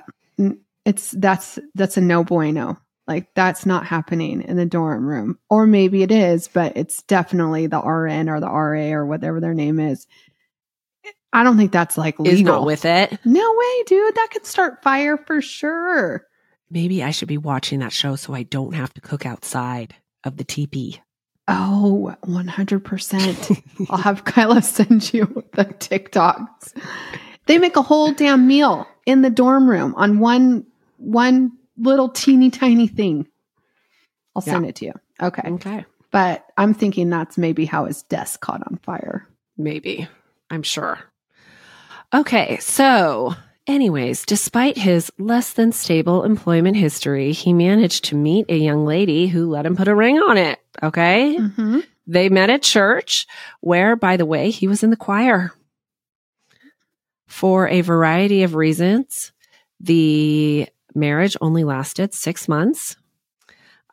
it's 0.85 1.11
that's 1.11 1.59
that's 1.75 1.97
a 1.97 2.01
no 2.01 2.23
bueno. 2.23 2.77
Like 3.07 3.33
that's 3.33 3.65
not 3.65 3.87
happening 3.87 4.43
in 4.43 4.55
the 4.55 4.67
dorm 4.67 5.05
room. 5.07 5.39
Or 5.49 5.65
maybe 5.65 6.03
it 6.03 6.11
is, 6.11 6.47
but 6.47 6.77
it's 6.77 7.01
definitely 7.03 7.65
the 7.65 7.79
RN 7.79 8.29
or 8.29 8.39
the 8.39 8.47
RA 8.47 8.95
or 8.95 9.05
whatever 9.05 9.39
their 9.39 9.55
name 9.55 9.79
is. 9.79 10.05
I 11.33 11.43
don't 11.43 11.57
think 11.57 11.71
that's 11.71 11.97
like 11.97 12.19
legal. 12.19 12.33
Is 12.33 12.41
not 12.41 12.65
with 12.65 12.85
it. 12.85 13.19
no 13.25 13.55
way, 13.55 13.83
dude. 13.87 14.15
That 14.15 14.29
could 14.31 14.45
start 14.45 14.83
fire 14.83 15.17
for 15.17 15.41
sure. 15.41 16.25
Maybe 16.69 17.03
I 17.03 17.09
should 17.11 17.27
be 17.27 17.37
watching 17.37 17.79
that 17.79 17.91
show 17.91 18.15
so 18.15 18.33
I 18.33 18.43
don't 18.43 18.73
have 18.73 18.93
to 18.93 19.01
cook 19.01 19.25
outside 19.25 19.95
of 20.23 20.37
the 20.37 20.43
teepee. 20.43 21.01
Oh, 21.47 22.15
100%. 22.25 23.87
I'll 23.89 23.97
have 23.97 24.23
Kyla 24.25 24.61
send 24.61 25.11
you 25.13 25.43
the 25.53 25.65
TikToks. 25.65 26.79
They 27.47 27.57
make 27.57 27.75
a 27.75 27.81
whole 27.81 28.11
damn 28.11 28.45
meal 28.47 28.87
in 29.09 29.23
the 29.23 29.29
dorm 29.31 29.67
room 29.67 29.95
on 29.95 30.19
one 30.19 30.65
one 30.97 31.51
little 31.77 32.09
teeny 32.09 32.51
tiny 32.51 32.87
thing. 32.87 33.27
I'll 34.35 34.43
send 34.43 34.67
it 34.67 34.75
to 34.75 34.85
you. 34.85 34.93
Okay. 35.21 35.41
Okay. 35.45 35.85
But 36.11 36.45
I'm 36.57 36.73
thinking 36.73 37.09
that's 37.09 37.37
maybe 37.37 37.65
how 37.65 37.85
his 37.85 38.03
desk 38.03 38.39
caught 38.39 38.61
on 38.65 38.79
fire. 38.83 39.27
Maybe. 39.57 40.07
I'm 40.49 40.63
sure. 40.63 40.99
Okay. 42.13 42.57
So, 42.57 43.33
anyways, 43.67 44.25
despite 44.25 44.77
his 44.77 45.11
less 45.17 45.53
than 45.53 45.71
stable 45.71 46.23
employment 46.23 46.77
history, 46.77 47.31
he 47.31 47.51
managed 47.51 48.05
to 48.05 48.15
meet 48.15 48.45
a 48.49 48.57
young 48.57 48.85
lady 48.85 49.27
who 49.27 49.49
let 49.49 49.65
him 49.65 49.75
put 49.75 49.87
a 49.87 49.95
ring 49.95 50.19
on 50.19 50.37
it. 50.37 50.59
Okay. 50.83 51.35
Mm-hmm. 51.37 51.79
They 52.07 52.29
met 52.29 52.49
at 52.49 52.63
church, 52.63 53.27
where, 53.61 53.95
by 53.95 54.17
the 54.17 54.25
way, 54.25 54.51
he 54.51 54.67
was 54.67 54.83
in 54.83 54.89
the 54.89 54.95
choir. 54.95 55.53
For 57.29 57.67
a 57.67 57.81
variety 57.81 58.41
of 58.41 58.55
reasons, 58.55 59.31
the 59.79 60.67
marriage 60.95 61.37
only 61.39 61.63
lasted 61.63 62.13
six 62.13 62.47
months. 62.49 62.97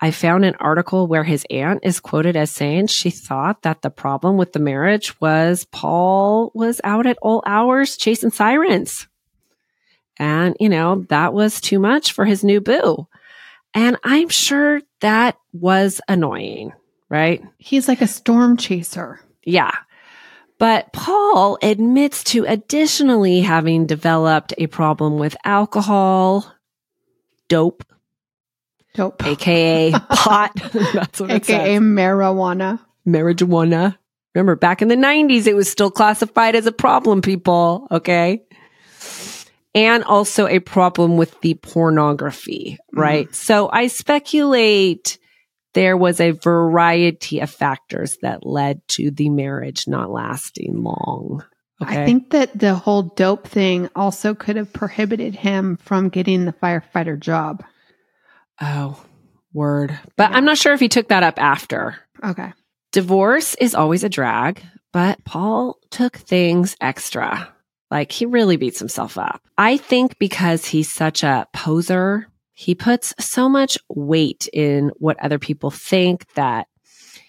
I 0.00 0.10
found 0.10 0.46
an 0.46 0.56
article 0.58 1.06
where 1.06 1.22
his 1.22 1.46
aunt 1.50 1.80
is 1.82 2.00
quoted 2.00 2.34
as 2.34 2.50
saying 2.50 2.86
she 2.86 3.10
thought 3.10 3.62
that 3.62 3.82
the 3.82 3.90
problem 3.90 4.38
with 4.38 4.54
the 4.54 4.58
marriage 4.58 5.20
was 5.20 5.66
Paul 5.70 6.50
was 6.54 6.80
out 6.82 7.06
at 7.06 7.18
all 7.20 7.42
hours 7.46 7.98
chasing 7.98 8.30
sirens. 8.30 9.06
And, 10.18 10.56
you 10.58 10.70
know, 10.70 11.04
that 11.10 11.34
was 11.34 11.60
too 11.60 11.78
much 11.78 12.12
for 12.12 12.24
his 12.24 12.42
new 12.42 12.62
boo. 12.62 13.06
And 13.74 13.98
I'm 14.02 14.30
sure 14.30 14.80
that 15.00 15.36
was 15.52 16.00
annoying, 16.08 16.72
right? 17.10 17.44
He's 17.58 17.86
like 17.86 18.00
a 18.00 18.06
storm 18.06 18.56
chaser. 18.56 19.20
Yeah. 19.44 19.74
But 20.58 20.92
Paul 20.92 21.58
admits 21.62 22.24
to 22.24 22.44
additionally 22.46 23.40
having 23.40 23.86
developed 23.86 24.54
a 24.56 24.66
problem 24.68 25.18
with 25.18 25.36
alcohol, 25.44 26.50
dope, 27.48 27.84
Dope. 28.94 29.26
aka 29.26 29.92
pot. 30.10 30.52
That's 30.94 31.20
what 31.20 31.30
it 31.30 31.50
AKA 31.50 31.76
marijuana. 31.78 32.80
Marijuana. 33.06 33.96
Remember, 34.34 34.56
back 34.56 34.82
in 34.82 34.88
the 34.88 34.96
90s, 34.96 35.46
it 35.46 35.54
was 35.54 35.70
still 35.70 35.90
classified 35.90 36.54
as 36.56 36.66
a 36.66 36.72
problem, 36.72 37.22
people. 37.22 37.86
Okay. 37.90 38.42
And 39.74 40.04
also 40.04 40.46
a 40.46 40.58
problem 40.58 41.16
with 41.18 41.38
the 41.42 41.54
pornography, 41.54 42.78
right? 42.92 43.26
Mm-hmm. 43.26 43.34
So 43.34 43.70
I 43.70 43.86
speculate 43.88 45.18
there 45.76 45.96
was 45.96 46.20
a 46.20 46.30
variety 46.30 47.40
of 47.40 47.50
factors 47.50 48.16
that 48.22 48.46
led 48.46 48.80
to 48.88 49.10
the 49.10 49.28
marriage 49.28 49.86
not 49.86 50.10
lasting 50.10 50.82
long. 50.82 51.44
Okay. 51.82 52.02
I 52.02 52.06
think 52.06 52.30
that 52.30 52.58
the 52.58 52.74
whole 52.74 53.02
dope 53.02 53.46
thing 53.46 53.90
also 53.94 54.34
could 54.34 54.56
have 54.56 54.72
prohibited 54.72 55.34
him 55.34 55.76
from 55.76 56.08
getting 56.08 56.46
the 56.46 56.54
firefighter 56.54 57.20
job. 57.20 57.62
Oh, 58.58 58.98
word. 59.52 59.98
But 60.16 60.30
Yeah. 60.30 60.38
I'm 60.38 60.46
not 60.46 60.56
sure 60.56 60.72
if 60.72 60.80
he 60.80 60.88
took 60.88 61.08
that 61.08 61.22
up 61.22 61.38
after. 61.38 61.96
Okay. 62.24 62.54
Divorce 62.92 63.54
is 63.56 63.74
always 63.74 64.02
a 64.02 64.08
drag, 64.08 64.62
but 64.94 65.22
Paul 65.26 65.76
took 65.90 66.16
things 66.16 66.74
extra. 66.80 67.52
Like 67.90 68.12
he 68.12 68.24
really 68.24 68.56
beats 68.56 68.78
himself 68.78 69.18
up. 69.18 69.42
I 69.58 69.76
think 69.76 70.18
because 70.18 70.64
he's 70.64 70.90
such 70.90 71.22
a 71.22 71.46
poser, 71.52 72.28
he 72.58 72.74
puts 72.74 73.12
so 73.20 73.50
much 73.50 73.76
weight 73.90 74.48
in 74.50 74.90
what 74.96 75.22
other 75.22 75.38
people 75.38 75.70
think 75.70 76.26
that 76.34 76.68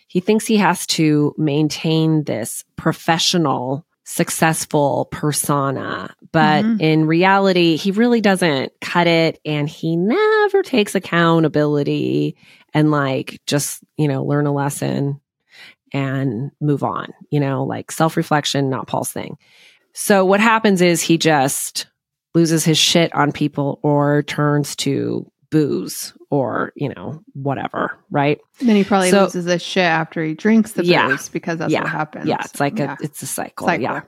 he 0.08 0.22
thinks 0.22 0.46
he 0.46 0.56
has 0.56 0.88
to 0.88 1.36
maintain 1.38 2.24
this 2.24 2.64
professional, 2.78 3.86
successful 4.06 5.10
persona. 5.12 6.16
But 6.32 6.64
Mhm. 6.64 6.80
in 6.82 7.08
reality, 7.08 7.76
he 7.76 7.92
really 7.92 8.22
doesn't 8.22 8.72
cut 8.80 9.06
it 9.06 9.38
and 9.44 9.68
he 9.68 9.98
never 9.98 10.64
takes 10.64 10.96
accountability 10.96 12.38
and 12.74 12.90
like 12.90 13.42
just, 13.46 13.84
you 13.98 14.08
know, 14.08 14.24
learn 14.24 14.48
a 14.48 14.54
lesson 14.54 15.20
and 15.92 16.52
move 16.62 16.84
on, 16.84 17.14
you 17.32 17.42
know, 17.42 17.66
like 17.66 17.92
self 17.92 18.16
reflection, 18.16 18.70
not 18.70 18.88
Paul's 18.88 19.12
thing. 19.12 19.38
So 19.92 20.24
what 20.24 20.40
happens 20.40 20.82
is 20.82 21.02
he 21.02 21.18
just 21.18 21.88
loses 22.38 22.64
his 22.64 22.78
shit 22.78 23.14
on 23.16 23.32
people 23.32 23.80
or 23.82 24.22
turns 24.24 24.76
to 24.76 25.26
booze 25.50 26.14
or, 26.30 26.72
you 26.76 26.90
know, 26.90 27.20
whatever, 27.34 27.98
right? 28.12 28.38
Then 28.60 28.76
he 28.76 28.84
probably 28.84 29.10
So- 29.10 29.24
loses 29.24 29.46
his 29.46 29.62
shit 29.64 29.84
after 29.86 30.24
he 30.24 30.36
drinks 30.36 30.74
the 30.74 30.86
Yeah. 30.86 31.08
booze 31.08 31.30
because 31.30 31.58
that's 31.58 31.74
Yeah. 31.74 31.82
what 31.82 31.90
happens. 31.92 32.28
Yeah, 32.28 32.42
it's 32.46 32.60
like 32.60 32.78
Yeah. 32.78 32.96
a 33.00 33.04
it's 33.04 33.24
a 33.24 33.26
cycle. 33.26 33.66
Cycle. 33.66 33.82
Yeah. 33.84 34.02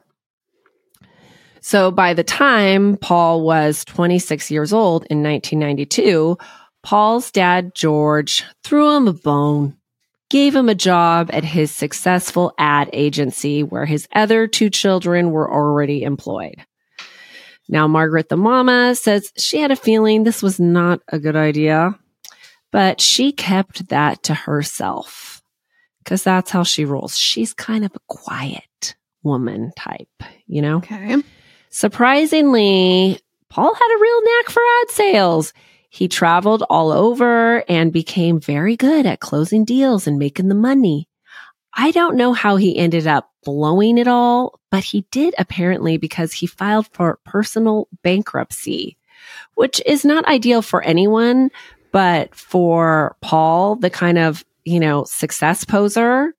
So 1.62 1.90
by 1.92 2.14
the 2.14 2.24
time 2.24 2.98
Paul 2.98 3.42
was 3.42 3.84
26 3.86 4.52
years 4.52 4.72
old 4.72 5.06
in 5.10 5.22
1992, 5.24 6.38
Paul's 6.84 7.32
dad, 7.32 7.74
George, 7.76 8.44
threw 8.64 8.96
him 8.96 9.08
a 9.08 9.14
bone, 9.14 9.76
gave 10.30 10.56
him 10.56 10.70
a 10.70 10.76
job 10.76 11.30
at 11.34 11.44
his 11.44 11.72
successful 11.72 12.54
ad 12.60 12.90
agency 12.94 13.64
where 13.64 13.86
his 13.86 14.08
other 14.16 14.48
two 14.48 14.70
children 14.70 15.32
were 15.32 15.52
already 15.52 16.04
employed. 16.04 16.64
Now, 17.72 17.88
Margaret, 17.88 18.30
the 18.30 18.38
mama, 18.38 18.96
says 18.96 19.32
she 19.38 19.60
had 19.60 19.70
a 19.70 19.76
feeling 19.76 20.24
this 20.24 20.42
was 20.42 20.60
not 20.60 21.02
a 21.08 21.20
good 21.20 21.36
idea, 21.36 21.98
but 22.72 23.00
she 23.00 23.32
kept 23.32 23.90
that 23.90 24.24
to 24.24 24.34
herself 24.34 25.44
because 26.04 26.24
that's 26.24 26.50
how 26.50 26.64
she 26.64 26.84
rolls. 26.86 27.16
She's 27.16 27.54
kind 27.54 27.86
of 27.86 27.92
a 27.96 28.00
quiet 28.08 28.96
woman 29.22 29.72
type, 29.78 30.24
you 30.48 30.64
know? 30.64 30.78
Okay. 30.78 31.18
Surprisingly, 31.70 33.20
Paul 33.50 33.74
had 33.74 33.96
a 33.96 34.02
real 34.02 34.24
knack 34.24 34.50
for 34.50 34.62
ad 34.82 34.90
sales. 34.90 35.54
He 35.90 36.08
traveled 36.08 36.64
all 36.70 36.92
over 36.92 37.64
and 37.70 37.92
became 37.92 38.40
very 38.40 38.76
good 38.76 39.06
at 39.06 39.20
closing 39.20 39.66
deals 39.66 40.08
and 40.08 40.18
making 40.18 40.48
the 40.48 40.56
money. 40.56 41.09
I 41.74 41.92
don't 41.92 42.18
know 42.18 42.34
how 42.34 42.56
he 42.56 42.78
ended 42.78 43.08
up 43.08 43.32
blowing 43.44 43.98
it 43.98 44.08
all, 44.08 44.60
but 44.72 44.84
he 44.84 45.06
did 45.12 45.34
apparently 45.38 45.98
because 45.98 46.34
he 46.34 46.48
filed 46.48 46.88
for 46.94 47.20
personal 47.26 47.88
bankruptcy, 48.04 48.98
which 49.56 49.82
is 49.86 50.04
not 50.04 50.26
ideal 50.26 50.62
for 50.62 50.82
anyone, 50.82 51.50
but 51.92 52.36
for 52.36 53.16
Paul, 53.22 53.76
the 53.76 53.90
kind 53.90 54.18
of, 54.18 54.44
you 54.66 54.80
know, 54.80 55.04
success 55.06 55.64
poser, 55.64 56.34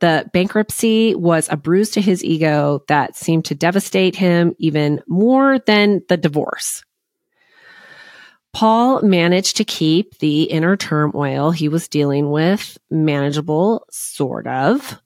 the 0.00 0.28
bankruptcy 0.32 1.14
was 1.14 1.48
a 1.50 1.56
bruise 1.56 1.90
to 1.90 2.00
his 2.00 2.22
ego 2.24 2.84
that 2.88 3.16
seemed 3.16 3.46
to 3.46 3.54
devastate 3.54 4.14
him 4.14 4.54
even 4.58 5.00
more 5.08 5.58
than 5.60 6.02
the 6.08 6.16
divorce. 6.16 6.84
Paul 8.52 9.02
managed 9.02 9.56
to 9.58 9.64
keep 9.64 10.18
the 10.18 10.44
inner 10.44 10.76
turmoil 10.76 11.50
he 11.50 11.68
was 11.68 11.88
dealing 11.88 12.30
with 12.30 12.78
manageable, 12.90 13.86
sort 13.90 14.46
of, 14.46 15.00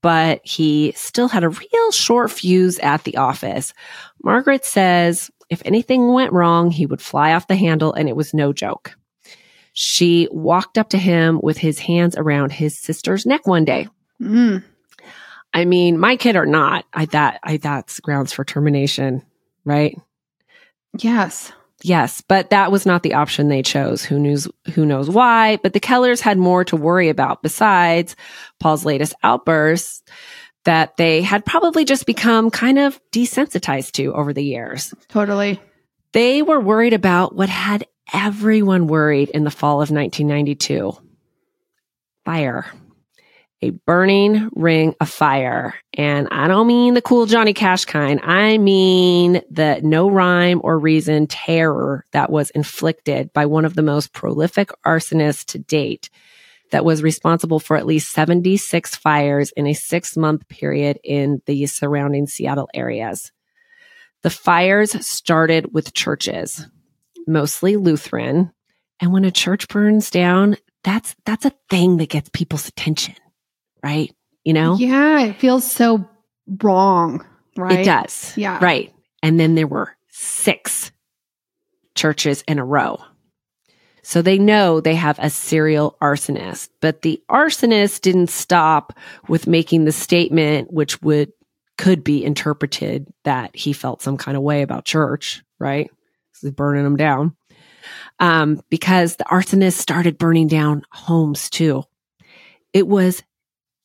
but 0.00 0.40
he 0.44 0.92
still 0.96 1.28
had 1.28 1.44
a 1.44 1.48
real 1.48 1.92
short 1.92 2.30
fuse 2.30 2.78
at 2.78 3.04
the 3.04 3.16
office. 3.16 3.74
Margaret 4.22 4.64
says 4.64 5.30
if 5.50 5.62
anything 5.64 6.12
went 6.12 6.32
wrong, 6.32 6.70
he 6.70 6.86
would 6.86 7.02
fly 7.02 7.34
off 7.34 7.48
the 7.48 7.56
handle, 7.56 7.92
and 7.92 8.08
it 8.08 8.16
was 8.16 8.34
no 8.34 8.52
joke. 8.52 8.96
She 9.72 10.28
walked 10.30 10.78
up 10.78 10.90
to 10.90 10.98
him 10.98 11.40
with 11.42 11.58
his 11.58 11.78
hands 11.80 12.16
around 12.16 12.52
his 12.52 12.78
sister's 12.78 13.26
neck 13.26 13.46
one 13.46 13.64
day. 13.64 13.88
Mm. 14.22 14.62
I 15.52 15.64
mean, 15.64 15.98
my 15.98 16.16
kid 16.16 16.36
or 16.36 16.46
not, 16.46 16.84
I 16.92 17.06
that 17.06 17.40
I 17.42 17.56
that's 17.56 18.00
grounds 18.00 18.32
for 18.32 18.44
termination, 18.44 19.22
right? 19.64 19.96
Yes. 20.98 21.52
Yes, 21.84 22.22
but 22.22 22.48
that 22.48 22.72
was 22.72 22.86
not 22.86 23.02
the 23.02 23.12
option 23.12 23.48
they 23.48 23.60
chose. 23.60 24.02
Who 24.06 24.18
knows 24.18 24.48
who 24.72 24.86
knows 24.86 25.10
why, 25.10 25.58
but 25.62 25.74
the 25.74 25.80
Kellers 25.80 26.22
had 26.22 26.38
more 26.38 26.64
to 26.64 26.76
worry 26.76 27.10
about 27.10 27.42
besides 27.42 28.16
Paul's 28.58 28.86
latest 28.86 29.14
outbursts 29.22 30.02
that 30.64 30.96
they 30.96 31.20
had 31.20 31.44
probably 31.44 31.84
just 31.84 32.06
become 32.06 32.50
kind 32.50 32.78
of 32.78 32.98
desensitized 33.12 33.92
to 33.92 34.14
over 34.14 34.32
the 34.32 34.42
years. 34.42 34.94
Totally. 35.08 35.60
They 36.12 36.40
were 36.40 36.58
worried 36.58 36.94
about 36.94 37.36
what 37.36 37.50
had 37.50 37.86
everyone 38.14 38.86
worried 38.86 39.28
in 39.28 39.44
the 39.44 39.50
fall 39.50 39.82
of 39.82 39.90
1992 39.90 40.96
fire. 42.24 42.64
A 43.64 43.70
burning 43.70 44.50
ring 44.52 44.94
of 45.00 45.08
fire. 45.08 45.74
And 45.94 46.28
I 46.30 46.48
don't 46.48 46.66
mean 46.66 46.92
the 46.92 47.00
cool 47.00 47.24
Johnny 47.24 47.54
Cash 47.54 47.86
kind. 47.86 48.20
I 48.22 48.58
mean 48.58 49.40
the 49.50 49.80
no 49.82 50.10
rhyme 50.10 50.60
or 50.62 50.78
reason 50.78 51.26
terror 51.26 52.04
that 52.12 52.30
was 52.30 52.50
inflicted 52.50 53.32
by 53.32 53.46
one 53.46 53.64
of 53.64 53.74
the 53.74 53.82
most 53.82 54.12
prolific 54.12 54.68
arsonists 54.86 55.46
to 55.46 55.58
date 55.58 56.10
that 56.72 56.84
was 56.84 57.02
responsible 57.02 57.58
for 57.58 57.76
at 57.76 57.86
least 57.86 58.12
76 58.12 58.96
fires 58.96 59.50
in 59.52 59.66
a 59.66 59.72
six 59.72 60.14
month 60.14 60.46
period 60.48 60.98
in 61.02 61.40
the 61.46 61.64
surrounding 61.64 62.26
Seattle 62.26 62.68
areas. 62.74 63.32
The 64.22 64.30
fires 64.30 65.06
started 65.06 65.72
with 65.72 65.94
churches, 65.94 66.66
mostly 67.26 67.76
Lutheran. 67.76 68.52
And 69.00 69.10
when 69.12 69.24
a 69.24 69.30
church 69.30 69.68
burns 69.68 70.10
down, 70.10 70.56
that's, 70.82 71.16
that's 71.24 71.46
a 71.46 71.52
thing 71.70 71.96
that 71.96 72.10
gets 72.10 72.28
people's 72.30 72.68
attention 72.68 73.14
right? 73.84 74.10
You 74.44 74.54
know? 74.54 74.76
Yeah, 74.76 75.20
it 75.20 75.38
feels 75.38 75.70
so 75.70 76.08
wrong, 76.62 77.24
right? 77.56 77.80
It 77.80 77.84
does. 77.84 78.32
Yeah. 78.36 78.58
Right. 78.60 78.92
And 79.22 79.38
then 79.38 79.54
there 79.54 79.66
were 79.66 79.94
six 80.10 80.90
churches 81.94 82.42
in 82.48 82.58
a 82.58 82.64
row. 82.64 82.98
So 84.02 84.20
they 84.20 84.38
know 84.38 84.80
they 84.80 84.96
have 84.96 85.18
a 85.18 85.30
serial 85.30 85.96
arsonist, 86.02 86.68
but 86.80 87.02
the 87.02 87.22
arsonist 87.30 88.02
didn't 88.02 88.28
stop 88.28 88.98
with 89.28 89.46
making 89.46 89.84
the 89.84 89.92
statement, 89.92 90.72
which 90.72 91.00
would 91.02 91.32
could 91.76 92.04
be 92.04 92.24
interpreted 92.24 93.12
that 93.24 93.54
he 93.56 93.72
felt 93.72 94.02
some 94.02 94.16
kind 94.16 94.36
of 94.36 94.42
way 94.42 94.62
about 94.62 94.84
church, 94.84 95.42
right? 95.58 95.90
So 96.32 96.50
burning 96.50 96.84
them 96.84 96.96
down. 96.96 97.34
Um, 98.20 98.62
because 98.70 99.16
the 99.16 99.24
arsonist 99.24 99.74
started 99.74 100.18
burning 100.18 100.48
down 100.48 100.82
homes 100.92 101.50
too. 101.50 101.82
It 102.72 102.86
was 102.86 103.22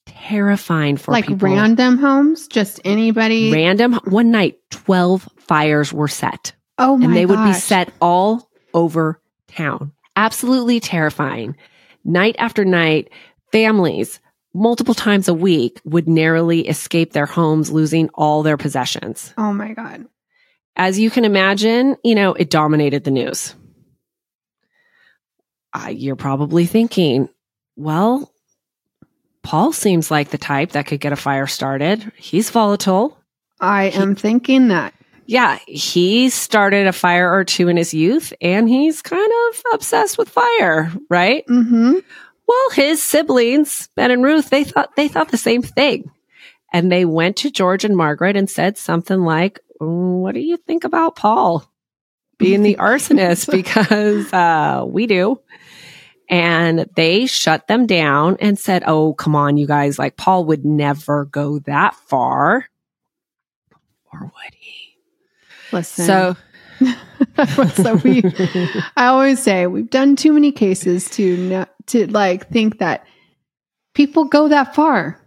terrifying 0.10 0.98
for 0.98 1.12
like 1.12 1.28
people. 1.28 1.48
random 1.48 1.98
homes, 1.98 2.48
just 2.48 2.80
anybody. 2.84 3.52
Random. 3.52 3.93
One 4.06 4.32
night, 4.32 4.60
12 4.72 5.28
fires 5.38 5.93
were 5.93 6.08
set. 6.08 6.54
oh 6.78 6.98
my 6.98 7.06
and 7.06 7.15
they 7.15 7.26
would 7.26 7.43
be 7.43 7.54
set 7.54 7.91
all 8.02 8.50
over 8.74 9.22
town. 9.48 9.91
Absolutely 10.15 10.80
terrifying. 10.80 11.56
Night 12.04 12.36
after 12.39 12.65
night, 12.65 13.10
families 13.52 14.19
multiple 14.54 14.93
times 14.93 15.28
a 15.28 15.34
week 15.34 15.80
would 15.86 16.08
narrowly 16.08 16.67
escape 16.67 17.13
their 17.13 17.26
homes, 17.26 17.72
losing 17.72 18.10
all 18.13 18.43
their 18.43 18.58
possessions. 18.58 19.34
Oh 19.38 19.54
my 19.54 19.74
god. 19.74 20.06
As 20.76 20.98
you 21.00 21.10
can 21.10 21.26
imagine, 21.26 21.98
you 22.04 22.15
know, 22.15 22.34
it 22.34 22.50
dominated 22.50 23.04
the 23.04 23.12
news. 23.12 23.54
Uh, 25.74 25.89
you're 25.89 26.15
probably 26.15 26.65
thinking, 26.65 27.30
well, 27.76 28.34
Paul 29.50 29.74
seems 29.74 30.12
like 30.12 30.30
the 30.30 30.38
type 30.38 30.74
that 30.74 30.86
could 30.86 31.00
get 31.00 31.12
a 31.12 31.16
fire 31.16 31.48
started. 31.48 32.12
He's 32.18 32.52
volatile. 32.52 33.18
I 33.60 33.86
am 33.86 34.14
thinking 34.14 34.68
that. 34.68 34.94
Yeah, 35.26 35.58
he 35.66 36.30
started 36.30 36.86
a 36.86 36.94
fire 36.94 37.34
or 37.34 37.44
two 37.44 37.68
in 37.68 37.76
his 37.76 37.92
youth 37.92 38.32
and 38.42 38.70
he's 38.70 39.02
kind 39.02 39.32
of 39.50 39.64
obsessed 39.74 40.20
with 40.20 40.30
fire, 40.30 40.92
right? 41.10 41.48
Mm-hmm. 41.48 41.94
Well, 42.48 42.70
his 42.74 43.02
siblings, 43.02 43.90
Ben 43.96 44.12
and 44.12 44.24
Ruth, 44.24 44.52
they 44.52 44.66
thought 44.66 44.96
they 44.96 45.08
thought 45.08 45.30
the 45.30 45.38
same 45.38 45.64
thing. 45.64 46.12
And 46.72 46.92
they 46.92 47.04
went 47.06 47.38
to 47.38 47.50
George 47.50 47.84
and 47.84 47.98
Margaret 47.98 48.38
and 48.38 48.48
said 48.48 48.78
something 48.78 49.22
like, 49.22 49.62
"Mm, 49.82 50.20
"What 50.20 50.36
do 50.36 50.42
you 50.42 50.58
think 50.58 50.84
about 50.84 51.16
Paul 51.16 51.68
being 52.38 52.62
the 52.62 52.76
arsonist 52.80 53.50
because 53.52 54.32
uh 54.32 54.86
we 54.88 55.08
do." 55.08 55.42
And 56.30 56.88
they 56.96 57.26
shut 57.26 57.68
them 57.68 57.88
down 57.88 58.38
and 58.39 58.58
said, 58.58 58.84
"Oh, 58.86 59.13
come 59.13 59.36
on, 59.36 59.58
you 59.58 59.65
guys, 59.65 59.98
like 59.98 60.15
Paul 60.15 60.46
would 60.46 60.63
never 60.63 61.26
go 61.26 61.60
that 61.60 61.96
far." 61.96 62.65
Or 64.13 64.22
would 64.22 64.54
he? 64.54 64.96
Listen. 65.72 66.06
So 66.06 66.36
so 67.74 67.96
we 67.96 68.24
I 68.96 69.08
always 69.08 69.42
say 69.42 69.68
we've 69.68 69.89
done 69.89 70.15
too 70.15 70.34
many 70.34 70.52
cases 70.52 71.10
to 71.12 71.38
know, 71.38 71.65
to 71.88 72.08
like 72.08 72.50
think 72.50 72.80
that 72.80 73.06
people 73.94 74.26
go 74.26 74.48
that 74.48 74.76
far. 74.76 75.20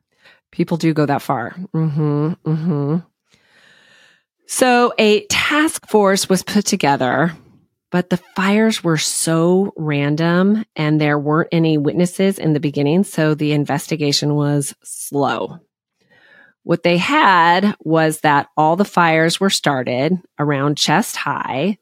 People 0.51 0.77
do 0.77 0.95
go 0.95 1.07
that 1.07 1.23
far. 1.23 1.51
hmm 1.73 2.33
hmm 2.45 2.97
So 4.47 4.95
a 4.99 5.27
task 5.27 5.89
force 5.89 6.29
was 6.29 6.43
put 6.43 6.65
together, 6.65 7.33
but 7.93 8.09
the 8.09 8.17
fires 8.17 8.83
were 8.83 8.97
so 8.97 9.73
random 9.77 10.65
and 10.75 10.99
there 10.99 11.19
weren't 11.19 11.51
any 11.53 11.77
witnesses 11.77 12.39
in 12.39 12.55
the 12.55 12.61
beginning. 12.61 13.05
So 13.05 13.35
the 13.35 13.53
investigation 13.53 14.35
was 14.35 14.75
slow. 14.83 15.59
What 16.65 16.83
they 16.85 16.97
had 16.97 17.77
was 17.81 18.21
that 18.21 18.49
all 18.57 18.77
the 18.77 18.87
fires 18.87 19.39
were 19.39 19.51
started 19.51 20.19
around 20.39 20.79
chest 20.79 21.17
high 21.17 21.77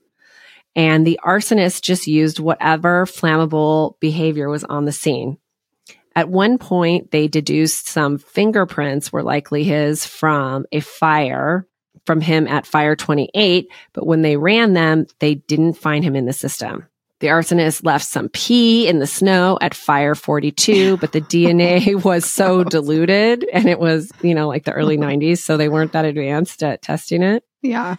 and 0.74 1.06
the 1.06 1.20
arsonist 1.24 1.82
just 1.82 2.08
used 2.08 2.40
whatever 2.40 3.06
flammable 3.06 3.98
behavior 4.00 4.48
was 4.48 4.64
on 4.64 4.86
the 4.86 4.92
scene. 4.92 5.38
At 6.16 6.28
one 6.28 6.58
point, 6.58 7.12
they 7.12 7.28
deduced 7.28 7.86
some 7.86 8.18
fingerprints 8.18 9.12
were 9.12 9.22
likely 9.22 9.62
his 9.62 10.04
from 10.04 10.66
a 10.72 10.80
fire 10.80 11.68
from 12.04 12.20
him 12.20 12.46
at 12.48 12.66
fire 12.66 12.96
28, 12.96 13.68
but 13.92 14.06
when 14.06 14.22
they 14.22 14.36
ran 14.36 14.72
them, 14.72 15.06
they 15.18 15.36
didn't 15.36 15.74
find 15.74 16.04
him 16.04 16.16
in 16.16 16.26
the 16.26 16.32
system. 16.32 16.86
The 17.20 17.26
arsonist 17.26 17.84
left 17.84 18.06
some 18.06 18.30
pee 18.30 18.88
in 18.88 18.98
the 18.98 19.06
snow 19.06 19.58
at 19.60 19.74
fire 19.74 20.14
42, 20.14 20.96
but 21.00 21.12
the 21.12 21.20
DNA 21.20 22.02
was 22.04 22.24
so 22.24 22.64
diluted 22.64 23.46
and 23.52 23.68
it 23.68 23.78
was, 23.78 24.10
you 24.22 24.34
know, 24.34 24.48
like 24.48 24.64
the 24.64 24.72
early 24.72 24.96
90s, 24.96 25.38
so 25.38 25.56
they 25.56 25.68
weren't 25.68 25.92
that 25.92 26.04
advanced 26.04 26.62
at 26.62 26.82
testing 26.82 27.22
it. 27.22 27.44
Yeah. 27.62 27.96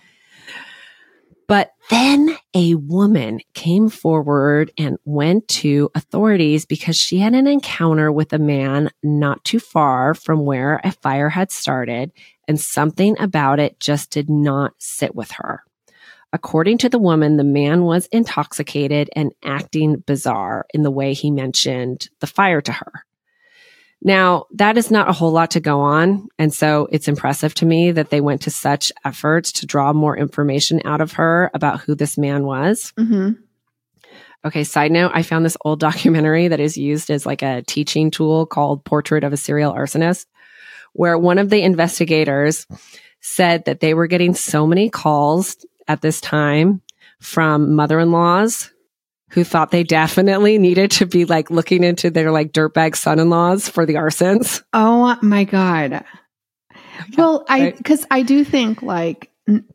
But 1.51 1.73
then 1.89 2.37
a 2.53 2.75
woman 2.75 3.41
came 3.53 3.89
forward 3.89 4.71
and 4.77 4.97
went 5.03 5.49
to 5.49 5.91
authorities 5.93 6.65
because 6.65 6.95
she 6.95 7.19
had 7.19 7.35
an 7.35 7.45
encounter 7.45 8.09
with 8.09 8.31
a 8.31 8.39
man 8.39 8.89
not 9.03 9.43
too 9.43 9.59
far 9.59 10.13
from 10.13 10.45
where 10.45 10.79
a 10.85 10.93
fire 10.93 11.27
had 11.27 11.51
started, 11.51 12.13
and 12.51 12.59
something 12.59 13.15
about 13.17 13.61
it 13.61 13.79
just 13.79 14.09
did 14.09 14.29
not 14.29 14.73
sit 14.77 15.15
with 15.15 15.31
her. 15.31 15.63
According 16.33 16.79
to 16.79 16.89
the 16.89 16.99
woman, 16.99 17.37
the 17.37 17.45
man 17.45 17.83
was 17.83 18.07
intoxicated 18.07 19.09
and 19.15 19.31
acting 19.41 20.03
bizarre 20.05 20.65
in 20.73 20.83
the 20.83 20.91
way 20.91 21.13
he 21.13 21.31
mentioned 21.31 22.09
the 22.19 22.27
fire 22.27 22.59
to 22.59 22.73
her. 22.73 23.05
Now, 24.01 24.47
that 24.55 24.77
is 24.77 24.91
not 24.91 25.09
a 25.09 25.13
whole 25.13 25.31
lot 25.31 25.51
to 25.51 25.61
go 25.61 25.79
on. 25.79 26.27
And 26.37 26.53
so 26.53 26.89
it's 26.91 27.07
impressive 27.07 27.53
to 27.53 27.65
me 27.65 27.91
that 27.91 28.09
they 28.09 28.19
went 28.19 28.41
to 28.41 28.51
such 28.51 28.91
efforts 29.05 29.53
to 29.53 29.65
draw 29.65 29.93
more 29.93 30.17
information 30.17 30.81
out 30.83 30.99
of 30.99 31.13
her 31.13 31.51
about 31.53 31.79
who 31.79 31.95
this 31.95 32.17
man 32.17 32.43
was. 32.43 32.91
Mm-hmm. 32.99 33.41
Okay, 34.43 34.65
side 34.65 34.91
note, 34.91 35.13
I 35.15 35.23
found 35.23 35.45
this 35.45 35.57
old 35.63 35.79
documentary 35.89 36.49
that 36.49 36.59
is 36.59 36.75
used 36.75 37.09
as 37.11 37.25
like 37.25 37.43
a 37.43 37.63
teaching 37.65 38.11
tool 38.11 38.45
called 38.45 38.83
Portrait 38.83 39.23
of 39.23 39.31
a 39.31 39.37
Serial 39.37 39.73
Arsonist, 39.73 40.25
where 40.93 41.17
one 41.17 41.38
of 41.38 41.49
the 41.49 41.62
investigators 41.62 42.67
said 43.21 43.65
that 43.65 43.80
they 43.80 43.93
were 43.93 44.08
getting 44.08 44.34
so 44.34 44.65
many 44.65 44.89
calls 44.89 45.65
at 45.88 46.01
this 46.01 46.21
time 46.21 46.82
from 47.19 47.75
mother 47.75 47.99
in 47.99 48.12
laws 48.12 48.71
who 49.30 49.43
thought 49.43 49.71
they 49.71 49.84
definitely 49.84 50.58
needed 50.58 50.91
to 50.91 51.06
be 51.06 51.25
like 51.25 51.49
looking 51.49 51.84
into 51.84 52.10
their 52.10 52.32
like 52.32 52.51
dirtbag 52.51 52.95
son 52.95 53.19
in 53.19 53.30
laws 53.30 53.69
for 53.69 53.86
the 53.86 53.93
arsons. 53.93 54.63
Oh 54.73 55.17
my 55.21 55.45
god. 55.45 56.04
Well, 57.17 57.45
I 57.47 57.71
because 57.71 58.06
I 58.12 58.23
do 58.23 58.43
think 58.43 58.82
like 58.82 59.32
n- 59.47 59.65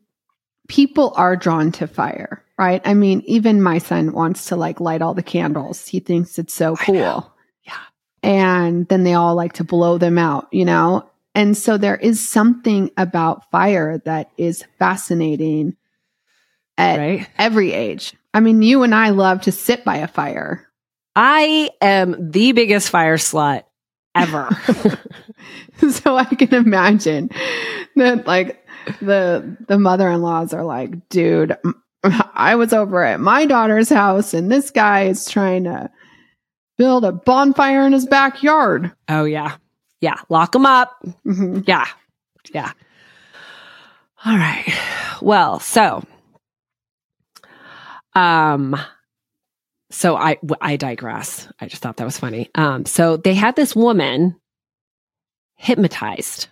people 0.68 1.12
are 1.16 1.37
drawn 1.37 1.72
to 1.72 1.87
fire, 1.87 2.44
right? 2.59 2.83
I 2.85 2.94
mean, 2.94 3.22
even 3.26 3.62
my 3.62 3.79
son 3.79 4.12
wants 4.12 4.46
to 4.46 4.57
like 4.57 4.81
light 4.81 5.02
all 5.02 5.14
the 5.14 5.22
candles. 5.22 5.87
He 5.87 6.00
thinks 6.00 6.38
it's 6.38 6.55
so 6.55 6.76
cool. 6.76 7.33
And 8.22 8.88
then 8.88 9.05
they 9.05 9.14
all 9.14 9.35
like 9.35 9.55
to 9.55 9.64
blow 9.64 9.98
them 9.98 10.18
out, 10.18 10.48
you 10.52 10.64
know? 10.64 11.09
And 11.35 11.57
so 11.57 11.76
there 11.76 11.96
is 11.96 12.26
something 12.29 12.90
about 12.96 13.50
fire 13.50 13.98
that 14.05 14.31
is 14.38 14.64
fascinating 14.79 15.76
at 16.79 16.98
Right. 16.98 17.29
every 17.38 17.72
age. 17.72 18.14
I 18.33 18.40
mean, 18.40 18.62
you 18.62 18.83
and 18.83 18.94
I 18.94 19.11
love 19.11 19.42
to 19.42 19.52
sit 19.52 19.85
by 19.85 19.96
a 19.98 20.09
fire. 20.09 20.66
I 21.14 21.70
am 21.81 22.31
the 22.31 22.52
biggest 22.52 22.90
fire 22.90 23.16
slut 23.16 23.64
ever. 24.14 24.48
so 25.90 26.16
I 26.16 26.24
can 26.24 26.55
imagine 26.55 27.31
that 27.96 28.26
like 28.26 28.66
the 29.00 29.57
the 29.68 29.79
mother-in-laws 29.79 30.52
are 30.55 30.64
like, 30.64 31.09
dude, 31.09 31.57
I 32.05 32.55
was 32.57 32.72
over 32.72 33.02
at 33.05 33.20
my 33.20 33.46
daughter's 33.46 33.88
house 33.88 34.33
and 34.35 34.50
this 34.50 34.70
guy 34.70 35.05
is 35.05 35.26
trying 35.29 35.64
to 35.64 35.90
build 36.79 37.05
a 37.05 37.12
bonfire 37.12 37.87
in 37.87 37.93
his 37.93 38.07
backyard. 38.07 38.93
oh 39.09 39.24
yeah. 39.24 39.57
Yeah. 40.01 40.16
Lock 40.29 40.55
him 40.55 40.66
up. 40.66 41.03
Mhm. 41.27 41.64
Yeah. 41.66 41.87
Yeah. 42.53 42.72
All 44.24 44.37
right. 44.37 44.66
Well, 45.22 45.59
so 45.61 46.03
um 48.14 48.77
so 49.91 50.16
I 50.16 50.39
I 50.61 50.77
digress. 50.77 51.49
I 51.61 51.66
just 51.66 51.83
thought 51.83 51.97
that 51.99 52.05
was 52.05 52.18
funny. 52.18 52.51
Um 52.55 52.85
so 52.87 53.16
they 53.16 53.35
had 53.35 53.57
this 53.57 53.74
woman 53.77 54.37
hypnotized. 55.57 56.49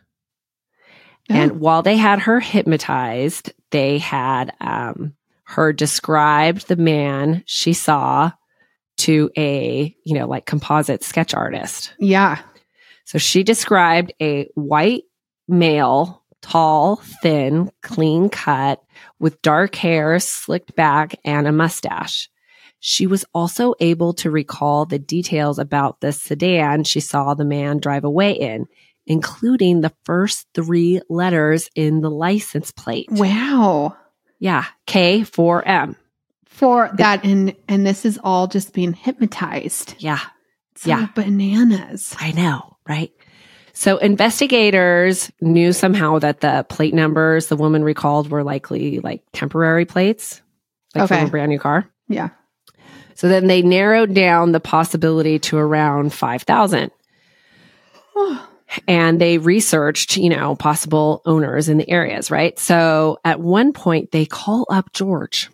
And 1.29 1.53
Oh. 1.53 1.55
while 1.55 1.83
they 1.83 1.97
had 1.97 2.19
her 2.21 2.39
hypnotized, 2.39 3.53
they 3.71 3.97
had 3.99 4.53
um, 4.61 5.15
her 5.45 5.73
described 5.73 6.69
the 6.69 6.77
man 6.77 7.43
she 7.47 7.73
saw 7.73 8.33
to 8.97 9.31
a, 9.37 9.95
you 10.05 10.15
know, 10.15 10.27
like 10.27 10.47
composite 10.47 11.03
sketch 11.03 11.35
artist. 11.35 11.95
Yeah. 11.99 12.41
So 13.05 13.19
she 13.19 13.43
described 13.43 14.13
a 14.21 14.49
white 14.55 15.05
male, 15.47 16.23
tall, 16.41 16.97
thin, 17.23 17.71
clean 17.83 18.29
cut, 18.29 18.83
with 19.19 19.43
dark 19.43 19.75
hair 19.75 20.19
slicked 20.21 20.75
back 20.75 21.19
and 21.25 21.47
a 21.47 21.53
mustache. 21.53 22.29
She 22.81 23.07
was 23.07 23.25
also 23.33 23.75
able 23.81 24.13
to 24.15 24.31
recall 24.31 24.85
the 24.85 24.99
details 24.99 25.59
about 25.59 26.01
the 26.01 26.13
sedan 26.13 26.85
she 26.85 27.01
saw 27.01 27.35
the 27.35 27.45
man 27.45 27.79
drive 27.79 28.05
away 28.05 28.33
in, 28.33 28.67
including 29.07 29.81
the 29.81 29.93
first 30.05 30.47
three 30.55 31.01
letters 31.09 31.71
in 31.75 32.03
the 32.03 32.11
license 32.11 32.73
plate. 32.73 33.09
Wow. 33.11 33.97
Yeah, 34.39 34.67
K4M. 34.87 35.97
For 36.55 36.89
that 36.99 37.25
and 37.25 37.55
and 37.69 37.85
this 37.85 38.05
is 38.05 38.17
all 38.23 38.47
just 38.47 38.73
being 38.73 38.93
hypnotized. 38.93 39.97
Yeah, 39.99 40.21
So 40.77 40.91
Yeah. 40.91 41.09
bananas. 41.15 42.15
I 42.21 42.31
know, 42.31 42.77
right? 42.89 43.11
So 43.73 43.97
investigators 43.97 45.33
knew 45.41 45.73
somehow 45.73 46.21
that 46.21 46.43
the 46.43 46.65
plate 46.69 46.95
numbers 46.95 47.49
the 47.49 47.57
woman 47.57 47.83
recalled 47.83 48.31
were 48.31 48.45
likely 48.45 49.01
like 49.01 49.25
temporary 49.33 49.85
plates, 49.85 50.43
like 50.95 51.05
Okay. 51.05 51.17
from 51.19 51.27
a 51.27 51.31
brand 51.31 51.51
new 51.51 51.59
car. 51.59 51.89
Yeah. 52.09 52.29
So 53.17 53.29
then 53.29 53.49
they 53.49 53.61
narrowed 53.63 54.15
down 54.15 54.53
the 54.53 54.61
possibility 54.61 55.41
to 55.41 55.59
around 55.59 56.13
5,000. 56.13 56.91
And 58.89 59.21
they 59.21 59.39
researched, 59.39 60.17
you 60.17 60.29
know, 60.31 60.57
possible 60.57 61.23
owners 61.27 61.69
in 61.69 61.77
the 61.79 61.89
areas, 61.89 62.29
right? 62.31 62.59
So 62.59 63.19
at 63.25 63.39
one 63.39 63.73
point, 63.73 64.11
they 64.11 64.27
call 64.27 64.67
up 64.69 64.93
George 64.93 65.49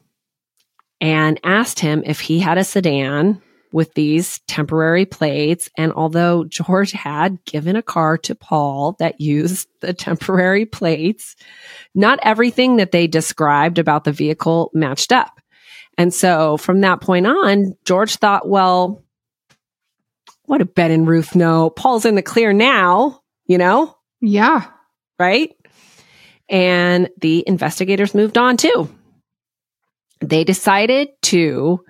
and 1.01 1.40
asked 1.44 1.80
him 1.80 2.03
if 2.05 2.20
he 2.20 2.38
had 2.40 2.59
a 2.59 2.64
sedan 2.64 3.40
with 3.72 3.94
these 3.94 4.40
temporary 4.48 5.07
plates. 5.07 5.70
And 5.76 5.92
although 5.92 6.44
George 6.44 6.90
had 6.92 7.44
given 7.44 7.76
a 7.76 7.82
car 7.82 8.18
to 8.18 8.34
Paul 8.34 8.96
that 8.98 9.20
used 9.20 9.68
the 9.80 9.92
temporary 9.94 10.66
plates, 10.66 11.36
not 11.94 12.18
everything 12.22 12.76
that 12.76 12.90
they 12.90 13.07
described 13.07 13.78
about 13.78 14.05
the 14.05 14.12
vehicle 14.12 14.70
matched 14.74 15.12
up. 15.12 15.40
And 15.96 16.12
so 16.12 16.57
from 16.57 16.80
that 16.80 17.01
point 17.01 17.26
on, 17.26 17.76
George 17.84 18.16
thought, 18.16 18.48
well, 18.48 19.05
what 20.46 20.59
do 20.59 20.64
Ben 20.64 20.90
and 20.90 21.07
Ruth 21.07 21.36
know? 21.36 21.70
Paul's 21.70 22.05
in 22.05 22.16
the 22.16 22.22
clear 22.22 22.53
now, 22.53 23.20
you 23.46 23.57
know, 23.59 23.96
Yeah. 24.20 24.66
right? 25.18 25.55
And 26.48 27.09
the 27.20 27.44
investigators 27.46 28.14
moved 28.16 28.36
on 28.36 28.57
too. 28.57 28.88
They 30.21 30.45
decided 30.45 31.09
to 31.23 31.85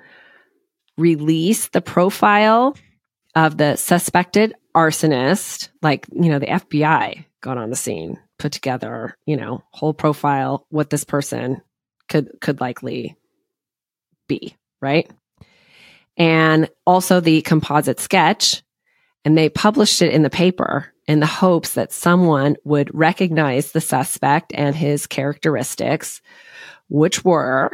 release 0.96 1.68
the 1.68 1.80
profile 1.80 2.76
of 3.34 3.56
the 3.56 3.76
suspected 3.76 4.54
arsonist, 4.74 5.68
like, 5.82 6.06
you 6.12 6.30
know, 6.30 6.38
the 6.38 6.46
FBI 6.46 7.24
got 7.40 7.58
on 7.58 7.70
the 7.70 7.76
scene, 7.76 8.18
put 8.38 8.52
together, 8.52 9.16
you 9.26 9.36
know, 9.36 9.62
whole 9.70 9.94
profile 9.94 10.66
what 10.70 10.90
this 10.90 11.04
person 11.04 11.62
could 12.08 12.30
could 12.40 12.60
likely 12.60 13.16
be, 14.28 14.56
right? 14.80 15.10
And 16.16 16.68
also 16.86 17.20
the 17.20 17.40
composite 17.42 18.00
sketch 18.00 18.62
and 19.24 19.36
they 19.36 19.48
published 19.48 20.02
it 20.02 20.12
in 20.12 20.22
the 20.22 20.30
paper 20.30 20.92
in 21.06 21.20
the 21.20 21.26
hopes 21.26 21.74
that 21.74 21.92
someone 21.92 22.56
would 22.64 22.90
recognize 22.94 23.72
the 23.72 23.80
suspect 23.80 24.52
and 24.54 24.76
his 24.76 25.06
characteristics, 25.06 26.20
which 26.88 27.24
were 27.24 27.70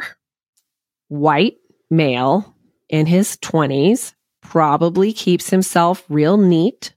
white 1.07 1.57
male 1.89 2.55
in 2.89 3.05
his 3.05 3.37
20s, 3.37 4.13
probably 4.41 5.13
keeps 5.13 5.49
himself 5.49 6.03
real 6.09 6.37
neat, 6.37 6.93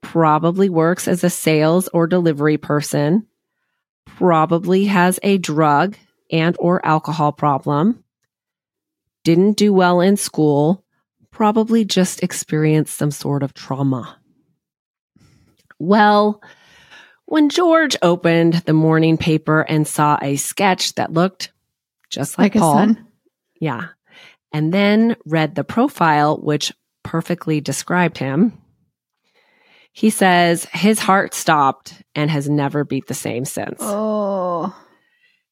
probably 0.00 0.68
works 0.68 1.08
as 1.08 1.22
a 1.22 1.30
sales 1.30 1.88
or 1.88 2.06
delivery 2.06 2.56
person, 2.56 3.26
probably 4.04 4.86
has 4.86 5.18
a 5.22 5.38
drug 5.38 5.96
and 6.30 6.56
or 6.58 6.84
alcohol 6.84 7.32
problem, 7.32 8.02
didn't 9.24 9.56
do 9.56 9.72
well 9.72 10.00
in 10.00 10.16
school, 10.16 10.84
probably 11.30 11.84
just 11.84 12.22
experienced 12.22 12.96
some 12.96 13.10
sort 13.10 13.42
of 13.42 13.54
trauma. 13.54 14.18
Well, 15.78 16.42
when 17.26 17.48
George 17.48 17.96
opened 18.02 18.54
the 18.54 18.72
morning 18.72 19.18
paper 19.18 19.60
and 19.62 19.86
saw 19.86 20.18
a 20.22 20.36
sketch 20.36 20.94
that 20.94 21.12
looked 21.12 21.52
just 22.08 22.38
like, 22.38 22.54
Like, 22.54 22.56
a 22.56 22.58
Paul, 22.60 22.74
son. 22.74 23.06
Yeah, 23.60 23.88
and 24.52 24.72
then 24.72 25.16
read 25.24 25.54
the 25.54 25.64
profile, 25.64 26.36
which 26.38 26.72
perfectly 27.02 27.60
described 27.60 28.18
him, 28.18 28.58
he 29.92 30.10
says 30.10 30.66
his 30.72 30.98
heart 30.98 31.32
stopped 31.32 32.02
and 32.14 32.30
has 32.30 32.48
never 32.48 32.84
beat 32.84 33.06
the 33.06 33.14
same 33.14 33.44
since. 33.44 33.78
Oh. 33.80 34.76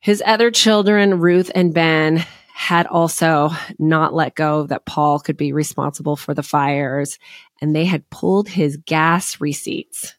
His 0.00 0.22
other 0.26 0.50
children, 0.50 1.20
Ruth 1.20 1.50
and 1.54 1.72
Ben, 1.72 2.24
had 2.52 2.86
also 2.86 3.50
not 3.78 4.14
let 4.14 4.34
go 4.34 4.66
that 4.66 4.84
Paul 4.84 5.18
could 5.18 5.36
be 5.36 5.52
responsible 5.52 6.16
for 6.16 6.34
the 6.34 6.42
fires, 6.42 7.18
and 7.60 7.74
they 7.74 7.84
had 7.84 8.10
pulled 8.10 8.48
his 8.48 8.76
gas 8.76 9.40
receipts, 9.40 10.14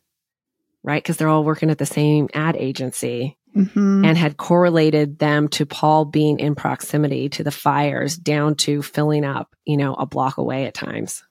right? 0.83 1.03
Because 1.03 1.17
they're 1.17 1.27
all 1.27 1.43
working 1.43 1.69
at 1.69 1.77
the 1.77 1.86
same 1.86 2.27
ad 2.33 2.55
agency 2.55 3.38
hmm 3.56 4.03
and 4.06 4.18
had 4.18 4.38
correlated 4.38 5.18
them 5.18 5.47
to 5.47 5.66
Paul 5.66 6.06
being 6.06 6.39
in 6.39 6.53
proximity 6.53 7.30
to 7.30 7.43
the 7.43 7.51
fires 7.51 8.18
down 8.18 8.56
to 8.56 8.82
filling 8.82 9.26
up, 9.26 9.56
you 9.66 9.78
know, 9.78 9.95
a 9.95 10.06
block 10.06 10.38
away 10.38 10.66
at 10.66 10.74
times. 10.74 11.24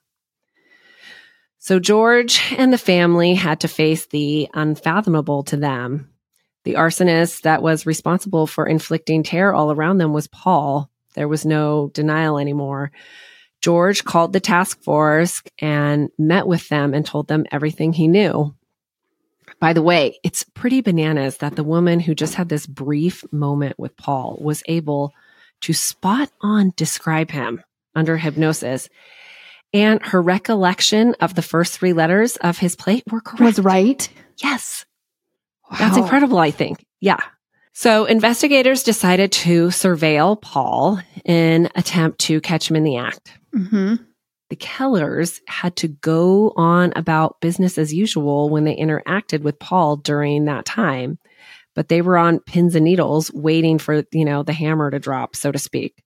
So 1.59 1.79
George 1.79 2.41
and 2.59 2.73
the 2.73 2.79
family 2.79 3.35
had 3.35 3.61
to 3.61 3.69
face 3.69 4.07
the 4.07 4.49
unfathomable 4.55 5.45
to 5.45 5.57
them. 5.57 6.11
The 6.65 6.75
arsonist 6.75 7.43
that 7.43 7.63
was 7.63 7.87
responsible 7.87 8.47
for 8.47 8.67
inflicting 8.67 9.23
terror 9.23 9.55
all 9.55 9.71
around 9.71 9.99
them 9.99 10.13
was 10.13 10.27
Paul. 10.27 10.91
There 11.15 11.29
was 11.29 11.47
no 11.47 11.91
denial 11.95 12.39
anymore. 12.39 12.91
George 13.61 14.05
called 14.05 14.33
the 14.33 14.41
task 14.41 14.83
force 14.83 15.43
and 15.59 16.11
met 16.19 16.47
with 16.47 16.69
them 16.69 16.93
and 16.93 17.07
told 17.07 17.29
them 17.29 17.47
everything 17.51 17.93
he 17.93 18.09
knew. 18.09 18.55
By 19.65 19.73
the 19.73 19.81
way, 19.81 20.19
it's 20.23 20.45
pretty 20.53 20.83
bananas 20.83 21.39
that 21.39 21.57
the 21.57 21.65
woman 21.65 21.99
who 21.99 22.15
just 22.15 22.35
had 22.35 22.51
this 22.51 22.67
brief 22.67 23.25
moment 23.33 23.79
with 23.79 23.97
Paul 23.97 24.37
was 24.39 24.63
able 24.69 25.15
to 25.63 25.73
spot 25.73 26.31
on 26.43 26.75
describe 26.77 27.31
him 27.31 27.63
under 27.95 28.19
hypnosis. 28.19 28.91
And 29.73 30.05
her 30.05 30.21
recollection 30.21 31.15
of 31.19 31.35
the 31.35 31.41
first 31.41 31.79
three 31.79 31.95
letters 31.95 32.37
of 32.37 32.59
his 32.59 32.77
plate 32.77 33.05
were 33.11 33.23
correct. 33.23 33.41
Was 33.41 33.59
right. 33.59 34.07
Yes. 34.37 34.85
That's 35.79 35.97
incredible, 35.97 36.37
I 36.37 36.51
think. 36.51 36.85
Yeah. 37.01 37.21
So 37.73 38.05
investigators 38.05 38.83
decided 38.83 39.33
to 39.33 39.69
surveil 39.69 40.39
Paul 40.39 41.01
in 41.25 41.71
attempt 41.75 42.19
to 42.27 42.43
catch 42.43 42.69
him 42.69 42.77
in 42.77 42.85
the 42.85 42.99
act. 42.99 43.33
hmm 43.51 43.95
The 44.55 44.61
Kellers 44.61 45.41
had 45.49 45.75
to 45.79 45.89
go 45.89 46.53
on 46.55 46.93
about 46.95 47.41
business 47.41 47.77
as 47.77 47.93
usual 47.93 48.51
when 48.51 48.63
they 48.63 48.77
interacted 48.77 49.43
with 49.43 49.59
Paul 49.59 49.97
during 49.97 50.45
that 50.45 50.65
time, 50.65 51.19
but 51.75 51.89
they 51.89 52.01
were 52.01 52.17
on 52.17 52.39
pins 52.39 52.77
and 52.77 52.85
needles 52.85 53.33
waiting 53.33 53.81
for, 53.81 54.05
you 54.13 54.25
know, 54.25 54.45
the 54.45 54.53
hammer 54.53 54.93
to 54.93 55.01
drop, 55.01 55.35
so 55.35 55.51
to 55.51 55.59
speak. 55.59 56.01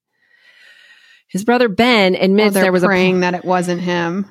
His 1.28 1.44
brother 1.44 1.68
Ben 1.68 2.14
admits 2.14 2.54
they're 2.54 2.62
there 2.62 2.72
was 2.72 2.84
praying 2.84 2.92
a 2.94 3.02
praying 3.02 3.20
that 3.20 3.34
it 3.34 3.44
wasn't 3.44 3.82
him. 3.82 4.30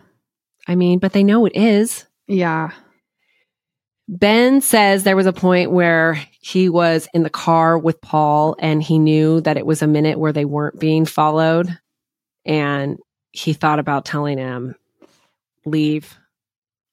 I 0.67 0.73
mean, 0.73 0.97
but 0.97 1.13
they 1.13 1.23
know 1.23 1.45
it 1.45 1.55
is. 1.55 2.07
Yeah. 2.25 2.71
Ben 4.07 4.61
says 4.61 5.03
there 5.03 5.15
was 5.15 5.27
a 5.27 5.31
point 5.31 5.69
where 5.69 6.19
he 6.41 6.69
was 6.69 7.07
in 7.13 7.21
the 7.21 7.29
car 7.29 7.77
with 7.77 8.01
Paul 8.01 8.55
and 8.57 8.81
he 8.81 8.97
knew 8.97 9.41
that 9.41 9.57
it 9.57 9.65
was 9.67 9.83
a 9.83 9.87
minute 9.87 10.17
where 10.17 10.33
they 10.33 10.45
weren't 10.45 10.79
being 10.79 11.05
followed. 11.05 11.77
And 12.47 12.97
he 13.31 13.53
thought 13.53 13.79
about 13.79 14.05
telling 14.05 14.37
him, 14.37 14.75
leave, 15.65 16.17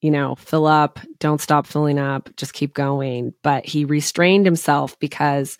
you 0.01 0.11
know, 0.11 0.35
fill 0.35 0.67
up, 0.67 1.01
don't 1.19 1.41
stop 1.41 1.67
filling 1.67 1.99
up, 1.99 2.35
just 2.37 2.53
keep 2.53 2.75
going. 2.75 3.33
But 3.43 3.65
he 3.65 3.85
restrained 3.85 4.45
himself 4.45 4.99
because, 4.99 5.57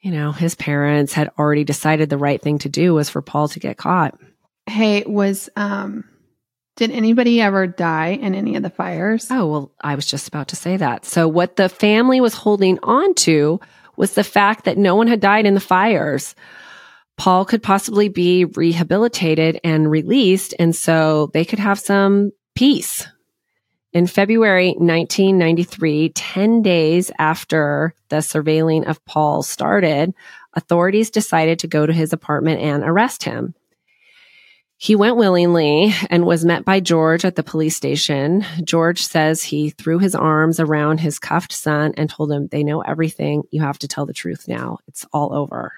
you 0.00 0.10
know, 0.10 0.32
his 0.32 0.54
parents 0.54 1.12
had 1.12 1.30
already 1.38 1.64
decided 1.64 2.08
the 2.08 2.16
right 2.18 2.40
thing 2.40 2.58
to 2.60 2.68
do 2.68 2.94
was 2.94 3.10
for 3.10 3.20
Paul 3.20 3.48
to 3.48 3.60
get 3.60 3.76
caught. 3.76 4.18
Hey, 4.66 5.04
was 5.06 5.50
um 5.56 6.04
did 6.78 6.92
anybody 6.92 7.40
ever 7.40 7.66
die 7.66 8.10
in 8.10 8.36
any 8.36 8.54
of 8.54 8.62
the 8.62 8.70
fires? 8.70 9.26
Oh, 9.32 9.46
well, 9.46 9.72
I 9.80 9.96
was 9.96 10.06
just 10.06 10.28
about 10.28 10.48
to 10.48 10.56
say 10.56 10.76
that. 10.76 11.04
So, 11.04 11.26
what 11.26 11.56
the 11.56 11.68
family 11.68 12.20
was 12.20 12.34
holding 12.34 12.78
on 12.84 13.14
to 13.14 13.58
was 13.96 14.14
the 14.14 14.22
fact 14.22 14.64
that 14.64 14.78
no 14.78 14.94
one 14.94 15.08
had 15.08 15.18
died 15.18 15.44
in 15.44 15.54
the 15.54 15.60
fires. 15.60 16.36
Paul 17.18 17.44
could 17.44 17.62
possibly 17.62 18.08
be 18.08 18.44
rehabilitated 18.46 19.60
and 19.64 19.90
released, 19.90 20.54
and 20.58 20.74
so 20.74 21.30
they 21.34 21.44
could 21.44 21.58
have 21.58 21.78
some 21.78 22.30
peace 22.54 23.06
In 23.92 24.06
February 24.06 24.68
1993, 24.78 26.10
10 26.10 26.62
days 26.62 27.10
after 27.18 27.94
the 28.10 28.16
surveilling 28.16 28.86
of 28.86 29.04
Paul 29.04 29.42
started, 29.42 30.14
authorities 30.54 31.10
decided 31.10 31.58
to 31.60 31.66
go 31.66 31.86
to 31.86 31.92
his 31.92 32.12
apartment 32.12 32.60
and 32.60 32.84
arrest 32.84 33.24
him. 33.24 33.54
He 34.76 34.94
went 34.94 35.16
willingly 35.16 35.92
and 36.10 36.24
was 36.24 36.44
met 36.44 36.64
by 36.64 36.80
George 36.80 37.24
at 37.24 37.34
the 37.34 37.42
police 37.42 37.74
station. 37.76 38.44
George 38.62 39.02
says 39.02 39.42
he 39.42 39.70
threw 39.70 39.98
his 39.98 40.14
arms 40.14 40.60
around 40.60 41.00
his 41.00 41.18
cuffed 41.18 41.52
son 41.52 41.94
and 41.96 42.08
told 42.08 42.30
him, 42.30 42.46
They 42.46 42.62
know 42.62 42.82
everything. 42.82 43.42
You 43.50 43.62
have 43.62 43.78
to 43.80 43.88
tell 43.88 44.06
the 44.06 44.12
truth 44.12 44.46
now. 44.46 44.78
It's 44.86 45.04
all 45.12 45.34
over. 45.34 45.72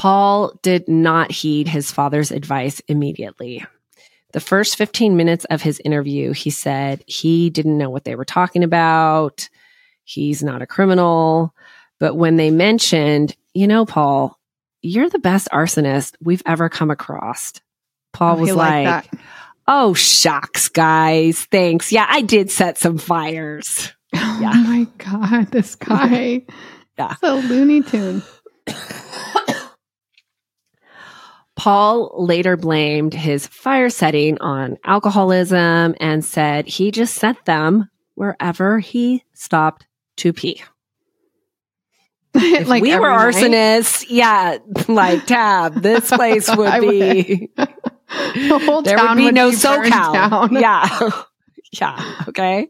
Paul 0.00 0.58
did 0.62 0.88
not 0.88 1.30
heed 1.30 1.68
his 1.68 1.92
father's 1.92 2.30
advice 2.30 2.80
immediately. 2.88 3.66
The 4.32 4.40
first 4.40 4.76
15 4.76 5.14
minutes 5.14 5.44
of 5.50 5.60
his 5.60 5.78
interview, 5.84 6.32
he 6.32 6.48
said 6.48 7.04
he 7.06 7.50
didn't 7.50 7.76
know 7.76 7.90
what 7.90 8.04
they 8.04 8.14
were 8.14 8.24
talking 8.24 8.64
about. 8.64 9.46
He's 10.04 10.42
not 10.42 10.62
a 10.62 10.66
criminal. 10.66 11.54
But 11.98 12.14
when 12.16 12.36
they 12.36 12.50
mentioned, 12.50 13.36
you 13.52 13.66
know, 13.66 13.84
Paul, 13.84 14.38
you're 14.80 15.10
the 15.10 15.18
best 15.18 15.48
arsonist 15.52 16.14
we've 16.22 16.42
ever 16.46 16.70
come 16.70 16.90
across. 16.90 17.52
Paul 18.14 18.36
Oh, 18.38 18.40
was 18.40 18.54
like. 18.54 19.04
Oh, 19.68 19.92
shucks, 19.92 20.70
guys. 20.70 21.44
Thanks. 21.50 21.92
Yeah, 21.92 22.06
I 22.08 22.22
did 22.22 22.50
set 22.50 22.78
some 22.78 22.96
fires. 22.96 23.92
Oh 24.14 24.38
Yeah. 24.40 24.52
my 24.54 24.86
god, 24.98 25.52
this 25.52 25.74
guy. 25.76 26.42
Yeah. 26.98 27.14
So 27.16 27.36
Looney 27.36 27.82
Tune. 27.82 28.22
Paul 31.60 32.10
later 32.16 32.56
blamed 32.56 33.12
his 33.12 33.46
fire 33.46 33.90
setting 33.90 34.38
on 34.38 34.78
alcoholism 34.82 35.94
and 36.00 36.24
said 36.24 36.66
he 36.66 36.90
just 36.90 37.16
set 37.16 37.44
them 37.44 37.90
wherever 38.14 38.78
he 38.78 39.24
stopped 39.34 39.86
to 40.16 40.32
pee. 40.32 40.62
If 42.34 42.66
like 42.66 42.82
we 42.82 42.98
were 42.98 43.10
night. 43.10 43.34
arsonists, 43.34 44.06
yeah, 44.08 44.56
like 44.88 45.26
Tab, 45.26 45.82
this 45.82 46.08
place 46.16 46.48
would 46.56 46.80
be 46.80 47.50
the 47.56 48.62
whole 48.64 48.80
there 48.80 48.96
town 48.96 49.18
would 49.18 49.22
be 49.22 49.30
no 49.30 49.50
burned 49.50 49.92
SoCal. 49.92 50.58
Yeah. 50.58 51.10
yeah. 51.72 52.22
Okay. 52.26 52.68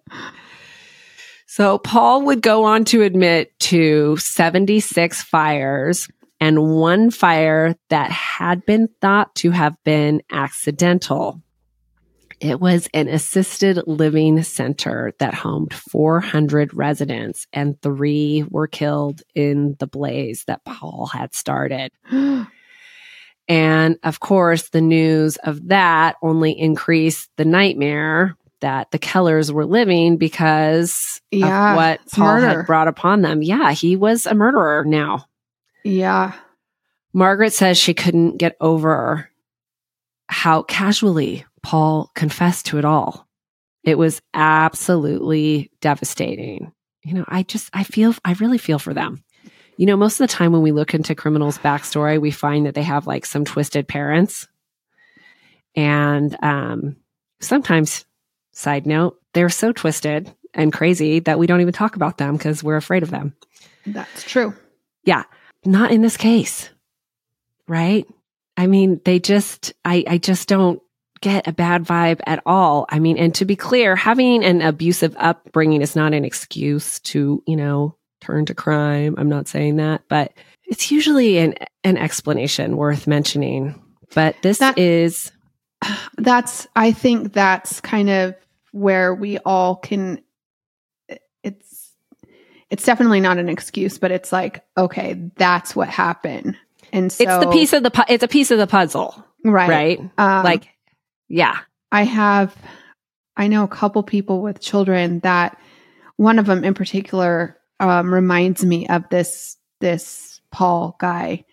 So 1.47 1.79
Paul 1.79 2.23
would 2.23 2.43
go 2.43 2.65
on 2.65 2.85
to 2.87 3.03
admit 3.03 3.57
to 3.61 4.17
76 4.17 5.23
fires 5.23 6.09
and 6.41 6.75
one 6.77 7.11
fire 7.11 7.75
that 7.91 8.11
had 8.11 8.65
been 8.67 8.89
thought 9.01 9.35
to 9.37 9.51
have 9.51 9.75
been 9.85 10.23
accidental. 10.31 11.43
It 12.41 12.59
was 12.59 12.89
an 12.95 13.07
assisted 13.09 13.83
living 13.87 14.43
center 14.43 15.13
that 15.19 15.35
homed 15.35 15.75
400 15.75 16.73
residents, 16.73 17.47
and 17.53 17.81
three 17.83 18.45
were 18.49 18.67
killed 18.67 19.21
in 19.35 19.77
the 19.79 19.87
blaze 19.87 20.45
that 20.47 20.65
Paul 20.65 21.07
had 21.13 21.35
started. 21.35 21.93
And 23.49 23.99
of 24.05 24.21
course, 24.21 24.69
the 24.69 24.81
news 24.81 25.37
of 25.39 25.69
that 25.71 26.15
only 26.23 26.57
increased 26.57 27.29
the 27.37 27.45
nightmare 27.45 28.37
that 28.61 28.93
the 28.93 28.99
Kellers 28.99 29.51
were 29.51 29.67
living 29.67 30.19
because 30.19 31.21
Yeah, 31.33 31.71
of 31.73 31.77
what 31.77 32.01
Paul 32.13 32.27
murder. 32.35 32.59
had 32.59 32.67
brought 32.67 32.87
upon 32.87 33.23
them. 33.23 33.43
Yeah, 33.43 33.73
he 33.73 33.97
was 33.97 34.27
a 34.27 34.35
murderer 34.35 34.85
now. 34.87 35.25
Yeah. 35.85 36.35
Margaret 37.13 37.53
says 37.53 37.79
she 37.79 37.95
couldn't 37.95 38.37
get 38.37 38.57
over 38.61 39.29
how 40.29 40.63
casually 40.63 41.45
Paul 41.63 42.11
confessed 42.15 42.67
to 42.67 42.79
it 42.79 42.85
all. 42.85 43.29
It 43.83 43.99
was 43.99 44.23
absolutely 44.35 45.71
devastating. 45.81 46.73
You 47.03 47.15
know, 47.15 47.25
I 47.27 47.43
just, 47.43 47.71
I 47.73 47.83
feel, 47.83 48.15
I 48.25 48.35
really 48.35 48.59
feel 48.59 48.79
for 48.79 48.95
them. 48.95 49.25
You 49.77 49.87
know, 49.87 49.97
most 49.97 50.21
of 50.21 50.29
the 50.29 50.33
time 50.33 50.53
when 50.53 50.63
we 50.63 50.73
look 50.73 50.95
into 50.95 51.15
criminals' 51.15 51.59
backstory, 51.59 52.21
we 52.21 52.31
find 52.31 52.67
that 52.67 52.75
they 52.75 52.83
have 52.83 53.07
like 53.07 53.25
some 53.25 53.45
twisted 53.45 53.89
parents. 53.89 54.47
And 55.75 56.37
um, 56.43 56.97
sometimes, 57.41 58.05
side 58.53 58.87
note, 58.87 59.19
they're 59.33 59.49
so 59.49 59.73
twisted 59.73 60.31
and 60.53 60.73
crazy 60.73 61.21
that 61.21 61.39
we 61.39 61.47
don't 61.47 61.61
even 61.61 61.73
talk 61.73 61.97
about 61.97 62.19
them 62.19 62.37
because 62.37 62.63
we're 62.63 62.77
afraid 62.77 63.03
of 63.03 63.11
them. 63.11 63.35
That's 63.87 64.23
true. 64.25 64.55
Not 65.65 65.91
in 65.93 66.03
this 66.03 66.17
case, 66.17 66.71
right? 67.69 68.07
I 68.57 68.67
mean, 68.67 69.01
they 69.05 69.19
just, 69.19 69.73
I, 69.85 70.05
I 70.07 70.19
just 70.19 70.49
don't 70.49 70.81
get 71.21 71.47
a 71.47 71.53
bad 71.53 71.85
vibe 71.85 72.21
at 72.27 72.43
all. 72.47 72.87
I 72.89 72.99
mean, 72.99 73.19
and 73.19 73.35
to 73.37 73.45
be 73.45 73.57
clear, 73.57 73.95
having 73.95 74.43
an 74.45 74.63
abusive 74.63 75.15
upbringing 75.19 75.83
is 75.83 75.95
not 75.95 76.15
an 76.15 76.25
excuse 76.25 77.01
to, 77.01 77.43
you 77.47 77.57
know, 77.57 77.97
turn 78.21 78.47
to 78.47 78.55
crime. 78.55 79.15
I'm 79.19 79.29
not 79.29 79.49
saying 79.49 79.77
that, 79.77 80.03
but 80.09 80.33
it's 80.65 80.91
usually 80.91 81.39
an, 81.39 81.55
an 81.85 81.97
explanation 81.99 82.77
worth 82.77 83.07
mentioning. 83.07 83.83
But 84.15 84.37
this 84.43 84.59
That- 84.59 84.79
is, 84.79 85.31
That's 86.19 86.67
I 86.77 86.93
think 86.93 87.33
that's 87.33 87.81
kind 87.81 88.11
of 88.11 88.35
where 88.73 89.15
we 89.15 89.39
all 89.39 89.77
can 89.77 90.21
it's 92.71 92.85
definitely 92.85 93.21
not 93.21 93.39
an 93.39 93.49
excuse, 93.49 93.99
but 93.99 94.11
it's 94.11 94.33
like, 94.33 94.65
okay, 94.77 95.31
that's 95.37 95.77
what 95.77 95.89
happened. 95.89 96.57
And 96.93 97.13
so 97.13 97.25
it's 97.25 97.45
the 97.45 97.51
piece 97.51 97.73
of 97.73 97.83
the, 97.83 97.91
pu- 97.91 98.05
it's 98.09 98.25
a 98.25 98.29
piece 98.29 98.51
of 98.51 98.59
the 98.59 98.67
puzzle, 98.67 99.25
right. 99.45 99.69
right? 99.69 100.01
Um, 100.17 100.45
like, 100.45 100.69
yeah. 101.29 101.59
I 101.93 102.05
have, 102.05 102.57
I 103.37 103.49
know 103.49 103.65
a 103.65 103.69
couple 103.69 104.03
people 104.03 104.43
with 104.43 104.61
children 104.61 105.21
that 105.21 105.59
one 106.17 106.39
of 106.39 106.47
them 106.47 106.65
in 106.65 106.75
particular 106.75 107.59
um, 107.81 108.13
reminds 108.13 108.65
me 108.65 108.87
of 108.89 109.09
this 109.09 109.57
this 109.81 110.41
Paul 110.53 110.95
guy, 111.01 111.47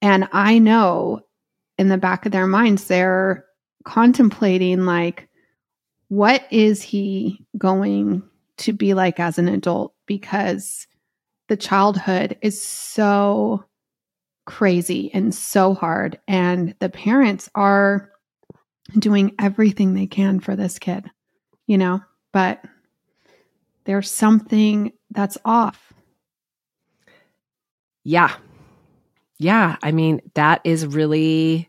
and 0.00 0.28
I 0.32 0.58
know 0.58 1.20
in 1.76 1.88
the 1.88 1.98
back 1.98 2.24
of 2.24 2.32
their 2.32 2.46
minds 2.46 2.84
they're 2.84 3.44
contemplating 3.84 4.86
like, 4.86 5.28
what 6.08 6.42
is 6.50 6.82
he 6.82 7.44
going 7.58 8.22
to 8.58 8.72
be 8.72 8.94
like 8.94 9.18
as 9.20 9.38
an 9.38 9.48
adult? 9.48 9.94
Because 10.06 10.86
the 11.48 11.56
childhood 11.56 12.36
is 12.42 12.60
so 12.60 13.64
crazy 14.46 15.10
and 15.12 15.34
so 15.34 15.74
hard, 15.74 16.18
and 16.26 16.74
the 16.78 16.88
parents 16.88 17.50
are 17.54 18.10
doing 18.98 19.34
everything 19.38 19.94
they 19.94 20.06
can 20.06 20.40
for 20.40 20.56
this 20.56 20.78
kid, 20.78 21.10
you 21.66 21.76
know, 21.76 22.00
but 22.32 22.64
there's 23.84 24.10
something 24.10 24.92
that's 25.10 25.36
off. 25.44 25.92
Yeah. 28.04 28.34
Yeah. 29.38 29.76
I 29.82 29.92
mean, 29.92 30.20
that 30.34 30.62
is 30.64 30.86
really 30.86 31.68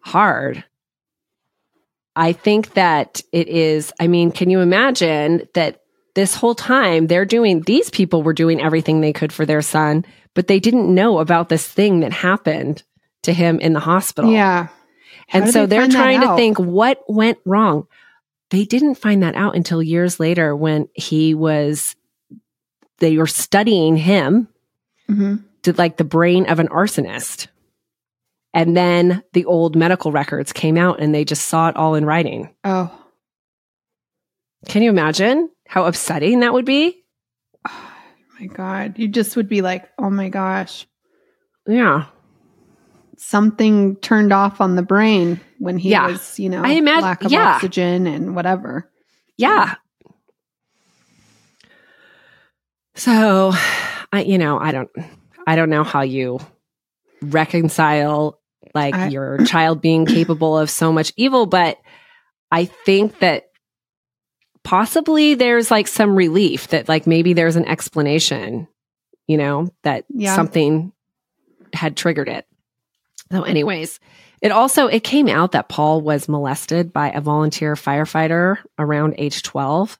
hard. 0.00 0.64
I 2.16 2.32
think 2.32 2.74
that 2.74 3.22
it 3.32 3.48
is. 3.48 3.92
I 4.00 4.08
mean, 4.08 4.32
can 4.32 4.50
you 4.50 4.60
imagine 4.60 5.48
that 5.54 5.80
this 6.14 6.34
whole 6.34 6.54
time 6.54 7.06
they're 7.06 7.24
doing, 7.24 7.60
these 7.62 7.88
people 7.90 8.22
were 8.22 8.32
doing 8.32 8.60
everything 8.60 9.00
they 9.00 9.12
could 9.12 9.32
for 9.32 9.46
their 9.46 9.62
son, 9.62 10.04
but 10.34 10.48
they 10.48 10.58
didn't 10.60 10.92
know 10.92 11.18
about 11.18 11.48
this 11.48 11.66
thing 11.66 12.00
that 12.00 12.12
happened 12.12 12.82
to 13.22 13.32
him 13.32 13.60
in 13.60 13.72
the 13.72 13.80
hospital. 13.80 14.30
Yeah. 14.32 14.68
How 15.28 15.38
And 15.40 15.50
so 15.50 15.66
they 15.66 15.78
they're 15.78 15.88
trying 15.88 16.20
to 16.22 16.34
think 16.36 16.58
what 16.58 17.00
went 17.08 17.38
wrong. 17.44 17.86
They 18.50 18.64
didn't 18.64 18.96
find 18.96 19.22
that 19.22 19.36
out 19.36 19.54
until 19.54 19.80
years 19.82 20.18
later 20.18 20.56
when 20.56 20.88
he 20.94 21.34
was, 21.34 21.94
they 22.98 23.16
were 23.16 23.28
studying 23.28 23.96
him 23.96 24.48
Mhm. 25.08 25.44
to 25.62 25.72
like 25.74 25.96
the 25.96 26.04
brain 26.04 26.46
of 26.50 26.58
an 26.58 26.68
arsonist. 26.68 27.46
And 28.52 28.76
then 28.76 29.22
the 29.32 29.44
old 29.44 29.76
medical 29.76 30.10
records 30.12 30.52
came 30.52 30.76
out 30.76 31.00
and 31.00 31.14
they 31.14 31.24
just 31.24 31.46
saw 31.46 31.68
it 31.68 31.76
all 31.76 31.94
in 31.94 32.04
writing. 32.04 32.52
Oh. 32.64 32.90
Can 34.66 34.82
you 34.82 34.90
imagine 34.90 35.48
how 35.68 35.84
upsetting 35.86 36.40
that 36.40 36.52
would 36.52 36.64
be? 36.64 36.96
oh 37.68 37.92
my 38.40 38.46
God. 38.46 38.98
You 38.98 39.06
just 39.08 39.36
would 39.36 39.48
be 39.48 39.62
like, 39.62 39.88
oh 39.98 40.10
my 40.10 40.28
gosh, 40.28 40.86
Yeah. 41.66 42.06
something 43.16 43.96
turned 43.96 44.32
off 44.32 44.60
on 44.60 44.74
the 44.76 44.82
brain 44.82 45.40
when 45.58 45.78
he 45.78 45.90
Yeah. 45.90 46.08
was, 46.08 46.38
you 46.40 46.48
know, 46.48 46.62
I 46.64 46.72
imagine- 46.72 47.02
lack 47.02 47.22
of 47.24 47.30
yeah. 47.30 47.54
oxygen 47.54 48.06
and 48.08 48.34
whatever. 48.34 48.90
Yeah. 49.36 49.76
So, 52.94 53.52
I 54.12 54.22
you 54.22 54.38
know, 54.38 54.58
I 54.58 54.72
don't 54.72 54.90
I 55.46 55.56
don't 55.56 55.70
know 55.70 55.84
how 55.84 56.02
you 56.02 56.40
reconcile 57.22 58.39
like 58.74 58.94
I- 58.94 59.08
your 59.08 59.38
child 59.44 59.80
being 59.80 60.06
capable 60.06 60.58
of 60.58 60.70
so 60.70 60.92
much 60.92 61.12
evil, 61.16 61.46
but 61.46 61.78
I 62.50 62.64
think 62.66 63.18
that 63.20 63.44
possibly 64.64 65.34
there's 65.34 65.70
like 65.70 65.88
some 65.88 66.14
relief 66.14 66.68
that 66.68 66.88
like 66.88 67.06
maybe 67.06 67.32
there's 67.32 67.56
an 67.56 67.66
explanation, 67.66 68.68
you 69.26 69.36
know, 69.36 69.68
that 69.84 70.04
Yeah. 70.10 70.34
something 70.36 70.92
had 71.72 71.96
triggered 71.96 72.28
it. 72.28 72.46
So 73.32 73.42
anyways, 73.42 74.00
It 74.42 74.52
also 74.52 74.86
it 74.86 75.04
came 75.04 75.28
out 75.28 75.52
that 75.52 75.68
Paul 75.68 76.00
was 76.00 76.26
molested 76.26 76.94
by 76.94 77.10
a 77.10 77.20
volunteer 77.20 77.74
firefighter 77.74 78.56
around 78.78 79.14
age 79.18 79.42
12. 79.42 79.98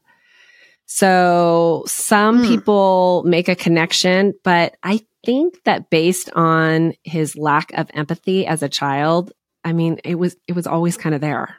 So 0.87 1.85
some 1.87 2.39
Hmm. 2.39 2.47
people 2.49 3.23
make 3.27 3.49
a 3.49 3.55
connection, 3.55 4.33
but 4.43 4.77
I 4.83 5.01
think 5.25 5.63
that 5.65 5.91
based 5.91 6.31
on 6.35 6.95
his 7.03 7.37
lack 7.37 7.73
of 7.73 7.91
empathy 7.95 8.47
as 8.47 8.63
a 8.63 8.69
child, 8.69 9.33
I 9.65 9.73
mean, 9.73 10.01
it 10.05 10.17
was 10.17 10.37
it 10.49 10.53
was 10.53 10.67
always 10.67 10.97
kind 10.97 11.15
of 11.15 11.21
there. 11.21 11.57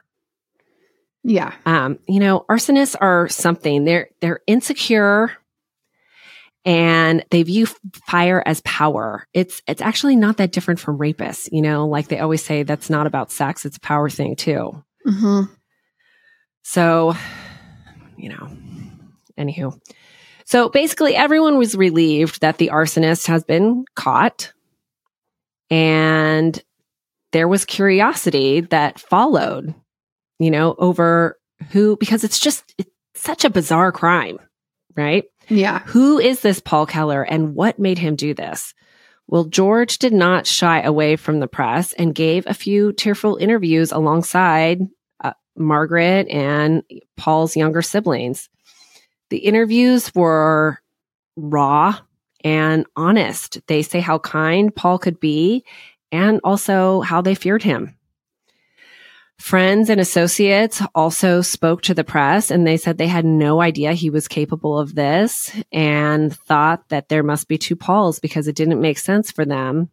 Yeah. 1.23 1.53
Um, 1.65 1.99
you 2.07 2.19
know, 2.19 2.45
arsonists 2.49 2.95
are 2.99 3.27
something. 3.29 3.83
They're 3.83 4.09
they're 4.21 4.41
insecure 4.47 5.31
and 6.65 7.23
they 7.31 7.43
view 7.43 7.67
fire 8.07 8.43
as 8.45 8.61
power. 8.61 9.27
It's 9.33 9.61
it's 9.67 9.81
actually 9.81 10.15
not 10.15 10.37
that 10.37 10.51
different 10.51 10.79
from 10.79 10.97
rapists, 10.97 11.49
you 11.51 11.61
know, 11.61 11.87
like 11.87 12.07
they 12.07 12.19
always 12.19 12.43
say 12.43 12.63
that's 12.63 12.89
not 12.89 13.07
about 13.07 13.31
sex, 13.31 13.65
it's 13.65 13.77
a 13.77 13.81
power 13.81 14.09
thing 14.09 14.35
too. 14.35 14.83
hmm 15.05 15.41
So, 16.63 17.15
you 18.17 18.29
know, 18.29 18.49
anywho. 19.37 19.79
So 20.51 20.67
basically 20.67 21.15
everyone 21.15 21.57
was 21.57 21.75
relieved 21.75 22.41
that 22.41 22.57
the 22.57 22.71
arsonist 22.73 23.27
has 23.27 23.45
been 23.45 23.85
caught 23.95 24.51
and 25.69 26.61
there 27.31 27.47
was 27.47 27.63
curiosity 27.63 28.59
that 28.59 28.99
followed, 28.99 29.73
you 30.39 30.51
know, 30.51 30.75
over 30.77 31.39
who 31.69 31.95
because 31.95 32.25
it's 32.25 32.37
just 32.37 32.75
it's 32.77 32.91
such 33.15 33.45
a 33.45 33.49
bizarre 33.49 33.93
crime, 33.93 34.39
right? 34.97 35.23
Yeah. 35.47 35.79
Who 35.85 36.19
is 36.19 36.41
this 36.41 36.59
Paul 36.59 36.85
Keller 36.85 37.23
and 37.23 37.55
what 37.55 37.79
made 37.79 37.97
him 37.97 38.17
do 38.17 38.33
this? 38.33 38.73
Well, 39.27 39.45
George 39.45 39.99
did 39.99 40.11
not 40.11 40.45
shy 40.45 40.81
away 40.81 41.15
from 41.15 41.39
the 41.39 41.47
press 41.47 41.93
and 41.93 42.13
gave 42.13 42.45
a 42.45 42.53
few 42.53 42.91
tearful 42.91 43.37
interviews 43.37 43.93
alongside 43.93 44.81
uh, 45.23 45.31
Margaret 45.55 46.27
and 46.27 46.83
Paul's 47.15 47.55
younger 47.55 47.81
siblings. 47.81 48.49
The 49.31 49.37
interviews 49.37 50.13
were 50.13 50.77
raw 51.37 51.97
and 52.43 52.85
honest. 52.97 53.65
They 53.67 53.81
say 53.81 54.01
how 54.01 54.19
kind 54.19 54.75
Paul 54.75 54.99
could 54.99 55.21
be 55.21 55.63
and 56.11 56.41
also 56.43 56.99
how 56.99 57.21
they 57.21 57.33
feared 57.33 57.63
him. 57.63 57.95
Friends 59.39 59.89
and 59.89 60.01
associates 60.01 60.81
also 60.93 61.41
spoke 61.41 61.81
to 61.83 61.93
the 61.93 62.03
press 62.03 62.51
and 62.51 62.67
they 62.67 62.75
said 62.75 62.97
they 62.97 63.07
had 63.07 63.23
no 63.23 63.61
idea 63.61 63.93
he 63.93 64.09
was 64.09 64.27
capable 64.27 64.77
of 64.77 64.95
this 64.95 65.49
and 65.71 66.35
thought 66.35 66.89
that 66.89 67.07
there 67.07 67.23
must 67.23 67.47
be 67.47 67.57
two 67.57 67.77
Pauls 67.77 68.19
because 68.19 68.49
it 68.49 68.55
didn't 68.57 68.81
make 68.81 68.97
sense 68.97 69.31
for 69.31 69.45
them 69.45 69.89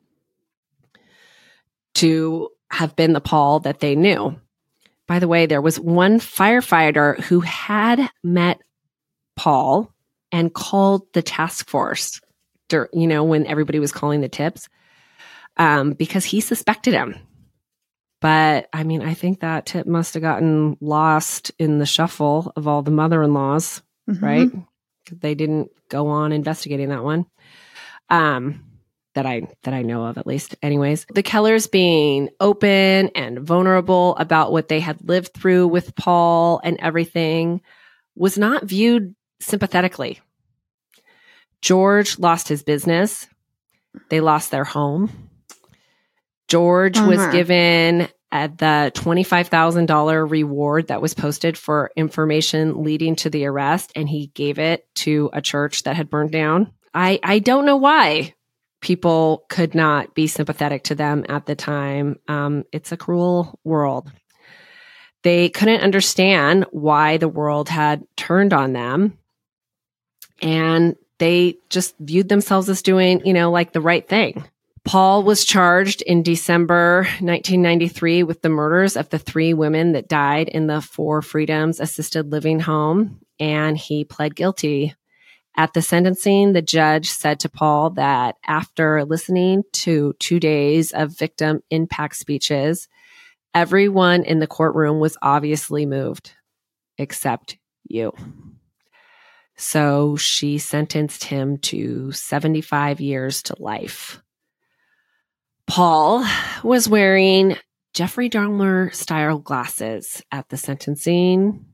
to 1.94 2.48
have 2.72 2.96
been 2.96 3.12
the 3.12 3.20
Paul 3.20 3.60
that 3.60 3.78
they 3.78 3.94
knew. 3.94 4.36
By 5.06 5.20
the 5.20 5.28
way, 5.28 5.46
there 5.46 5.62
was 5.62 5.78
one 5.78 6.18
firefighter 6.18 7.20
who 7.20 7.40
had 7.40 8.10
met 8.24 8.60
Paul 9.38 9.94
and 10.32 10.52
called 10.52 11.10
the 11.14 11.22
task 11.22 11.68
force, 11.68 12.20
dur- 12.68 12.90
you 12.92 13.06
know, 13.06 13.22
when 13.24 13.46
everybody 13.46 13.78
was 13.78 13.92
calling 13.92 14.20
the 14.20 14.28
tips, 14.28 14.68
um, 15.56 15.92
because 15.92 16.24
he 16.24 16.40
suspected 16.40 16.92
him. 16.92 17.14
But 18.20 18.68
I 18.72 18.82
mean, 18.82 19.00
I 19.02 19.14
think 19.14 19.40
that 19.40 19.64
tip 19.66 19.86
must 19.86 20.14
have 20.14 20.22
gotten 20.22 20.76
lost 20.80 21.52
in 21.58 21.78
the 21.78 21.86
shuffle 21.86 22.52
of 22.56 22.66
all 22.66 22.82
the 22.82 22.90
mother 22.90 23.22
in 23.22 23.32
laws, 23.32 23.80
Mhm. 24.10 24.22
right? 24.22 24.50
They 25.12 25.34
didn't 25.36 25.70
go 25.88 26.08
on 26.08 26.32
investigating 26.32 26.88
that 26.88 27.04
one. 27.04 27.26
Um, 28.10 28.64
that 29.14 29.24
I 29.26 29.48
that 29.62 29.72
I 29.74 29.82
know 29.82 30.04
of 30.04 30.18
at 30.18 30.26
least. 30.26 30.56
Anyways, 30.62 31.06
the 31.12 31.22
Kellers 31.22 31.66
being 31.70 32.28
open 32.40 33.08
and 33.14 33.40
vulnerable 33.40 34.14
about 34.16 34.52
what 34.52 34.68
they 34.68 34.80
had 34.80 35.08
lived 35.08 35.32
through 35.34 35.68
with 35.68 35.94
Paul 35.96 36.60
and 36.62 36.76
everything 36.80 37.60
was 38.14 38.36
not 38.38 38.64
viewed 38.64 39.14
sympathetically. 39.40 40.20
George 41.60 42.18
lost 42.18 42.48
his 42.48 42.62
business. 42.62 43.26
They 44.10 44.20
lost 44.20 44.50
their 44.50 44.64
home. 44.64 45.28
George 46.46 46.98
was 46.98 47.26
given 47.28 48.08
uh, 48.32 48.48
the 48.48 48.92
$25,000 48.94 50.30
reward 50.30 50.88
that 50.88 51.02
was 51.02 51.14
posted 51.14 51.58
for 51.58 51.90
information 51.96 52.82
leading 52.82 53.16
to 53.16 53.30
the 53.30 53.46
arrest, 53.46 53.92
and 53.94 54.08
he 54.08 54.28
gave 54.28 54.58
it 54.58 54.86
to 54.94 55.30
a 55.32 55.42
church 55.42 55.82
that 55.82 55.96
had 55.96 56.10
burned 56.10 56.32
down. 56.32 56.72
I, 56.94 57.20
I 57.22 57.38
don't 57.38 57.66
know 57.66 57.76
why 57.76 58.34
people 58.80 59.44
could 59.48 59.74
not 59.74 60.14
be 60.14 60.26
sympathetic 60.26 60.84
to 60.84 60.94
them 60.94 61.24
at 61.28 61.46
the 61.46 61.54
time. 61.54 62.18
Um, 62.28 62.64
it's 62.72 62.92
a 62.92 62.96
cruel 62.96 63.58
world. 63.64 64.10
They 65.22 65.48
couldn't 65.48 65.82
understand 65.82 66.66
why 66.70 67.16
the 67.16 67.28
world 67.28 67.68
had 67.68 68.04
turned 68.16 68.52
on 68.52 68.72
them. 68.72 69.18
And 70.40 70.96
they 71.18 71.58
just 71.68 71.94
viewed 71.98 72.28
themselves 72.28 72.68
as 72.68 72.82
doing, 72.82 73.24
you 73.26 73.32
know, 73.32 73.50
like 73.50 73.72
the 73.72 73.80
right 73.80 74.06
thing. 74.06 74.44
Paul 74.84 75.22
was 75.22 75.44
charged 75.44 76.00
in 76.02 76.22
December 76.22 77.02
1993 77.20 78.22
with 78.22 78.40
the 78.40 78.48
murders 78.48 78.96
of 78.96 79.10
the 79.10 79.18
three 79.18 79.52
women 79.52 79.92
that 79.92 80.08
died 80.08 80.48
in 80.48 80.66
the 80.66 80.80
Four 80.80 81.20
Freedoms 81.20 81.78
assisted 81.78 82.32
living 82.32 82.60
home, 82.60 83.20
and 83.38 83.76
he 83.76 84.04
pled 84.04 84.34
guilty. 84.34 84.94
At 85.58 85.74
the 85.74 85.82
sentencing, 85.82 86.52
the 86.52 86.62
judge 86.62 87.10
said 87.10 87.40
to 87.40 87.48
Paul 87.48 87.90
that 87.90 88.36
after 88.46 89.04
listening 89.04 89.64
to 89.72 90.14
two 90.20 90.40
days 90.40 90.92
of 90.92 91.18
victim 91.18 91.60
impact 91.68 92.16
speeches, 92.16 92.88
everyone 93.54 94.22
in 94.22 94.38
the 94.38 94.46
courtroom 94.46 95.00
was 95.00 95.18
obviously 95.20 95.84
moved, 95.84 96.32
except 96.96 97.58
you. 97.84 98.12
So 99.58 100.16
she 100.16 100.58
sentenced 100.58 101.24
him 101.24 101.58
to 101.58 102.12
75 102.12 103.00
years 103.00 103.42
to 103.44 103.56
life. 103.58 104.22
Paul 105.66 106.24
was 106.62 106.88
wearing 106.88 107.56
Jeffrey 107.92 108.30
Dahmer 108.30 108.94
style 108.94 109.38
glasses 109.38 110.22
at 110.30 110.48
the 110.48 110.56
sentencing. 110.56 111.66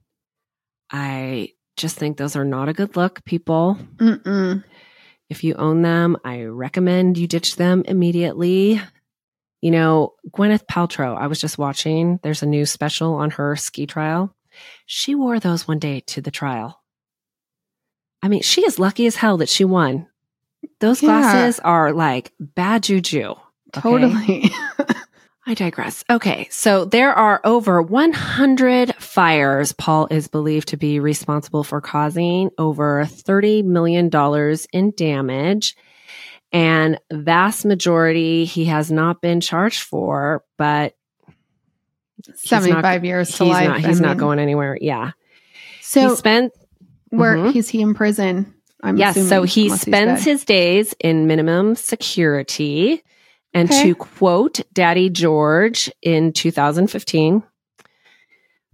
I 0.90 1.50
just 1.76 1.96
think 1.96 2.16
those 2.16 2.36
are 2.36 2.44
not 2.44 2.70
a 2.70 2.72
good 2.72 2.96
look, 2.96 3.22
people. 3.24 3.78
Mm-mm. 3.96 4.64
If 5.28 5.44
you 5.44 5.54
own 5.54 5.82
them, 5.82 6.16
I 6.24 6.44
recommend 6.44 7.18
you 7.18 7.26
ditch 7.26 7.56
them 7.56 7.84
immediately. 7.86 8.80
You 9.60 9.70
know, 9.70 10.14
Gwyneth 10.30 10.66
Paltrow, 10.66 11.16
I 11.16 11.26
was 11.26 11.40
just 11.40 11.58
watching, 11.58 12.18
there's 12.22 12.42
a 12.42 12.46
new 12.46 12.64
special 12.64 13.14
on 13.14 13.30
her 13.32 13.56
ski 13.56 13.86
trial. 13.86 14.34
She 14.86 15.14
wore 15.14 15.38
those 15.38 15.68
one 15.68 15.78
day 15.78 16.00
to 16.06 16.22
the 16.22 16.30
trial. 16.30 16.80
I 18.24 18.28
mean, 18.28 18.40
she 18.42 18.62
is 18.62 18.78
lucky 18.78 19.06
as 19.06 19.16
hell 19.16 19.36
that 19.36 19.48
she 19.50 19.64
won. 19.64 20.06
Those 20.80 21.02
Yeah. 21.02 21.08
glasses 21.20 21.60
are 21.60 21.92
like 21.92 22.32
bad 22.40 22.82
juju. 22.84 23.30
okay? 23.30 23.80
Totally. 23.80 24.50
I 25.46 25.52
digress. 25.52 26.04
Okay, 26.08 26.48
so 26.50 26.86
there 26.86 27.12
are 27.12 27.42
over 27.44 27.82
100 27.82 28.94
fires 28.94 29.72
Paul 29.72 30.08
is 30.10 30.26
believed 30.26 30.68
to 30.68 30.78
be 30.78 31.00
responsible 31.00 31.64
for 31.64 31.82
causing 31.82 32.48
over 32.56 33.04
$30 33.04 33.62
million 33.62 34.08
in 34.72 34.92
damage. 34.96 35.76
And 36.50 36.98
vast 37.12 37.66
majority 37.66 38.46
he 38.46 38.64
has 38.66 38.90
not 38.90 39.20
been 39.20 39.42
charged 39.42 39.82
for, 39.82 40.42
but 40.56 40.94
he's 42.16 42.28
not- 42.50 42.62
75 42.62 43.04
years 43.04 43.28
to 43.36 43.44
he's 43.44 43.52
life. 43.52 43.68
not 43.68 43.76
I 43.84 43.86
he's 43.88 44.00
not 44.00 44.16
going 44.16 44.38
anywhere. 44.38 44.78
Yeah. 44.80 45.10
So 45.82 46.08
he 46.08 46.16
spent 46.16 46.52
where 47.16 47.36
Mhm. 47.36 47.56
is 47.56 47.68
he 47.68 47.80
in 47.80 47.94
prison? 47.94 48.54
I'm 48.82 48.96
yes, 48.98 49.14
so 49.28 49.44
he 49.44 49.70
spends 49.70 50.24
his 50.24 50.44
days 50.44 50.94
in 51.00 51.26
minimum 51.26 51.74
security. 51.74 53.02
And 53.54 53.70
Okay. 53.70 53.82
to 53.84 53.94
quote 53.94 54.60
Daddy 54.72 55.08
George 55.08 55.90
in 56.02 56.32
2015, 56.32 57.42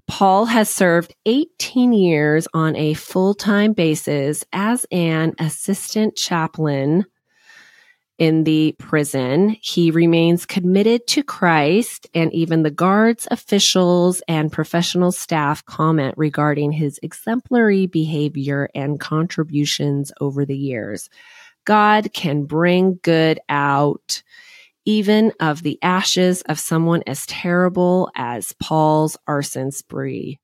Paul 0.08 0.46
has 0.46 0.68
served 0.68 1.14
18 1.26 1.92
years 1.92 2.48
on 2.52 2.74
a 2.76 2.94
full 2.94 3.34
time 3.34 3.72
basis 3.74 4.44
as 4.52 4.84
an 4.90 5.34
assistant 5.38 6.16
chaplain 6.16 7.04
in 8.20 8.44
the 8.44 8.76
prison. 8.78 9.56
He 9.62 9.90
remains 9.90 10.46
committed 10.46 11.06
to 11.08 11.24
Christ, 11.24 12.06
and 12.14 12.32
even 12.32 12.62
the 12.62 12.70
guards, 12.70 13.26
officials, 13.30 14.22
and 14.28 14.52
professional 14.52 15.10
staff 15.10 15.64
comment 15.64 16.14
regarding 16.16 16.70
his 16.70 17.00
exemplary 17.02 17.86
behavior 17.86 18.68
and 18.74 19.00
contributions 19.00 20.12
over 20.20 20.44
the 20.44 20.56
years. 20.56 21.08
God 21.64 22.12
can 22.12 22.44
bring 22.44 23.00
good 23.02 23.40
out 23.48 24.22
even 24.84 25.32
of 25.40 25.62
the 25.62 25.78
ashes 25.82 26.42
of 26.42 26.58
someone 26.58 27.02
as 27.06 27.26
terrible 27.26 28.10
as 28.14 28.52
Paul's 28.60 29.16
arson 29.26 29.70
spree. 29.70 30.38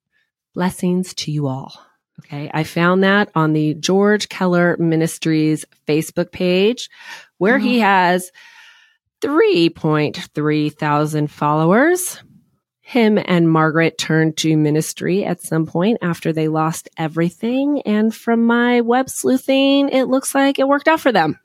Blessings 0.55 1.15
to 1.15 1.31
you 1.31 1.47
all. 1.47 1.86
Okay. 2.25 2.51
I 2.53 2.65
found 2.65 3.05
that 3.05 3.31
on 3.35 3.53
the 3.53 3.75
George 3.75 4.29
Keller 4.29 4.77
Ministries 4.79 5.65
Facebook 5.87 6.33
page 6.33 6.89
where 7.39 7.59
he 7.59 7.81
has 7.81 8.33
3.3 9.23 10.73
thousand 10.73 11.31
followers. 11.31 12.23
Him 12.81 13.19
and 13.23 13.51
Margaret 13.51 13.99
turned 13.99 14.37
to 14.39 14.57
ministry 14.57 15.25
at 15.25 15.43
some 15.43 15.67
point 15.67 15.99
after 16.03 16.33
they 16.33 16.47
lost 16.47 16.89
everything. 16.97 17.83
And 17.83 18.15
from 18.15 18.45
my 18.45 18.81
web 18.81 19.11
sleuthing, 19.11 19.89
it 19.89 20.05
looks 20.05 20.35
like 20.35 20.59
it 20.61 20.69
worked 20.69 20.87
out 20.87 21.01
for 21.01 21.11
them. 21.11 21.39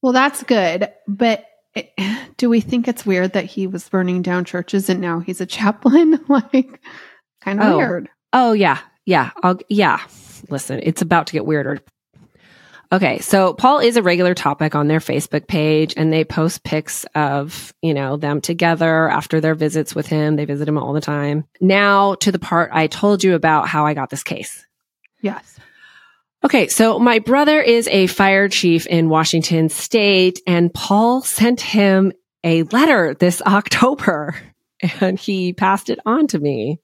Well, 0.00 0.12
that's 0.12 0.44
good. 0.44 0.92
But 1.08 1.44
it, 1.74 1.90
do 2.36 2.48
we 2.48 2.60
think 2.60 2.86
it's 2.86 3.04
weird 3.04 3.32
that 3.32 3.46
he 3.46 3.66
was 3.66 3.88
burning 3.88 4.22
down 4.22 4.44
churches 4.44 4.88
and 4.88 5.00
now 5.00 5.18
he's 5.18 5.40
a 5.40 5.46
chaplain? 5.46 6.20
like, 6.28 6.80
kind 7.40 7.60
of 7.60 7.66
Oh. 7.72 7.76
weird. 7.78 8.08
Oh, 8.32 8.52
yeah. 8.52 8.78
Yeah. 9.06 9.30
I'll, 9.42 9.58
yeah. 9.68 10.00
Listen, 10.50 10.80
it's 10.82 11.00
about 11.00 11.28
to 11.28 11.32
get 11.32 11.46
weirder. 11.46 11.80
Okay. 12.92 13.18
So 13.20 13.54
Paul 13.54 13.78
is 13.78 13.96
a 13.96 14.02
regular 14.02 14.34
topic 14.34 14.74
on 14.74 14.86
their 14.86 15.00
Facebook 15.00 15.48
page 15.48 15.94
and 15.96 16.12
they 16.12 16.24
post 16.24 16.62
pics 16.62 17.04
of, 17.14 17.72
you 17.82 17.94
know, 17.94 18.16
them 18.16 18.40
together 18.40 19.08
after 19.08 19.40
their 19.40 19.54
visits 19.54 19.94
with 19.94 20.06
him. 20.06 20.36
They 20.36 20.44
visit 20.44 20.68
him 20.68 20.78
all 20.78 20.92
the 20.92 21.00
time. 21.00 21.46
Now 21.60 22.14
to 22.16 22.30
the 22.30 22.38
part 22.38 22.70
I 22.72 22.86
told 22.86 23.24
you 23.24 23.34
about 23.34 23.68
how 23.68 23.86
I 23.86 23.94
got 23.94 24.10
this 24.10 24.22
case. 24.22 24.64
Yes. 25.20 25.58
Okay, 26.44 26.68
so 26.68 27.00
my 27.00 27.18
brother 27.18 27.60
is 27.60 27.88
a 27.88 28.06
fire 28.06 28.48
chief 28.48 28.86
in 28.86 29.08
Washington 29.08 29.68
state, 29.68 30.38
and 30.46 30.72
Paul 30.72 31.22
sent 31.22 31.60
him 31.60 32.12
a 32.44 32.62
letter 32.64 33.14
this 33.14 33.42
October, 33.46 34.36
and 35.00 35.18
he 35.18 35.52
passed 35.52 35.90
it 35.90 35.98
on 36.06 36.28
to 36.28 36.38
me. 36.38 36.78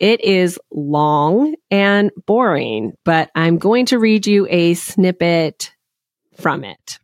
It 0.00 0.24
is 0.24 0.58
long 0.72 1.54
and 1.70 2.10
boring, 2.26 2.94
but 3.04 3.30
I'm 3.34 3.58
going 3.58 3.86
to 3.86 3.98
read 3.98 4.26
you 4.26 4.46
a 4.48 4.74
snippet 4.74 5.72
from 6.36 6.64
it. 6.64 6.98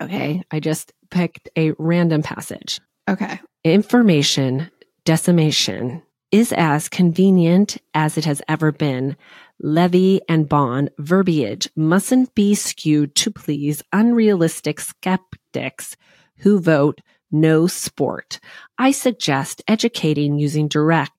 Okay, 0.00 0.42
I 0.50 0.60
just 0.60 0.92
picked 1.10 1.48
a 1.56 1.72
random 1.78 2.22
passage. 2.22 2.80
Okay. 3.08 3.40
Information 3.64 4.70
decimation 5.04 6.02
is 6.30 6.52
as 6.52 6.90
convenient 6.90 7.78
as 7.94 8.18
it 8.18 8.26
has 8.26 8.42
ever 8.48 8.70
been. 8.70 9.16
Levy 9.58 10.20
and 10.28 10.48
bond 10.48 10.90
verbiage 10.98 11.68
mustn't 11.74 12.34
be 12.34 12.54
skewed 12.54 13.14
to 13.14 13.30
please 13.30 13.82
unrealistic 13.92 14.78
skeptics 14.78 15.96
who 16.38 16.60
vote 16.60 17.00
no 17.30 17.66
sport. 17.66 18.40
I 18.76 18.90
suggest 18.90 19.62
educating 19.66 20.38
using 20.38 20.68
direct, 20.68 21.12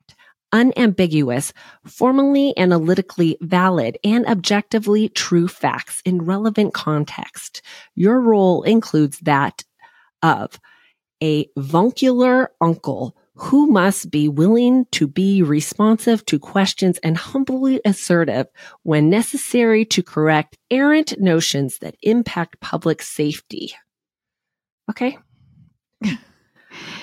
unambiguous, 0.52 1.54
formally 1.86 2.58
analytically 2.58 3.38
valid, 3.42 3.98
and 4.04 4.26
objectively 4.28 5.10
true 5.10 5.48
facts 5.48 6.02
in 6.06 6.24
relevant 6.24 6.74
context. 6.74 7.62
Your 7.96 8.20
role 8.20 8.64
includes 8.64 9.20
that 9.20 9.64
of 10.22 10.60
a 11.22 11.46
voncular 11.58 12.48
uncle 12.62 13.16
who 13.36 13.68
must 13.68 14.12
be 14.12 14.28
willing 14.28 14.86
to 14.92 15.08
be 15.08 15.42
responsive 15.42 16.26
to 16.26 16.38
questions 16.38 16.98
and 17.04 17.16
humbly 17.16 17.80
assertive 17.86 18.48
when 18.84 19.10
necessary 19.10 19.86
to 19.86 20.04
correct 20.04 20.58
errant 20.70 21.18
notions 21.20 21.78
that 21.80 21.96
impact 22.02 22.60
public 22.60 23.02
safety. 23.02 23.74
Okay. 24.90 25.18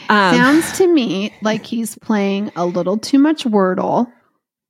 Um, 0.08 0.34
Sounds 0.34 0.78
to 0.78 0.86
me 0.86 1.34
like 1.42 1.66
he's 1.66 1.96
playing 1.98 2.52
a 2.56 2.64
little 2.64 2.98
too 2.98 3.18
much 3.18 3.44
Wordle. 3.44 4.12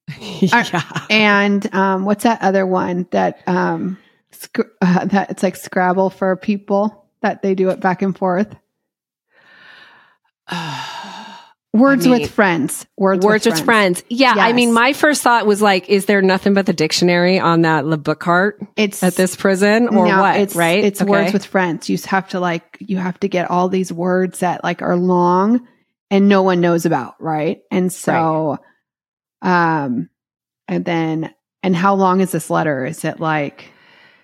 yeah. 0.21 1.07
And 1.11 1.75
um, 1.75 2.05
what's 2.05 2.25
that 2.25 2.43
other 2.43 2.67
one 2.67 3.07
that 3.11 3.43
um, 3.47 3.99
sc- 4.31 4.61
uh, 4.81 5.05
that 5.07 5.31
it's 5.31 5.43
like 5.43 5.57
Scrabble 5.57 6.11
for 6.11 6.37
people 6.37 7.07
that 7.23 7.43
they 7.43 7.55
do 7.55 7.71
it 7.71 7.81
back 7.81 8.03
and 8.03 8.17
forth? 8.17 8.55
Words 11.79 12.07
I 12.07 12.11
mean, 12.11 12.23
with 12.23 12.31
friends. 12.31 12.87
Words, 12.97 13.25
Words 13.25 13.47
with 13.47 13.65
friends. 13.65 14.03
Yeah. 14.09 14.35
I 14.37 14.53
mean, 14.53 14.73
my 14.73 14.93
first 14.93 15.23
thought 15.23 15.47
was 15.47 15.61
like, 15.63 15.89
is 15.89 16.07
there 16.07 16.23
nothing 16.23 16.55
but 16.55 16.67
the 16.67 16.73
dictionary 16.73 17.39
on 17.39 17.63
that 17.63 17.85
le- 17.87 17.97
book 17.97 18.21
cart 18.21 18.61
It's 18.77 19.03
at 19.03 19.15
this 19.15 19.37
prison 19.37 19.89
or 19.89 20.07
no, 20.07 20.21
what? 20.21 20.37
It's, 20.41 20.55
right? 20.57 20.83
It's 20.85 21.01
Okay. 21.03 21.11
words 21.11 21.33
with 21.33 21.45
friends. 21.45 21.89
You 21.89 21.99
have 22.07 22.29
to 22.31 22.41
like 22.41 22.77
you 22.81 22.97
have 22.99 23.19
to 23.21 23.29
get 23.29 23.51
all 23.51 23.69
these 23.69 23.93
words 23.93 24.41
that 24.41 24.65
like 24.65 24.83
are 24.83 24.97
long 24.97 25.67
and 26.11 26.29
no 26.29 26.43
one 26.43 26.61
knows 26.61 26.87
about, 26.87 27.15
right? 27.21 27.61
And 27.71 27.93
so, 27.93 28.59
um, 29.43 30.09
and 30.69 30.85
then 30.85 31.35
and 31.63 31.75
how 31.77 31.95
long 31.95 32.21
is 32.21 32.33
this 32.33 32.51
letter? 32.51 32.85
Is 32.87 33.05
it 33.05 33.21
like 33.21 33.73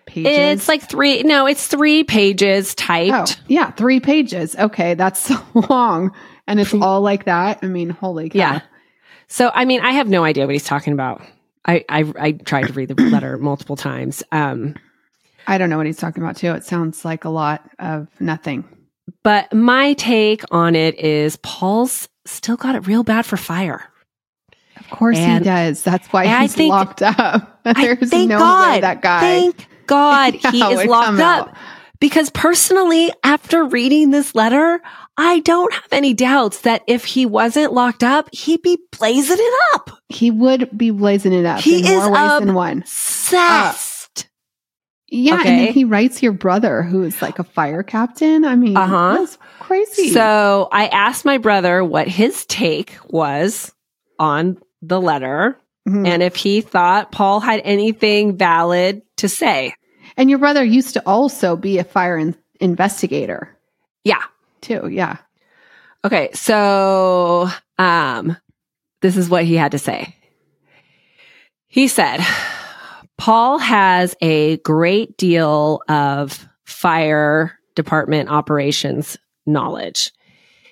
pages? 0.06 0.60
It's 0.60 0.68
like 0.68 0.88
three, 0.88 1.22
no, 1.22 1.46
it's 1.46 1.66
three 1.66 2.04
pages 2.04 2.72
oh 2.72 2.82
typed. 2.82 3.40
yeah, 3.48 3.70
three 3.72 4.00
pages. 4.00 4.56
Okay, 4.56 4.94
that's 4.94 5.20
so 5.20 5.36
long, 5.68 6.12
and 6.46 6.60
it's 6.60 6.74
all 6.74 7.00
like 7.00 7.24
that. 7.24 7.60
I 7.62 7.66
mean, 7.66 7.90
holy 7.90 8.28
cow. 8.30 8.38
Yeah. 8.38 8.60
So, 9.28 9.50
I 9.54 9.64
mean, 9.64 9.80
I 9.80 9.92
have 9.92 10.08
no 10.08 10.24
idea 10.24 10.44
what 10.46 10.52
he's 10.54 10.64
talking 10.64 10.92
about. 10.92 11.22
I, 11.64 11.84
I, 11.88 12.12
I 12.18 12.32
tried 12.32 12.66
to 12.66 12.72
read 12.72 12.88
the 12.88 13.02
letter 13.04 13.38
multiple 13.38 13.76
times. 13.76 14.22
Um, 14.32 14.74
I 15.46 15.58
don't 15.58 15.70
know 15.70 15.76
what 15.76 15.86
he's 15.86 15.96
talking 15.98 16.22
about 16.22 16.36
too. 16.36 16.52
It 16.52 16.64
sounds 16.64 17.04
like 17.04 17.24
a 17.24 17.28
lot 17.30 17.68
of 17.78 18.08
nothing. 18.20 18.64
but 19.22 19.52
my 19.52 19.94
take 19.94 20.42
on 20.50 20.74
it 20.74 20.98
is 20.98 21.36
Paul's 21.36 22.08
still 22.24 22.56
got 22.56 22.74
it 22.74 22.86
real 22.86 23.02
bad 23.04 23.24
for 23.26 23.36
fire. 23.36 23.84
Of 24.76 24.90
course 24.90 25.18
And- 25.18 25.44
he 25.44 25.50
does. 25.50 25.82
That's 25.82 26.08
why 26.12 26.26
he's 26.42 26.54
think- 26.54 26.70
locked 26.70 27.02
up. 27.02 27.60
I 27.64 27.72
There's 27.74 28.10
thank 28.10 28.28
no 28.28 28.38
God, 28.38 28.70
way 28.74 28.80
that 28.80 29.02
guy. 29.02 29.20
Thank 29.20 29.66
God 29.86 30.34
he 30.34 30.58
Yeah, 30.58 30.70
is 30.70 30.84
locked 30.86 31.20
up. 31.20 31.48
out. 31.48 31.54
Because 32.00 32.30
personally, 32.30 33.10
after 33.22 33.64
reading 33.64 34.10
this 34.10 34.34
letter, 34.34 34.80
I 35.16 35.40
don't 35.40 35.72
have 35.74 35.92
any 35.92 36.14
doubts 36.14 36.62
that 36.62 36.82
if 36.86 37.04
he 37.04 37.26
wasn't 37.26 37.72
locked 37.72 38.02
up, 38.02 38.28
he'd 38.34 38.62
be 38.62 38.78
blazing 38.98 39.36
it 39.38 39.54
up. 39.74 39.90
He 40.08 40.30
would 40.30 40.76
be 40.76 40.90
blazing 40.90 41.32
it 41.34 41.44
up 41.44 41.60
He 41.60 41.80
in 41.80 41.84
is 41.84 41.90
more 42.04 42.12
ways 42.12 42.40
than 42.40 42.54
one. 42.54 42.78
Obsessed. 42.78 44.28
Yeah, 45.08 45.36
and 45.36 45.44
then 45.44 45.72
he 45.74 45.84
writes 45.84 46.22
your 46.22 46.32
brother, 46.32 46.82
who 46.82 47.02
is 47.02 47.20
like 47.20 47.38
a 47.38 47.44
fire 47.44 47.82
captain. 47.82 48.46
I 48.46 48.56
mean, 48.56 48.76
Uh-huh. 48.76 49.16
that's 49.18 49.36
crazy. 49.60 50.08
So 50.08 50.68
I 50.72 50.86
asked 50.86 51.26
my 51.26 51.36
brother 51.36 51.84
what 51.84 52.08
his 52.08 52.46
take 52.46 52.96
was 53.10 53.70
on 54.18 54.56
the 54.80 55.00
letter 55.00 55.58
Mhm. 55.86 56.06
and 56.06 56.22
if 56.22 56.36
he 56.36 56.62
thought 56.62 57.12
Paul 57.12 57.40
had 57.40 57.60
anything 57.64 58.36
valid 58.38 59.02
to 59.18 59.28
say. 59.28 59.74
and 60.16 60.28
your 60.28 60.38
brother 60.38 60.62
used 60.62 60.92
to 60.94 61.02
also 61.06 61.56
be 61.56 61.78
a 61.78 61.84
fire 61.84 62.18
in- 62.18 62.36
investigator 62.60 63.56
Yeah. 64.04 64.20
Too. 64.62 64.88
Yeah. 64.88 65.18
Okay. 66.04 66.30
So, 66.32 67.48
um, 67.78 68.36
this 69.02 69.16
is 69.16 69.28
what 69.28 69.44
he 69.44 69.56
had 69.56 69.72
to 69.72 69.78
say. 69.78 70.16
He 71.68 71.88
said, 71.88 72.20
Paul 73.18 73.58
has 73.58 74.14
a 74.20 74.56
great 74.58 75.16
deal 75.16 75.80
of 75.88 76.48
fire 76.64 77.58
department 77.74 78.28
operations 78.30 79.16
knowledge. 79.46 80.12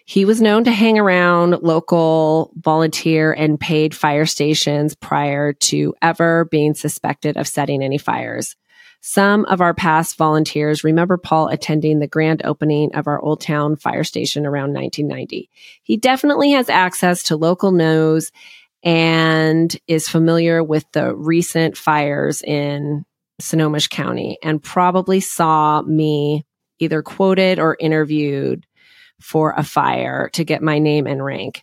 He 0.05 0.25
was 0.25 0.43
known 0.43 0.65
to 0.65 0.73
hang 0.73 0.99
around 0.99 1.63
local 1.63 2.53
volunteer 2.57 3.33
and 3.33 3.61
paid 3.61 3.95
fire 3.95 4.27
stations 4.27 4.97
prior 4.97 5.53
to 5.53 5.95
ever 6.03 6.47
being 6.51 6.75
suspected 6.75 7.37
of 7.37 7.47
setting 7.47 7.83
any 7.83 7.99
fires. 7.99 8.57
Some 9.03 9.47
of 9.47 9.63
our 9.63 9.73
past 9.73 10.19
volunteers 10.19 10.85
remember 10.85 11.17
Paul 11.17 11.49
attending 11.49 11.99
the 11.99 12.07
grand 12.07 12.43
opening 12.45 12.95
of 12.95 13.07
our 13.07 13.21
Old 13.21 13.41
Town 13.41 13.77
fire 13.77 14.05
station 14.05 14.47
around 14.47 14.75
1990. 14.75 15.49
He 15.83 15.97
definitely 15.97 16.51
has 16.53 16.69
access 16.69 17.23
to 17.25 17.37
local 17.37 17.73
news 17.73 18.31
and 18.83 19.75
is 19.87 20.09
familiar 20.09 20.63
with 20.63 20.85
the 20.93 21.15
recent 21.15 21.77
fires 21.77 22.43
in 22.43 23.05
Sonoma 23.41 23.81
County 23.81 24.39
and 24.43 24.63
probably 24.63 25.21
saw 25.21 25.83
me 25.83 26.45
either 26.79 27.03
quoted 27.03 27.59
or 27.59 27.77
interviewed 27.81 28.67
for 29.21 29.55
a 29.57 29.63
fire 29.63 30.31
to 30.35 30.45
get 30.45 30.63
my 30.63 30.79
name 30.79 31.07
and 31.07 31.25
rank. 31.25 31.63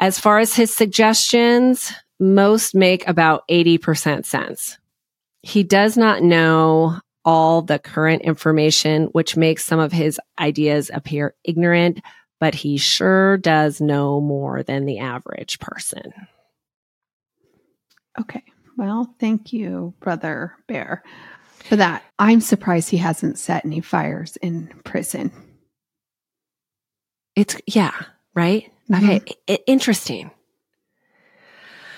As 0.00 0.18
far 0.18 0.38
as 0.40 0.54
his 0.54 0.74
suggestions, 0.74 1.92
most 2.18 2.74
make 2.74 3.06
about 3.06 3.46
80% 3.48 4.24
sense. 4.24 4.78
He 5.44 5.62
does 5.62 5.98
not 5.98 6.22
know 6.22 6.98
all 7.22 7.60
the 7.60 7.78
current 7.78 8.22
information, 8.22 9.04
which 9.12 9.36
makes 9.36 9.62
some 9.62 9.78
of 9.78 9.92
his 9.92 10.18
ideas 10.40 10.90
appear 10.92 11.34
ignorant, 11.44 12.00
but 12.40 12.54
he 12.54 12.78
sure 12.78 13.36
does 13.36 13.78
know 13.78 14.22
more 14.22 14.62
than 14.62 14.86
the 14.86 15.00
average 15.00 15.58
person. 15.60 16.14
Okay. 18.18 18.42
Well, 18.78 19.14
thank 19.20 19.52
you, 19.52 19.92
brother 20.00 20.54
Bear, 20.66 21.02
for 21.68 21.76
that. 21.76 22.02
I'm 22.18 22.40
surprised 22.40 22.88
he 22.88 22.96
hasn't 22.96 23.38
set 23.38 23.66
any 23.66 23.82
fires 23.82 24.36
in 24.36 24.68
prison. 24.82 25.30
It's, 27.36 27.54
yeah, 27.66 27.92
right? 28.34 28.72
Mm-hmm. 28.90 29.04
Okay, 29.04 29.22
I- 29.46 29.58
interesting. 29.66 30.30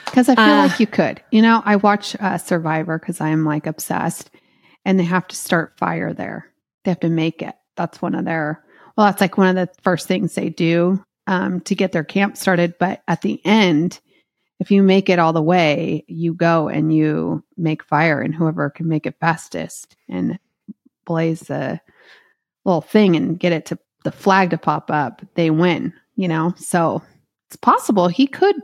Because 0.06 0.28
I 0.28 0.34
feel 0.34 0.44
Uh, 0.44 0.68
like 0.68 0.80
you 0.80 0.86
could. 0.86 1.22
You 1.30 1.42
know, 1.42 1.62
I 1.64 1.76
watch 1.76 2.16
uh, 2.20 2.38
Survivor 2.38 2.98
because 2.98 3.20
I'm 3.20 3.44
like 3.44 3.66
obsessed, 3.66 4.30
and 4.84 4.98
they 4.98 5.04
have 5.04 5.26
to 5.28 5.36
start 5.36 5.76
fire 5.78 6.12
there. 6.12 6.46
They 6.84 6.90
have 6.90 7.00
to 7.00 7.08
make 7.10 7.42
it. 7.42 7.54
That's 7.76 8.00
one 8.00 8.14
of 8.14 8.24
their 8.24 8.64
Well, 8.96 9.06
that's 9.06 9.20
like 9.20 9.36
one 9.36 9.48
of 9.48 9.56
the 9.56 9.68
first 9.82 10.06
things 10.08 10.34
they 10.34 10.48
do 10.48 11.04
um, 11.26 11.60
to 11.62 11.74
get 11.74 11.92
their 11.92 12.04
camp 12.04 12.36
started. 12.36 12.74
But 12.78 13.02
at 13.08 13.20
the 13.20 13.40
end, 13.44 14.00
if 14.58 14.70
you 14.70 14.82
make 14.82 15.10
it 15.10 15.18
all 15.18 15.34
the 15.34 15.42
way, 15.42 16.04
you 16.08 16.32
go 16.32 16.68
and 16.68 16.94
you 16.94 17.44
make 17.58 17.84
fire, 17.84 18.20
and 18.22 18.34
whoever 18.34 18.70
can 18.70 18.88
make 18.88 19.04
it 19.06 19.16
fastest 19.20 19.96
and 20.08 20.38
blaze 21.04 21.40
the 21.40 21.78
little 22.64 22.80
thing 22.80 23.16
and 23.16 23.38
get 23.38 23.52
it 23.52 23.66
to 23.66 23.78
the 24.04 24.12
flag 24.12 24.50
to 24.50 24.58
pop 24.58 24.90
up, 24.90 25.20
they 25.34 25.50
win. 25.50 25.92
You 26.14 26.28
know, 26.28 26.54
so 26.56 27.02
it's 27.48 27.56
possible 27.56 28.08
he 28.08 28.26
could 28.26 28.56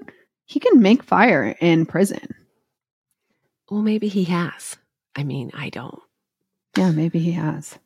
he 0.53 0.61
can 0.61 0.82
make 0.82 1.03
fire 1.03 1.57
in 1.61 1.86
prison. 1.86 2.34
Well, 3.70 3.80
maybe 3.80 4.09
he 4.09 4.24
has. 4.24 4.76
I 5.16 5.24
mean, 5.24 5.50
I 5.55 5.70
don't. 5.70 5.98
Yeah, 6.76 6.90
maybe 6.90 7.20
he 7.20 7.32
has. 7.32 7.78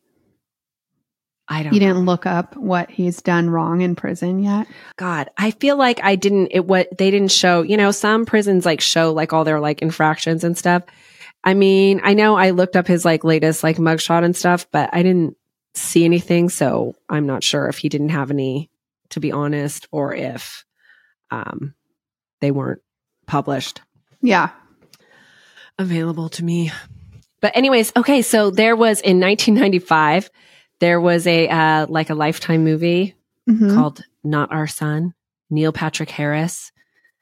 I 1.47 1.63
don't. 1.63 1.73
He 1.73 1.79
didn't 1.79 2.07
look 2.07 2.27
up 2.27 2.57
what 2.57 2.91
he's 2.91 3.23
done 3.23 3.51
wrong 3.51 3.83
in 3.83 3.95
prison 3.95 4.43
yet. 4.43 4.67
God, 4.97 5.31
I 5.39 5.53
feel 5.53 5.77
like 5.77 6.03
I 6.03 6.17
didn't. 6.17 6.49
It 6.51 6.67
what 6.67 6.89
they 6.99 7.13
didn't 7.13 7.31
show. 7.31 7.63
You 7.63 7.77
know, 7.77 7.93
some 7.93 8.27
prisons 8.27 8.67
like 8.67 8.81
show 8.81 9.13
like 9.13 9.33
all 9.33 9.45
their 9.45 9.61
like 9.61 9.81
infractions 9.81 10.43
and 10.43 10.59
stuff. 10.59 10.83
I 11.45 11.55
mean, 11.55 12.01
I 12.03 12.15
know 12.15 12.35
I 12.35 12.51
looked 12.51 12.75
up 12.75 12.89
his 12.89 13.05
like 13.05 13.23
latest 13.23 13.63
like 13.63 13.77
mugshot 13.77 14.25
and 14.25 14.35
stuff, 14.35 14.67
but 14.73 14.91
I 14.93 15.05
didn't 15.05 15.37
see 15.75 16.05
anything, 16.05 16.49
so 16.49 16.97
I'm 17.09 17.27
not 17.27 17.45
sure 17.45 17.69
if 17.69 17.79
he 17.79 17.89
didn't 17.89 18.09
have 18.09 18.33
any, 18.33 18.71
to 19.11 19.21
be 19.21 19.31
honest, 19.31 19.87
or 19.93 20.13
if 20.13 20.65
um 21.31 21.76
they 22.41 22.51
weren't 22.51 22.81
published 23.27 23.81
Yeah. 24.23 24.51
available 25.79 26.29
to 26.31 26.45
me. 26.45 26.71
But 27.41 27.57
anyways, 27.57 27.93
okay, 27.97 28.23
so 28.23 28.51
there 28.51 28.75
was 28.77 29.01
in 29.01 29.21
1995 29.21 30.31
there 30.81 31.01
was 31.01 31.27
a 31.27 31.49
uh 31.49 31.87
like 31.89 32.11
a 32.11 32.15
lifetime 32.15 32.63
movie 32.65 33.15
Mhm. 33.49 33.75
called 33.75 34.03
Not 34.25 34.53
Our 34.53 34.67
Son. 34.67 35.15
Neil 35.49 35.73
Patrick 35.73 36.11
Harris 36.11 36.73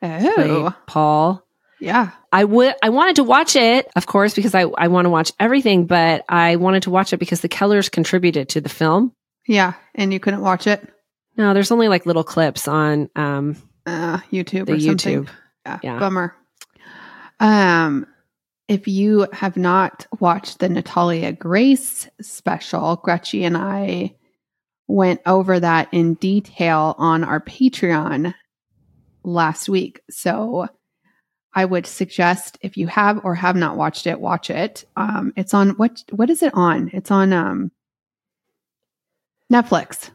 Oh, 0.03 0.75
Paul. 0.87 1.43
yeah. 1.81 2.11
I 2.33 2.45
would 2.45 2.75
I 2.83 2.89
wanted 2.91 3.17
to 3.17 3.25
watch 3.25 3.55
it, 3.57 3.87
of 3.97 4.07
course, 4.07 4.35
because 4.35 4.55
I, 4.55 4.63
I 4.63 4.89
want 4.89 5.05
to 5.07 5.11
watch 5.11 5.33
everything, 5.39 5.87
but 5.87 6.25
I 6.29 6.57
wanted 6.57 6.85
to 6.85 6.91
watch 6.91 7.13
it 7.13 7.19
because 7.19 7.41
the 7.43 7.49
Kellers 7.49 7.91
contributed 7.91 8.49
to 8.51 8.61
the 8.61 8.69
film. 8.69 9.13
Yeah. 9.47 9.75
And 9.95 10.13
you 10.13 10.21
couldn't 10.21 10.41
watch 10.41 10.67
it? 10.67 10.87
No, 11.37 11.53
there's 11.55 11.71
only 11.71 11.89
like 11.89 12.07
little 12.07 12.25
clips 12.25 12.67
on 12.69 13.09
um 13.17 13.57
Uh, 13.87 14.19
YouTube 14.33 14.67
the 14.67 14.75
or 14.75 14.81
something. 14.81 15.25
YouTube. 15.25 15.29
Yeah. 15.67 15.79
Yeah. 15.83 15.99
Bummer. 15.99 16.37
Um, 17.41 18.07
if 18.69 18.89
you 18.89 19.27
have 19.33 19.57
not 19.57 20.07
watched 20.21 20.59
the 20.59 20.69
Natalia 20.69 21.33
Grace 21.33 22.09
special, 22.21 22.97
Gretchen 22.97 23.43
and 23.43 23.57
I 23.57 24.15
went 24.87 25.21
over 25.27 25.61
that 25.61 25.89
in 25.93 26.15
detail 26.15 26.95
on 26.99 27.25
our 27.25 27.41
Patreon 27.41 28.35
last 29.23 29.69
week. 29.69 30.01
So 30.11 30.67
I 31.55 31.65
would 31.65 31.87
suggest 31.87 32.59
if 32.63 32.77
you 32.77 32.87
have 32.89 33.25
or 33.25 33.35
have 33.35 33.57
not 33.57 33.77
watched 33.77 34.07
it, 34.07 34.21
watch 34.21 34.51
it. 34.51 34.85
Um, 34.97 35.33
it's 35.37 35.55
on 35.55 35.71
what 35.71 36.03
what 36.11 36.31
is 36.31 36.43
it 36.43 36.53
on? 36.55 36.91
It's 36.93 37.11
on 37.11 37.33
um 37.33 37.71
Netflix. 39.53 40.11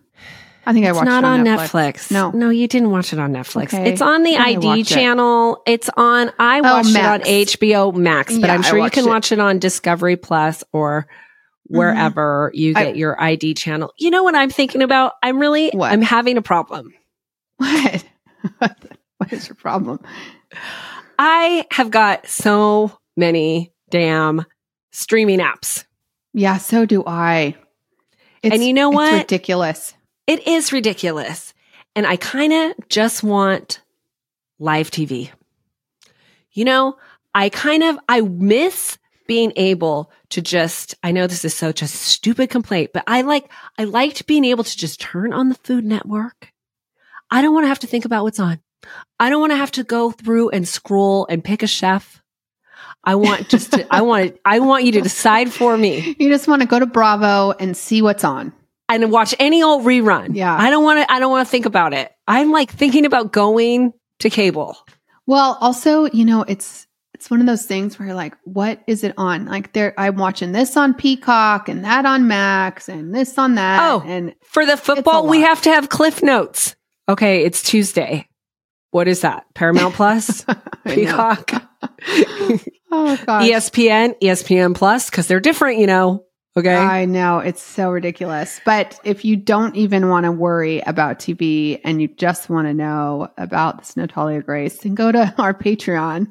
I 0.69 0.73
think 0.73 0.85
I 0.85 0.89
It's 0.89 0.97
watched 0.97 1.05
not 1.07 1.23
it 1.23 1.27
on 1.27 1.39
on 1.39 1.57
Netflix. 1.57 2.11
No. 2.11 2.29
No, 2.29 2.51
you 2.51 2.67
didn't 2.67 2.91
watch 2.91 3.11
it 3.11 3.17
on 3.17 3.33
Netflix. 3.33 3.73
Okay. 3.73 3.89
It's 3.91 4.03
on 4.03 4.21
the 4.21 4.37
ID 4.37 4.67
watched 4.67 4.91
it. 4.91 4.93
channel. 4.93 5.63
It's 5.65 5.89
on 5.97 6.31
I 6.37 6.59
Oh, 6.59 6.61
watched 6.61 6.89
it 6.95 7.03
on 7.03 7.21
HBO 7.21 7.95
Max, 7.95 8.37
but 8.37 8.47
Yeah, 8.49 8.53
I'm 8.53 8.61
sure 8.61 8.77
you 8.77 8.91
can 8.91 9.05
it. 9.05 9.09
watch 9.09 9.31
it 9.31 9.39
on 9.39 9.57
Discovery 9.57 10.15
Plus 10.15 10.63
or 10.71 11.07
mm-hmm. 11.71 11.75
wherever 11.79 12.51
you 12.53 12.73
I- 12.75 12.83
get 12.83 12.97
your 12.97 13.19
ID 13.19 13.55
channel. 13.55 13.91
You 13.97 14.11
know 14.11 14.21
what 14.21 14.35
I'm 14.35 14.51
thinking 14.51 14.83
about? 14.83 15.13
I'm 15.23 15.39
really 15.39 15.71
What? 15.71 15.91
I'm 15.91 16.03
having 16.03 16.37
a 16.37 16.43
problem. 16.43 16.93
What? 17.57 18.05
what 19.17 19.33
is 19.33 19.47
your 19.47 19.55
problem? 19.55 19.99
I 21.17 21.65
have 21.71 21.89
got 21.89 22.27
so 22.27 22.91
many 23.17 23.73
damn 23.89 24.45
streaming 24.91 25.39
apps. 25.39 25.85
Yeah, 26.35 26.57
so 26.57 26.85
do 26.85 27.03
I. 27.07 27.55
It's, 28.43 28.53
And 28.53 28.63
you 28.63 28.73
know 28.75 28.89
it's 28.91 28.95
what? 28.95 29.13
ridiculous. 29.23 29.95
It 30.29 30.47
is 30.47 30.71
ridiculous. 30.71 31.55
And 31.95 32.05
I 32.05 32.15
kind 32.15 32.53
of 32.53 32.87
just 32.87 33.23
want 33.23 33.81
live 34.59 34.91
TV. 34.91 35.31
You 36.51 36.65
know, 36.65 36.97
I 37.33 37.49
kind 37.49 37.81
of 37.81 37.97
I 38.07 38.21
miss 38.21 38.99
being 39.27 39.53
able 39.55 40.11
to 40.29 40.39
just 40.43 40.93
I 41.01 41.13
know 41.13 41.25
this 41.25 41.45
is 41.45 41.55
such 41.55 41.81
a 41.81 41.87
stupid 41.87 42.51
complaint, 42.51 42.91
but 42.93 43.05
I 43.07 43.21
like 43.23 43.51
I 43.79 43.85
liked 43.85 44.27
being 44.27 44.45
able 44.45 44.63
to 44.63 44.77
just 44.77 45.01
turn 45.01 45.33
on 45.33 45.49
the 45.49 45.55
Food 45.55 45.83
Network. 45.83 46.53
I 47.31 47.41
don't 47.41 47.55
want 47.55 47.63
to 47.63 47.69
have 47.69 47.79
to 47.79 47.87
think 47.87 48.05
about 48.05 48.23
what's 48.23 48.39
on. 48.39 48.59
I 49.19 49.31
don't 49.31 49.41
want 49.41 49.53
to 49.53 49.57
have 49.57 49.71
to 49.71 49.83
go 49.83 50.11
through 50.11 50.49
and 50.49 50.67
scroll 50.67 51.25
and 51.27 51.43
pick 51.43 51.63
a 51.63 51.67
chef. 51.67 52.21
I 53.03 53.15
want 53.15 53.49
just 53.49 53.71
to 53.71 53.87
I 53.91 54.03
want 54.03 54.37
I 54.45 54.59
want 54.59 54.83
you 54.83 54.91
to 54.91 55.01
decide 55.01 55.51
for 55.51 55.75
me 55.75 56.15
You 56.19 56.29
just 56.29 56.47
want 56.47 56.61
to 56.61 56.67
go 56.67 56.77
to 56.77 56.85
Bravo 56.85 57.49
and 57.59 57.75
see 57.75 58.03
what's 58.03 58.23
on. 58.23 58.53
And 58.89 59.11
watch 59.11 59.35
any 59.39 59.63
old 59.63 59.85
rerun. 59.85 60.35
Yeah. 60.35 60.55
I 60.55 60.69
don't 60.69 60.83
want 60.83 61.01
to, 61.07 61.11
I 61.11 61.19
don't 61.19 61.31
want 61.31 61.47
to 61.47 61.51
think 61.51 61.65
about 61.65 61.93
it. 61.93 62.11
I'm 62.27 62.51
like 62.51 62.71
thinking 62.71 63.05
about 63.05 63.31
going 63.31 63.93
to 64.19 64.29
cable. 64.29 64.77
Well, 65.25 65.57
also, 65.61 66.05
you 66.05 66.25
know, 66.25 66.43
it's 66.43 66.87
it's 67.13 67.29
one 67.29 67.41
of 67.41 67.45
those 67.45 67.65
things 67.65 67.99
where 67.99 68.07
you're 68.07 68.15
like, 68.15 68.33
what 68.45 68.81
is 68.87 69.03
it 69.03 69.13
on? 69.17 69.45
Like 69.45 69.73
there 69.73 69.93
I'm 69.97 70.15
watching 70.15 70.53
this 70.53 70.77
on 70.77 70.93
Peacock 70.93 71.67
and 71.67 71.83
that 71.83 72.05
on 72.05 72.27
Max 72.27 72.87
and 72.87 73.13
this 73.13 73.37
on 73.37 73.55
that. 73.55 73.81
Oh. 73.81 74.03
and 74.05 74.33
For 74.43 74.65
the 74.65 74.77
football, 74.77 75.27
we 75.27 75.41
have 75.41 75.61
to 75.63 75.69
have 75.69 75.89
cliff 75.89 76.23
notes. 76.23 76.75
Okay. 77.07 77.43
It's 77.43 77.61
Tuesday. 77.61 78.27
What 78.91 79.07
is 79.07 79.21
that? 79.21 79.45
Paramount 79.53 79.93
Plus, 79.93 80.45
Peacock, 80.87 81.51
Oh 82.91 83.17
gosh. 83.25 83.47
ESPN, 83.49 84.19
ESPN 84.19 84.75
Plus, 84.75 85.09
because 85.09 85.27
they're 85.27 85.39
different, 85.39 85.77
you 85.79 85.87
know. 85.87 86.25
Okay. 86.59 86.75
I 86.75 87.05
know 87.05 87.39
it's 87.39 87.61
so 87.61 87.89
ridiculous. 87.89 88.59
But 88.65 88.99
if 89.03 89.23
you 89.23 89.35
don't 89.35 89.75
even 89.75 90.09
want 90.09 90.25
to 90.25 90.31
worry 90.31 90.81
about 90.81 91.19
TV 91.19 91.79
and 91.83 92.01
you 92.01 92.07
just 92.07 92.49
want 92.49 92.67
to 92.67 92.73
know 92.73 93.29
about 93.37 93.79
this 93.79 93.95
Natalia 93.95 94.41
Grace, 94.41 94.77
then 94.79 94.95
go 94.95 95.11
to 95.11 95.33
our 95.37 95.53
Patreon 95.53 96.27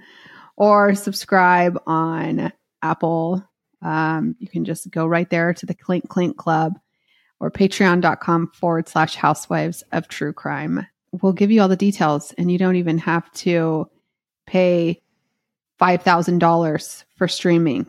or 0.56 0.94
subscribe 0.94 1.80
on 1.86 2.52
Apple. 2.82 3.44
Um, 3.80 4.36
you 4.38 4.48
can 4.48 4.64
just 4.64 4.90
go 4.90 5.06
right 5.06 5.28
there 5.30 5.54
to 5.54 5.66
the 5.66 5.74
Clink 5.74 6.08
Clink 6.08 6.36
Club 6.36 6.78
or 7.40 7.50
patreon.com 7.50 8.50
forward 8.54 8.88
slash 8.88 9.14
housewives 9.14 9.82
of 9.92 10.08
true 10.08 10.32
crime. 10.32 10.86
We'll 11.12 11.32
give 11.32 11.50
you 11.50 11.62
all 11.62 11.68
the 11.68 11.76
details 11.76 12.34
and 12.36 12.50
you 12.50 12.58
don't 12.58 12.76
even 12.76 12.98
have 12.98 13.30
to 13.32 13.88
pay 14.46 15.00
$5,000 15.80 17.04
for 17.16 17.28
streaming. 17.28 17.86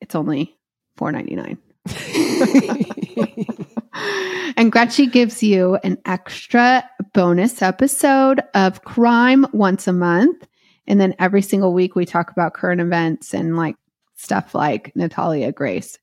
It's 0.00 0.14
only 0.14 0.56
four 0.96 1.10
ninety 1.10 1.34
nine. 1.34 1.58
and 4.56 4.70
Gretchen 4.70 5.10
gives 5.10 5.42
you 5.42 5.76
an 5.82 5.98
extra 6.04 6.88
bonus 7.12 7.62
episode 7.62 8.40
of 8.54 8.84
crime 8.84 9.46
once 9.52 9.86
a 9.86 9.92
month. 9.92 10.46
And 10.86 11.00
then 11.00 11.14
every 11.18 11.42
single 11.42 11.72
week 11.72 11.94
we 11.94 12.04
talk 12.04 12.30
about 12.30 12.54
current 12.54 12.80
events 12.80 13.34
and 13.34 13.56
like 13.56 13.76
stuff 14.16 14.54
like 14.54 14.94
Natalia 14.94 15.52
Grace, 15.52 15.98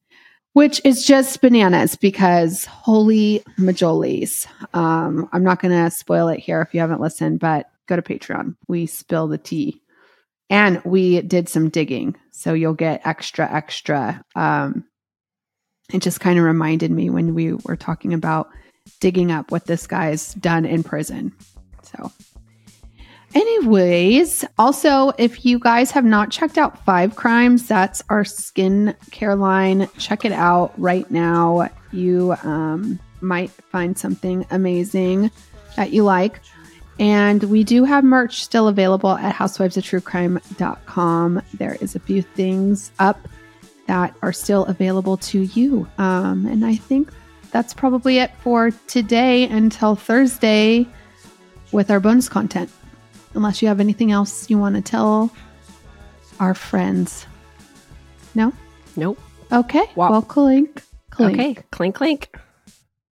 which 0.53 0.81
is 0.83 1.05
just 1.05 1.41
bananas 1.41 1.95
because 1.95 2.65
holy 2.65 3.43
majolies. 3.57 4.47
Um, 4.73 5.29
I'm 5.31 5.43
not 5.43 5.61
going 5.61 5.73
to 5.73 5.91
spoil 5.91 6.27
it 6.29 6.39
here 6.39 6.61
if 6.61 6.73
you 6.73 6.79
haven't 6.79 7.01
listened, 7.01 7.39
but 7.39 7.69
go 7.87 7.95
to 7.95 8.01
Patreon. 8.01 8.55
We 8.67 8.85
spill 8.85 9.27
the 9.27 9.37
tea. 9.37 9.81
And 10.51 10.81
we 10.83 11.21
did 11.21 11.47
some 11.47 11.69
digging. 11.69 12.15
So 12.31 12.53
you'll 12.53 12.73
get 12.73 13.05
extra, 13.05 13.51
extra. 13.51 14.23
Um, 14.35 14.85
it 15.93 16.01
just 16.01 16.19
kind 16.19 16.37
of 16.37 16.45
reminded 16.45 16.91
me 16.91 17.09
when 17.09 17.33
we 17.33 17.53
were 17.53 17.75
talking 17.75 18.13
about 18.13 18.49
digging 18.99 19.31
up 19.31 19.51
what 19.51 19.65
this 19.65 19.87
guy's 19.87 20.33
done 20.35 20.65
in 20.65 20.83
prison. 20.83 21.33
So, 21.83 22.11
anyways, 23.33 24.45
also, 24.57 25.11
if 25.17 25.45
you 25.45 25.59
guys 25.59 25.91
have 25.91 26.05
not 26.05 26.31
checked 26.31 26.57
out 26.57 26.83
Five 26.85 27.15
Crimes, 27.15 27.67
that's 27.67 28.03
our 28.09 28.25
skin 28.25 28.95
care 29.11 29.35
line. 29.35 29.87
Check 29.97 30.25
it 30.25 30.31
out 30.31 30.73
right 30.77 31.09
now. 31.09 31.69
You 31.91 32.35
um, 32.43 32.99
might 33.21 33.51
find 33.51 33.97
something 33.97 34.45
amazing 34.51 35.31
that 35.75 35.91
you 35.91 36.03
like. 36.03 36.41
And 36.99 37.43
we 37.45 37.63
do 37.63 37.85
have 37.85 38.03
merch 38.03 38.43
still 38.43 38.67
available 38.67 39.11
at 39.11 39.33
housewivesoftruecrime.com. 39.33 41.41
There 41.53 41.77
is 41.79 41.95
a 41.95 41.99
few 41.99 42.21
things 42.21 42.91
up 42.99 43.25
that 43.89 44.13
are 44.21 44.31
still 44.31 44.65
available 44.65 45.17
to 45.17 45.39
you. 45.39 45.87
Um, 45.97 46.45
and 46.45 46.63
I 46.63 46.75
think 46.75 47.11
that's 47.49 47.73
probably 47.73 48.19
it 48.19 48.29
for 48.43 48.69
today 48.85 49.45
until 49.45 49.95
Thursday 49.95 50.85
with 51.71 51.89
our 51.89 51.99
bonus 51.99 52.29
content. 52.29 52.69
Unless 53.33 53.63
you 53.63 53.67
have 53.67 53.79
anything 53.79 54.11
else 54.11 54.47
you 54.47 54.59
want 54.59 54.75
to 54.75 54.83
tell 54.83 55.31
our 56.39 56.53
friends. 56.53 57.25
No? 58.35 58.53
nope. 58.95 59.19
Okay. 59.51 59.89
Wow. 59.95 60.11
Well, 60.11 60.21
clink. 60.21 60.83
Clink. 61.09 61.33
Okay. 61.39 61.57
Clink, 61.71 61.95
clink. 61.95 62.37